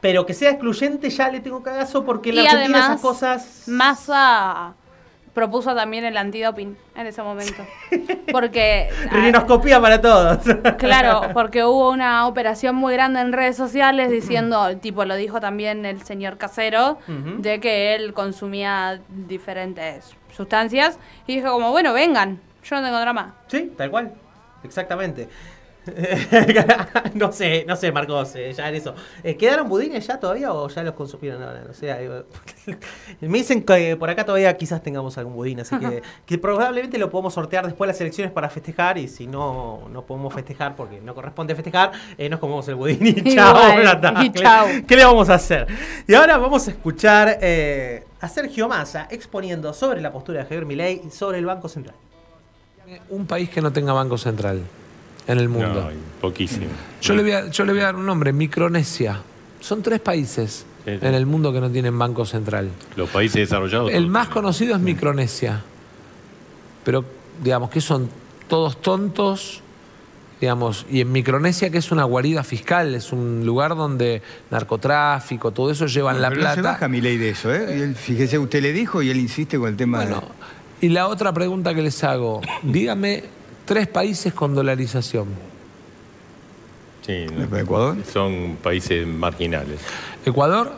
[0.00, 3.62] Pero que sea excluyente ya le tengo cagazo porque en la Argentina además, esas cosas.
[3.66, 4.74] Massa
[5.36, 7.62] propuso también el antidoping en ese momento.
[8.32, 10.38] Porque, Rinonoscopía para todos.
[10.78, 15.84] claro, porque hubo una operación muy grande en redes sociales diciendo, tipo lo dijo también
[15.84, 20.98] el señor Casero, de que él consumía diferentes sustancias.
[21.26, 23.34] Y dije como, bueno, vengan, yo no tengo drama.
[23.48, 24.14] Sí, tal cual.
[24.64, 25.28] Exactamente.
[27.14, 28.94] no sé, no sé, Marcos, eh, ya en eso.
[29.22, 31.62] Eh, ¿Quedaron budines ya todavía o ya los consumieron ahora?
[31.66, 31.94] No sé.
[33.20, 37.10] Me dicen que por acá todavía quizás tengamos algún budín, así que, que probablemente lo
[37.10, 41.00] podemos sortear después de las elecciones para festejar y si no, no podemos festejar porque
[41.00, 43.56] no corresponde festejar, eh, nos comemos el budín y chao.
[44.22, 44.82] Y.
[44.82, 45.66] ¿Qué le vamos a hacer?
[46.06, 50.66] Y ahora vamos a escuchar eh, a Sergio Massa exponiendo sobre la postura de Javier
[50.66, 51.94] Milei y sobre el Banco Central.
[53.10, 54.62] Un país que no tenga banco central
[55.26, 55.90] en el mundo.
[55.90, 55.90] No,
[56.20, 56.66] poquísimo.
[57.00, 59.20] Yo le, voy a, yo le voy a dar un nombre, Micronesia.
[59.60, 62.70] Son tres países en el mundo que no tienen banco central.
[62.94, 63.90] Los países desarrollados.
[63.92, 65.62] El más conocido es Micronesia.
[66.84, 67.04] pero
[67.42, 68.08] digamos que son
[68.48, 69.60] todos tontos,
[70.40, 74.22] digamos, y en Micronesia que es una guarida fiscal, es un lugar donde
[74.52, 76.68] narcotráfico, todo eso llevan la Pero no se plata.
[76.72, 77.76] baja mi ley de eso, ¿eh?
[77.78, 80.22] Y él, fíjese, usted le dijo y él insiste con el tema Bueno,
[80.80, 83.24] y la otra pregunta que les hago, dígame
[83.66, 85.26] tres países con dolarización.
[87.04, 89.80] Sí, no- son países marginales.
[90.24, 90.72] Ecuador,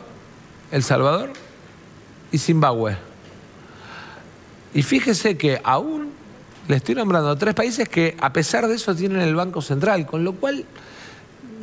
[0.71, 1.31] El Salvador
[2.31, 2.97] y Zimbabue.
[4.73, 6.11] Y fíjese que aún
[6.67, 10.23] le estoy nombrando tres países que a pesar de eso tienen el Banco Central, con
[10.23, 10.65] lo cual,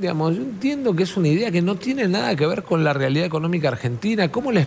[0.01, 2.93] digamos, yo entiendo que es una idea que no tiene nada que ver con la
[2.93, 4.33] realidad económica argentina.
[4.33, 4.67] ¿Cómo les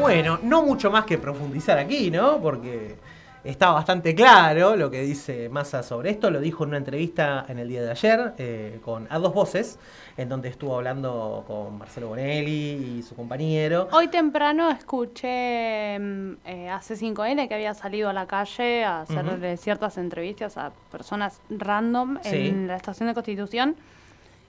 [0.00, 2.40] Bueno, no mucho más que profundizar aquí, ¿no?
[2.40, 2.96] Porque
[3.44, 6.30] está bastante claro lo que dice Massa sobre esto.
[6.30, 9.78] Lo dijo en una entrevista en el día de ayer eh, con A Dos Voces,
[10.16, 13.88] en donde estuvo hablando con Marcelo Bonelli y su compañero.
[13.92, 19.56] Hoy temprano escuché mm, eh, a C5N que había salido a la calle a hacerle
[19.56, 22.48] ciertas entrevistas a personas random Sí.
[22.48, 23.76] en la estación de Constitución.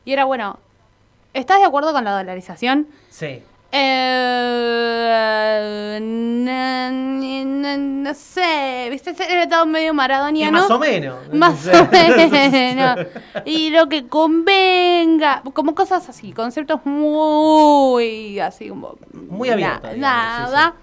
[0.05, 0.59] Y era bueno,
[1.33, 2.87] ¿estás de acuerdo con la dolarización?
[3.09, 3.41] Sí.
[3.75, 5.99] Eh,
[7.65, 10.57] no, sé, viste, era todo medio maradoniano.
[10.57, 11.15] Y más o menos.
[11.33, 13.07] Más o menos.
[13.45, 18.95] Y lo que convenga, como cosas así, conceptos muy así como...
[19.11, 20.73] Muy abiertos, na- digamos, sí, Nada.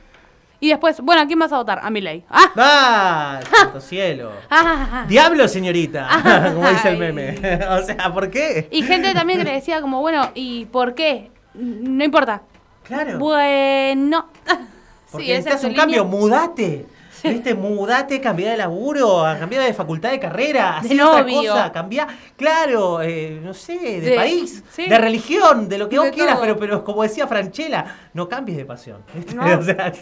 [0.62, 1.80] Y después, bueno, ¿a quién vas a votar?
[1.82, 2.22] A mi ley.
[2.28, 2.50] ¡Ah!
[2.56, 3.40] ¡Ah!
[3.50, 4.30] ¡Santo cielo!
[4.50, 5.06] Ah.
[5.08, 6.50] ¡Diablo, señorita!
[6.54, 7.38] Como dice el meme.
[7.70, 8.68] o sea, ¿por qué?
[8.70, 11.30] Y gente también que le decía como, bueno, ¿y por qué?
[11.54, 12.42] No importa.
[12.84, 13.18] Claro.
[13.18, 14.26] Bueno.
[15.10, 16.18] Porque Sí, necesitas un cambio, línea.
[16.20, 16.86] mudate.
[17.22, 17.54] ¿Viste?
[17.54, 23.38] Mudate, cambiá de laburo, cambiá de facultad de carrera, hacé otra cosa, cambiá, claro, eh,
[23.44, 24.86] no sé, de, De- país, sí.
[24.88, 26.40] de religión, de lo que De vos quieras, todo.
[26.44, 29.02] pero, pero como decía Franchella, no cambies de pasión.
[29.58, 29.92] O sea,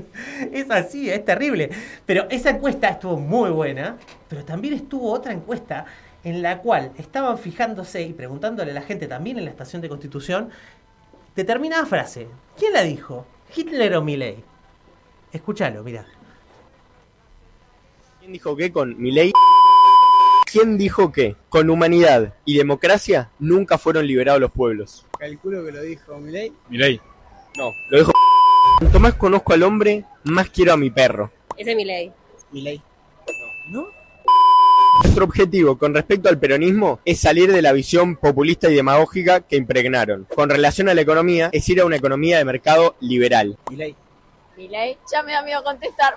[0.50, 1.68] es así, es terrible.
[2.06, 3.98] Pero esa encuesta estuvo muy buena,
[4.28, 5.84] pero también estuvo otra encuesta
[6.24, 9.90] en la cual estaban fijándose y preguntándole a la gente también en la estación de
[9.90, 10.48] Constitución
[11.34, 12.28] determinada frase.
[12.56, 13.26] ¿Quién la dijo?
[13.54, 14.42] ¿Hitler o Milley?
[15.32, 16.06] Escúchalo, mira.
[18.20, 19.32] ¿Quién dijo qué con Milei?
[20.50, 25.06] ¿Quién dijo que con humanidad y democracia nunca fueron liberados los pueblos?
[25.18, 26.52] Calculo que lo dijo Milei.
[26.68, 27.00] Milei.
[27.56, 28.12] No, lo dijo.
[28.78, 31.30] Cuanto más conozco al hombre, más quiero a mi perro.
[31.56, 32.12] Ese es mi ley.
[32.52, 32.82] Milei.
[35.02, 39.56] Nuestro objetivo con respecto al peronismo es salir de la visión populista y demagógica que
[39.56, 40.28] impregnaron.
[40.32, 43.58] Con relación a la economía, es ir a una economía de mercado liberal.
[43.68, 43.96] Milei.
[44.56, 44.96] Mi ley.
[45.12, 46.14] Ya me da miedo contestar.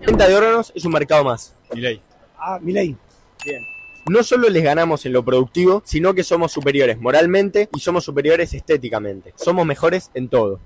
[0.00, 1.54] La venta de órganos es un mercado más.
[1.74, 2.00] Milei.
[2.38, 2.96] Ah, Milei.
[3.44, 3.62] Bien.
[4.08, 8.54] No solo les ganamos en lo productivo, sino que somos superiores moralmente y somos superiores
[8.54, 9.34] estéticamente.
[9.36, 10.58] Somos mejores en todo.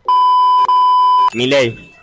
[1.34, 1.95] Milei.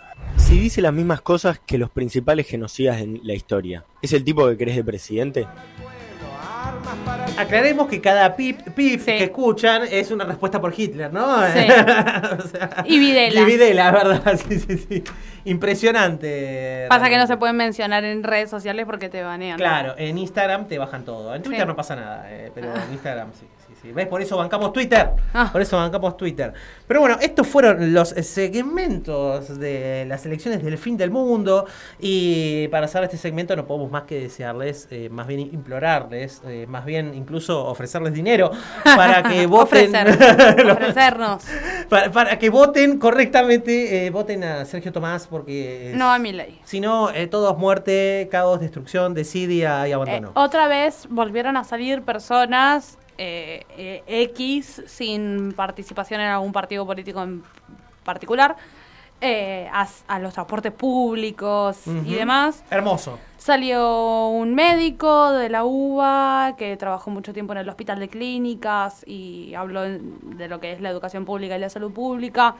[0.46, 4.46] Si dice las mismas cosas que los principales genocidas en la historia, ¿es el tipo
[4.48, 5.46] que crees de presidente?
[7.36, 11.42] Aclaremos que cada pip, pip que escuchan es una respuesta por Hitler, ¿no?
[11.46, 11.60] Sí.
[12.44, 13.40] O sea, Y Videla.
[13.40, 14.40] Y Videla, ¿verdad?
[14.48, 15.04] Sí, sí, sí.
[15.44, 16.86] Impresionante.
[16.88, 19.56] Pasa que no se pueden mencionar en redes sociales porque te banean.
[19.58, 21.34] Claro, en Instagram te bajan todo.
[21.34, 21.66] En Twitter Sí.
[21.66, 23.46] no pasa nada, eh, pero en Instagram sí,
[23.84, 23.92] sí.
[23.92, 24.08] ¿Ves?
[24.08, 25.10] Por eso bancamos Twitter.
[25.32, 25.50] Ah.
[25.52, 26.52] Por eso bancamos Twitter.
[26.86, 31.66] Pero bueno, estos fueron los segmentos de las elecciones del fin del mundo.
[32.00, 36.66] Y para cerrar este segmento no podemos más que desearles, eh, más bien implorarles, eh,
[36.68, 38.50] más bien incluso ofrecerles dinero
[38.84, 39.94] para que voten.
[39.94, 40.66] Ofrecer.
[40.70, 41.44] Ofrecernos.
[41.88, 45.92] para, para que voten correctamente, eh, voten a Sergio Tomás porque...
[45.94, 46.60] No a mi ley.
[46.64, 50.32] Si no, eh, todo es muerte, caos, destrucción, desidia y abandono.
[50.34, 57.22] Otra vez volvieron a salir personas eh, eh, X sin participación en algún partido político
[57.22, 57.42] en
[58.04, 58.56] particular
[59.20, 62.62] eh, a, a los transportes públicos y demás.
[62.70, 63.18] Hermoso.
[63.38, 69.02] Salió un médico de la UBA que trabajó mucho tiempo en el hospital de clínicas
[69.06, 72.56] y habló de lo que es la educación pública y la salud pública.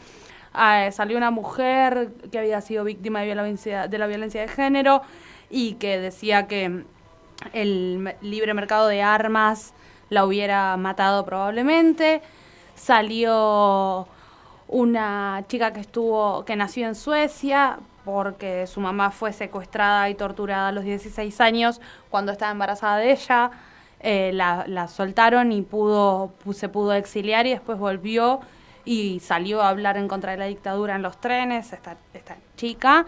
[0.55, 5.03] Ah, salió una mujer que había sido víctima de, violencia, de la violencia de género
[5.51, 6.85] y que decía que
[7.53, 9.75] el libre mercado de armas
[10.15, 12.23] la hubiera matado probablemente.
[12.75, 14.07] Salió
[14.69, 20.69] una chica que estuvo que nació en Suecia porque su mamá fue secuestrada y torturada
[20.69, 21.81] a los 16 años
[22.11, 23.51] cuando estaba embarazada de ella.
[24.01, 28.41] Eh, la, la soltaron y pudo, pu- se pudo exiliar y después volvió
[28.85, 33.07] y salió a hablar en contra de la dictadura en los trenes, esta, esta chica.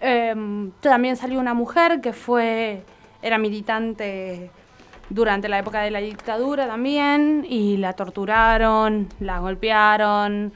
[0.00, 2.82] Em, también salió una mujer que fue,
[3.22, 4.50] era militante
[5.10, 10.52] durante la época de la dictadura también y la torturaron, la golpearon.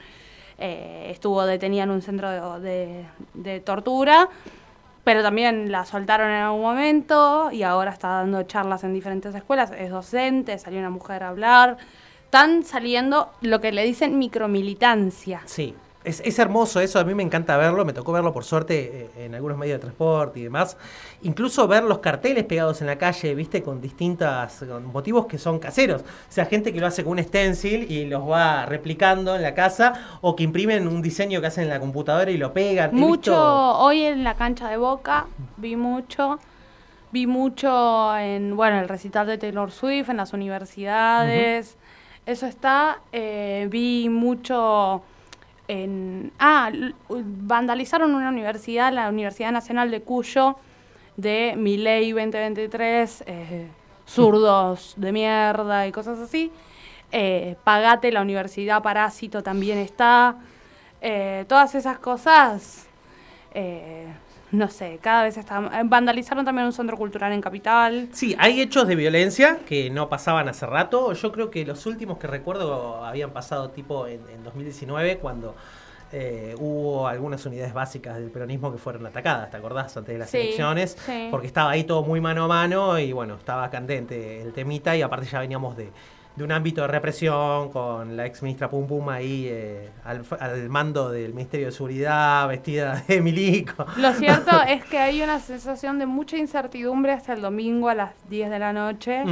[0.57, 4.29] eh, estuvo detenida en un centro de, de- de tortura,
[5.03, 9.71] pero también la soltaron en algún momento y ahora está dando charlas en diferentes escuelas,
[9.77, 11.77] es docente, salió una mujer a hablar.
[12.23, 15.41] Están saliendo lo que le dicen micromilitancia.
[15.45, 15.75] Sí,
[16.05, 19.25] es, es hermoso eso, a mí me encanta verlo, me tocó verlo por suerte eh,
[19.25, 20.77] en algunos medios de transporte y demás.
[21.23, 25.59] Incluso ver los carteles pegados en la calle, viste, con distintas con motivos que son
[25.59, 26.01] caseros.
[26.01, 29.53] O sea, gente que lo hace con un stencil y los va replicando en la
[29.53, 32.93] casa o que imprimen un diseño que hacen en la computadora y lo pegan.
[32.95, 35.25] Mucho, visto- hoy en la cancha de Boca
[35.57, 36.39] vi mucho,
[37.11, 41.77] vi mucho en, bueno, el recital de Taylor Swift, en las universidades,
[42.25, 45.01] eso está, eh, vi mucho
[45.67, 46.71] en, ah,
[47.09, 50.57] vandalizaron una universidad, la Universidad Nacional de Cuyo,
[51.17, 53.67] de Miley 2023, eh,
[54.05, 56.51] zurdos de mierda y cosas así.
[57.11, 60.35] Eh, Pagate, la Universidad Parásito también está.
[61.01, 62.87] Eh, todas esas cosas,
[64.51, 65.65] no sé, cada vez están...
[65.73, 68.09] eh, Vandalizaron también un centro cultural en Capital.
[68.13, 71.11] Sí, hay hechos de violencia que no pasaban hace rato.
[71.13, 75.55] Yo creo que los últimos que recuerdo habían pasado tipo en, en 2019 cuando
[76.11, 79.97] eh, hubo algunas unidades básicas del peronismo que fueron atacadas, ¿te acordás?
[79.97, 80.95] Antes de las Sí, elecciones.
[81.05, 81.27] sí.
[81.31, 85.01] Porque estaba ahí todo muy mano a mano y bueno, estaba candente el temita y
[85.01, 85.91] aparte ya veníamos de,
[86.35, 90.67] de un ámbito de represión con la ex ministra Pum Pum ahí eh, al, al
[90.69, 93.85] mando del Ministerio de Seguridad, vestida de milico.
[93.97, 98.11] Lo cierto es que hay una sensación de mucha incertidumbre hasta el domingo a las
[98.29, 99.23] 10 de la noche.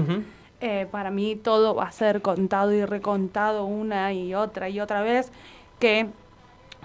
[0.62, 5.02] Eh, para mí todo va a ser contado y recontado una y otra y otra
[5.02, 5.30] vez,
[5.80, 6.08] que,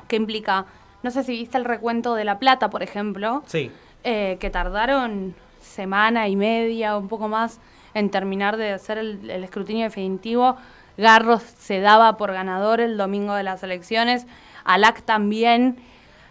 [0.08, 0.66] que implica,
[1.04, 3.70] no sé si viste el recuento de La Plata, por ejemplo, Sí.
[4.02, 7.60] eh, que tardaron semana y media o un poco más
[7.94, 10.56] en terminar de hacer el, el escrutinio definitivo.
[10.96, 14.26] Garros se daba por ganador el domingo de las elecciones,
[14.64, 15.76] Alac también,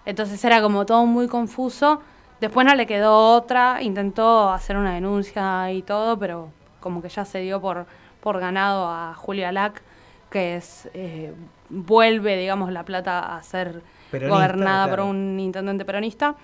[0.06, 2.02] entonces era como todo muy confuso.
[2.42, 7.26] Después no le quedó otra, intentó hacer una denuncia y todo, pero como que ya
[7.26, 7.88] se dio por,
[8.22, 9.82] por ganado a Julio Alac,
[10.30, 11.34] que es eh,
[11.70, 13.82] vuelve, digamos, La Plata a ser
[14.12, 15.04] Peronista, gobernada claro.
[15.04, 16.36] por un intendente peronista.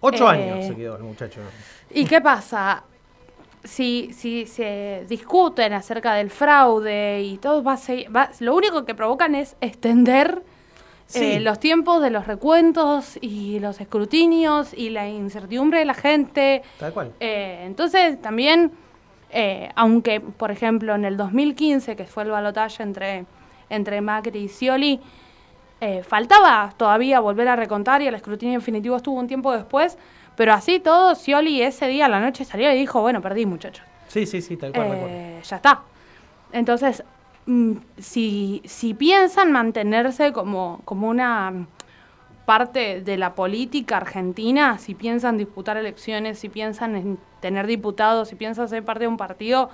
[0.00, 1.40] Ocho Eh, años se quedó el muchacho.
[1.90, 2.84] ¿Y qué pasa?
[3.64, 8.84] Si, si se discuten acerca del fraude y todo, va a seguir- va- lo único
[8.84, 10.42] que provocan es extender
[11.06, 11.32] Sí.
[11.32, 16.62] eh, los tiempos de los recuentos y los escrutinios y la incertidumbre de la gente.
[16.78, 17.12] Tal cual.
[17.20, 18.72] Eh, entonces, también,
[19.30, 23.26] eh, aunque, por ejemplo, en el 2015, que fue el balotaje entre,
[23.70, 25.00] entre Macri y Scioli,
[25.80, 29.98] eh, faltaba todavía volver a recontar y el escrutinio definitivo estuvo un tiempo después,
[30.36, 33.84] pero así todo, Scioli ese día a la noche salió y dijo, bueno, perdí muchachos.
[34.08, 34.88] Sí, sí, sí, tal cual.
[34.92, 35.82] Eh, ya está.
[36.52, 37.02] Entonces,
[37.46, 41.66] mm, si, si piensan mantenerse como, como una
[42.44, 48.36] parte de la política argentina, si piensan disputar elecciones, si piensan en tener diputados, si
[48.36, 49.70] piensan ser parte de un partido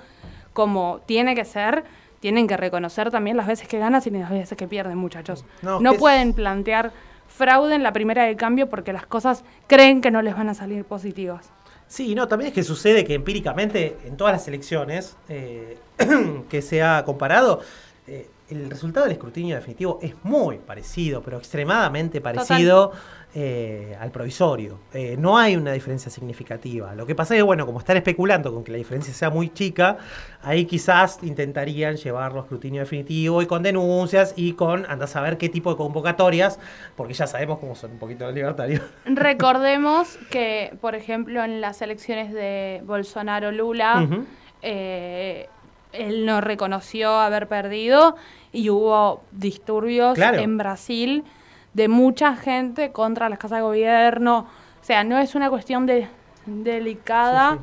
[0.53, 1.83] como tiene que ser,
[2.21, 5.43] tienen que reconocer también las veces que ganan y las veces que pierden, muchachos.
[5.61, 6.91] No, No, es- pueden plantear
[7.35, 10.53] fraude en la primera del cambio porque las cosas creen que no les van a
[10.53, 11.49] salir positivas.
[11.87, 15.77] Sí, no, también es que sucede que empíricamente en todas las elecciones eh,
[16.49, 17.61] que se ha comparado,
[18.07, 22.91] eh, el resultado del escrutinio definitivo es muy parecido, pero extremadamente parecido
[23.33, 24.79] eh, al provisorio.
[24.93, 26.93] Eh, no hay una diferencia significativa.
[26.95, 29.49] Lo que pasa es que, bueno, como están especulando con que la diferencia sea muy
[29.53, 29.97] chica,
[30.43, 35.37] ahí quizás intentarían llevarlo a escrutinio definitivo y con denuncias y con, anda a saber
[35.37, 36.59] qué tipo de convocatorias,
[36.97, 38.81] porque ya sabemos cómo son un poquito los libertarios.
[39.05, 44.07] Recordemos que, por ejemplo, en las elecciones de Bolsonaro-Lula,
[44.61, 45.47] eh,
[45.93, 48.15] él no reconoció haber perdido
[48.51, 50.39] y hubo disturbios Claro.
[50.39, 51.23] en Brasil
[51.73, 54.47] de mucha gente contra las casas de gobierno.
[54.81, 56.07] O sea, no es una cuestión de,
[56.45, 57.59] delicada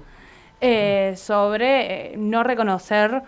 [0.60, 3.22] eh, sobre eh, no reconocer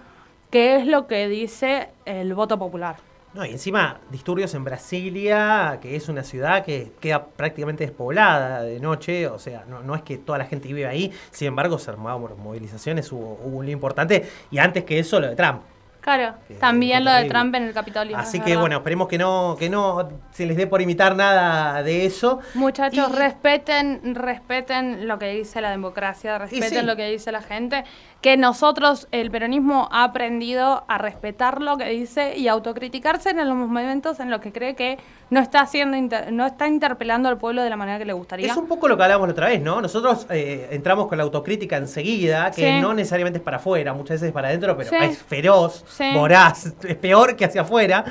[0.51, 2.97] qué es lo que dice el voto popular.
[3.33, 8.81] No, y encima disturbios en Brasilia, que es una ciudad que queda prácticamente despoblada de
[8.81, 11.93] noche, o sea, no, no es que toda la gente vive ahí, sin embargo se
[11.93, 15.63] armaban movilizaciones, hubo, hubo un lío importante, y antes que eso lo de Trump.
[16.01, 17.25] Claro, también lo de.
[17.27, 18.17] Trump en el Capitolio.
[18.17, 18.61] Así es que verdad.
[18.63, 22.41] bueno, esperemos que no, que no se les dé por imitar nada de eso.
[22.55, 26.87] Muchachos, respeten, respeten lo que dice la democracia, respeten sí.
[26.87, 27.85] lo que dice la gente,
[28.21, 33.57] que nosotros, el peronismo, ha aprendido a respetar lo que dice y autocriticarse en los
[33.57, 34.99] momentos en los que cree que
[35.31, 38.51] no está haciendo inter- no está interpelando al pueblo de la manera que le gustaría.
[38.51, 39.81] Es un poco lo que hablábamos la otra vez, ¿no?
[39.81, 42.81] Nosotros eh, entramos con la autocrítica enseguida, que Sí.
[42.81, 44.97] no necesariamente es para afuera, muchas veces es para adentro, pero Sí.
[45.01, 45.85] es feroz.
[45.91, 46.13] Sí.
[46.15, 48.05] voraz, es peor que hacia afuera,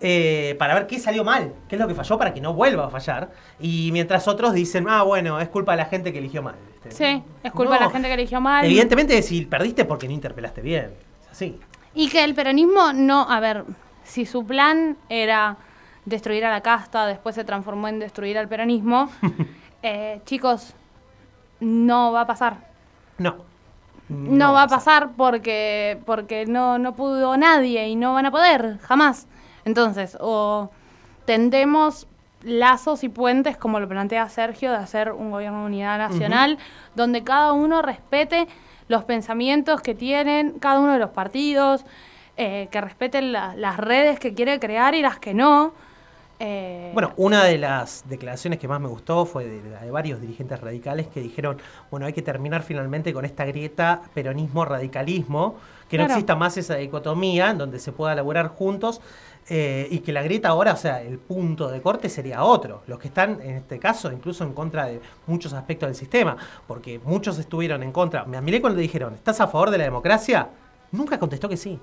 [0.00, 2.86] eh, para ver qué salió mal, qué es lo que falló para que no vuelva
[2.86, 3.30] a fallar.
[3.60, 6.54] Y mientras otros dicen, ah, bueno, es culpa de la gente que eligió mal.
[6.88, 8.64] Sí, es culpa de la gente que eligió mal.
[8.64, 10.92] Evidentemente, si perdiste porque no interpelaste bien.
[11.22, 11.58] Es así.
[11.94, 13.64] Y que el peronismo no, a ver,
[14.04, 15.56] si su plan era
[16.04, 19.10] destruir a la casta, después se transformó en destruir al peronismo,
[19.82, 20.74] eh, chicos,
[21.60, 22.58] no va a pasar.
[23.18, 23.36] No.
[24.08, 28.78] No, va a pasar porque, porque no, no pudo nadie y no van a poder,
[28.82, 29.26] jamás.
[29.64, 30.70] Entonces, o
[31.24, 32.06] tendemos
[32.42, 36.58] lazos y puentes, como lo plantea Sergio, de hacer un gobierno de unidad nacional,
[36.94, 38.46] donde cada uno respete
[38.88, 41.84] los pensamientos que tienen cada uno de los partidos,
[42.36, 45.72] eh, que respeten la- las redes que quiere crear y las que no.
[46.38, 50.60] Eh, Bueno, una de las declaraciones que más me gustó fue de, de varios dirigentes
[50.60, 51.58] radicales que dijeron,
[51.90, 55.56] bueno, hay que terminar finalmente con esta grieta peronismo-radicalismo,
[55.88, 59.00] que no exista más esa dicotomía en donde se pueda laburar juntos
[59.48, 62.82] eh, y que la grieta ahora, o sea, el punto de corte sería otro.
[62.86, 66.36] Los que están, en este caso, incluso en contra de muchos aspectos del sistema,
[66.66, 68.24] porque muchos estuvieron en contra.
[68.24, 70.48] Me admiré cuando le dijeron, ¿estás a favor de la democracia?
[70.92, 71.78] Nunca contestó que sí.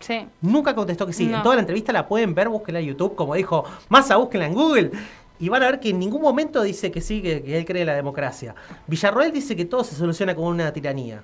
[0.00, 0.26] Sí.
[0.40, 1.26] Nunca contestó que sí.
[1.26, 1.38] No.
[1.38, 4.54] En toda la entrevista la pueden ver, búsquenla en YouTube, como dijo Massa, búsquenla en
[4.54, 4.90] Google.
[5.40, 7.82] Y van a ver que en ningún momento dice que sí, que, que él cree
[7.82, 8.54] en la democracia.
[8.86, 11.22] Villarroel dice que todo se soluciona con una tiranía.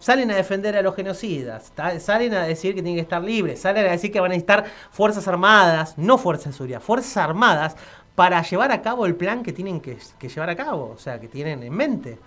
[0.00, 3.86] Salen a defender a los genocidas, salen a decir que tienen que estar libres, salen
[3.86, 7.76] a decir que van a necesitar fuerzas armadas, no fuerzas de seguridad, fuerzas armadas
[8.14, 11.20] para llevar a cabo el plan que tienen que, que llevar a cabo, o sea,
[11.20, 12.18] que tienen en mente.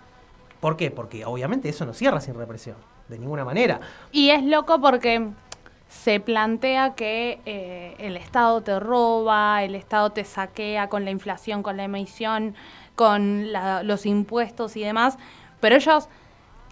[0.59, 0.91] ¿Por qué?
[0.91, 2.77] Porque obviamente eso no cierra sin represión,
[3.07, 3.79] de ninguna manera.
[4.11, 5.29] Y es loco porque
[5.89, 11.61] se plantea que eh, el Estado te roba, el Estado te saquea con la inflación,
[11.63, 12.55] con la emisión,
[12.95, 15.17] con la- los impuestos y demás,
[15.59, 16.09] pero ellos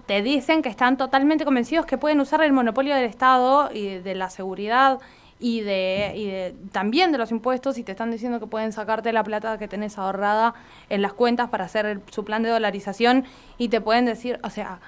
[0.08, 4.16] te dicen que están totalmente convencidos que pueden usar el monopolio del Estado y de
[4.16, 5.00] la seguridad
[5.40, 9.14] y de, y de- también de los impuestos y te están diciendo que pueden sacarte
[9.14, 10.54] la plata que tenés ahorrada
[10.90, 13.26] en las cuentas para hacer su plan de dolarización
[13.58, 14.80] y te pueden decir, o sea,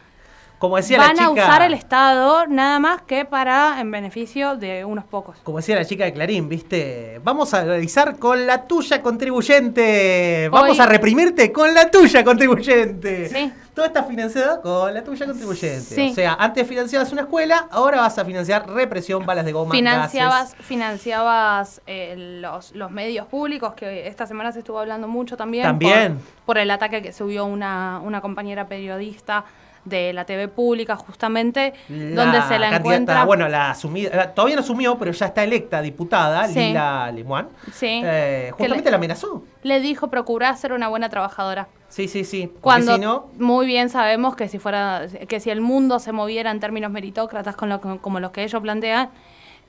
[0.63, 4.85] Como decía van la a usar el Estado nada más que para en beneficio de
[4.85, 5.35] unos pocos.
[5.43, 7.19] como decía la chica de Clarín, ¿viste?
[7.21, 10.47] Vamos a realizar con la tuya contribuyente.
[10.49, 13.27] Vamos Hoy- a reprimirte con la tuya contribuyente.
[13.27, 13.51] Sí.
[13.73, 15.81] Todo está financiado con la tuya contribuyente.
[15.95, 16.09] Sí.
[16.11, 20.51] O sea, antes financiabas una escuela, ahora vas a financiar represión, balas de goma, Financiabas,
[20.51, 20.65] gases.
[20.65, 25.63] financiabas eh, los, los medios públicos, que esta semana se estuvo hablando mucho también.
[25.63, 26.15] También.
[26.19, 29.43] Por, por el ataque que subió una, una compañera periodista
[29.85, 33.25] de la TV pública, justamente, donde se la encuentra.
[33.25, 36.59] Bueno, la asumida, todavía no asumió, pero ya está electa diputada, Sí.
[36.59, 37.49] Lila Lemoine.
[37.73, 38.01] Sí.
[38.03, 39.43] Eh, justamente le- la amenazó.
[39.63, 41.67] Le dijo procurar ser una buena trabajadora.
[41.89, 42.47] Sí, sí, sí.
[42.47, 46.11] Porque Cuando si no, muy bien sabemos que si fuera que si el mundo se
[46.11, 49.09] moviera en términos meritócratas con lo, que- como los que ellos plantean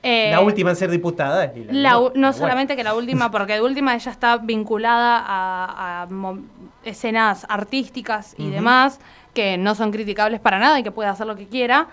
[0.03, 2.33] eh, la última en ser diputada es Lila la no bueno.
[2.33, 6.07] solamente que la última porque de última ella está vinculada a,
[6.83, 8.99] escenas artísticas y demás
[9.35, 11.87] que no son criticables para nada y que puede hacer lo que quiera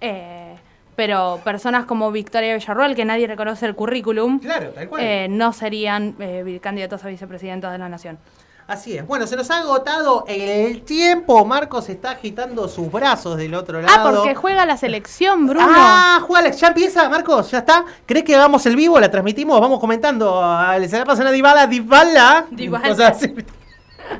[0.00, 0.54] eh,
[0.94, 5.02] pero personas como Victoria Villarroel, que nadie reconoce el currículum, Claro, tal cual.
[5.02, 8.18] eh, no serían eh, candidatos a vicepresidenta de la nación.
[8.66, 9.06] Así es.
[9.06, 11.44] Bueno, se nos ha agotado el tiempo.
[11.44, 13.92] Marcos está agitando sus brazos del otro lado.
[14.08, 15.66] Ah, porque juega la selección, Bruno.
[15.68, 17.84] Ah, juega, ya empieza, Marcos, ya está.
[18.06, 19.00] ¿Crees que hagamos el vivo?
[19.00, 19.60] ¿La transmitimos?
[19.60, 20.40] Vamos comentando.
[20.42, 22.46] Ah, Se la pasan a Dybala, Dybala.
[22.50, 22.88] Dybala.
[22.92, 23.34] O sea, sí.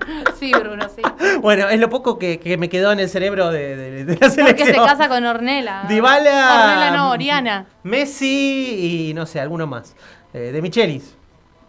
[0.39, 1.03] Sí, Bruno, sí.
[1.41, 4.29] Bueno, es lo poco que, que me quedó en el cerebro de, de- de la
[4.31, 4.47] selección.
[4.47, 5.85] Porque se casa con Ornela.
[5.89, 6.65] Dybala.
[6.65, 7.67] Ornela no, Oriana.
[7.85, 9.95] Messi y no sé, alguno más.
[10.35, 11.15] Eh, de Michelis.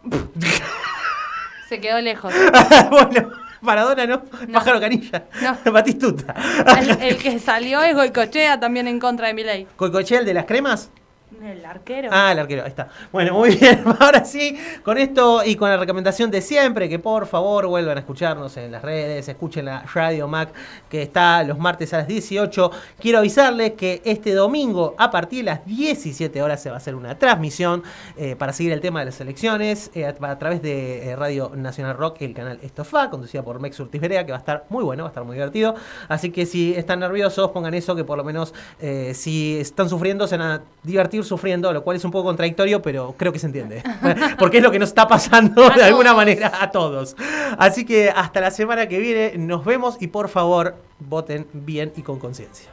[1.70, 2.34] Se quedó lejos.
[2.92, 3.32] bueno,
[3.62, 4.24] Maradona no.
[4.52, 5.24] Pájaro Canilla.
[5.66, 5.72] No.
[5.72, 6.36] Batistuta.
[6.80, 9.68] El, el que salió es Goicochea también en contra de Milei.
[9.76, 10.92] ¿Coicochea, el de las cremas?
[11.42, 12.10] El arquero.
[12.12, 12.90] Ah, el arquero, ahí está.
[13.12, 13.84] Bueno, muy bien.
[14.00, 18.02] Ahora sí, con esto y con la recomendación de siempre, que por favor vuelvan a
[18.02, 20.54] escucharnos en las redes, escuchen la Radio Mac,
[20.90, 22.72] que está los martes a las 18.
[23.00, 26.96] Quiero avisarles que este domingo, a partir de las 17 horas, se va a hacer
[26.96, 27.84] una transmisión
[28.18, 31.98] eh, para seguir el tema de las elecciones eh, a, través de eh, Radio Nacional
[31.98, 35.04] Rock, el canal Estofa, conducida por Mex Urtiz Berea, que va a estar muy bueno,
[35.04, 35.76] va a estar muy divertido.
[36.08, 38.54] Así que si están nerviosos, pongan eso, que por lo menos
[39.14, 43.16] si están sufriendo, se van a divertir sufriendo, lo cual es un poco contradictorio, pero
[43.18, 43.84] creo que se entiende.
[44.40, 47.16] Porque es lo que nos está pasando de alguna manera a todos.
[47.58, 52.02] Así que hasta la semana que viene nos vemos y por favor voten bien y
[52.02, 52.70] con conciencia.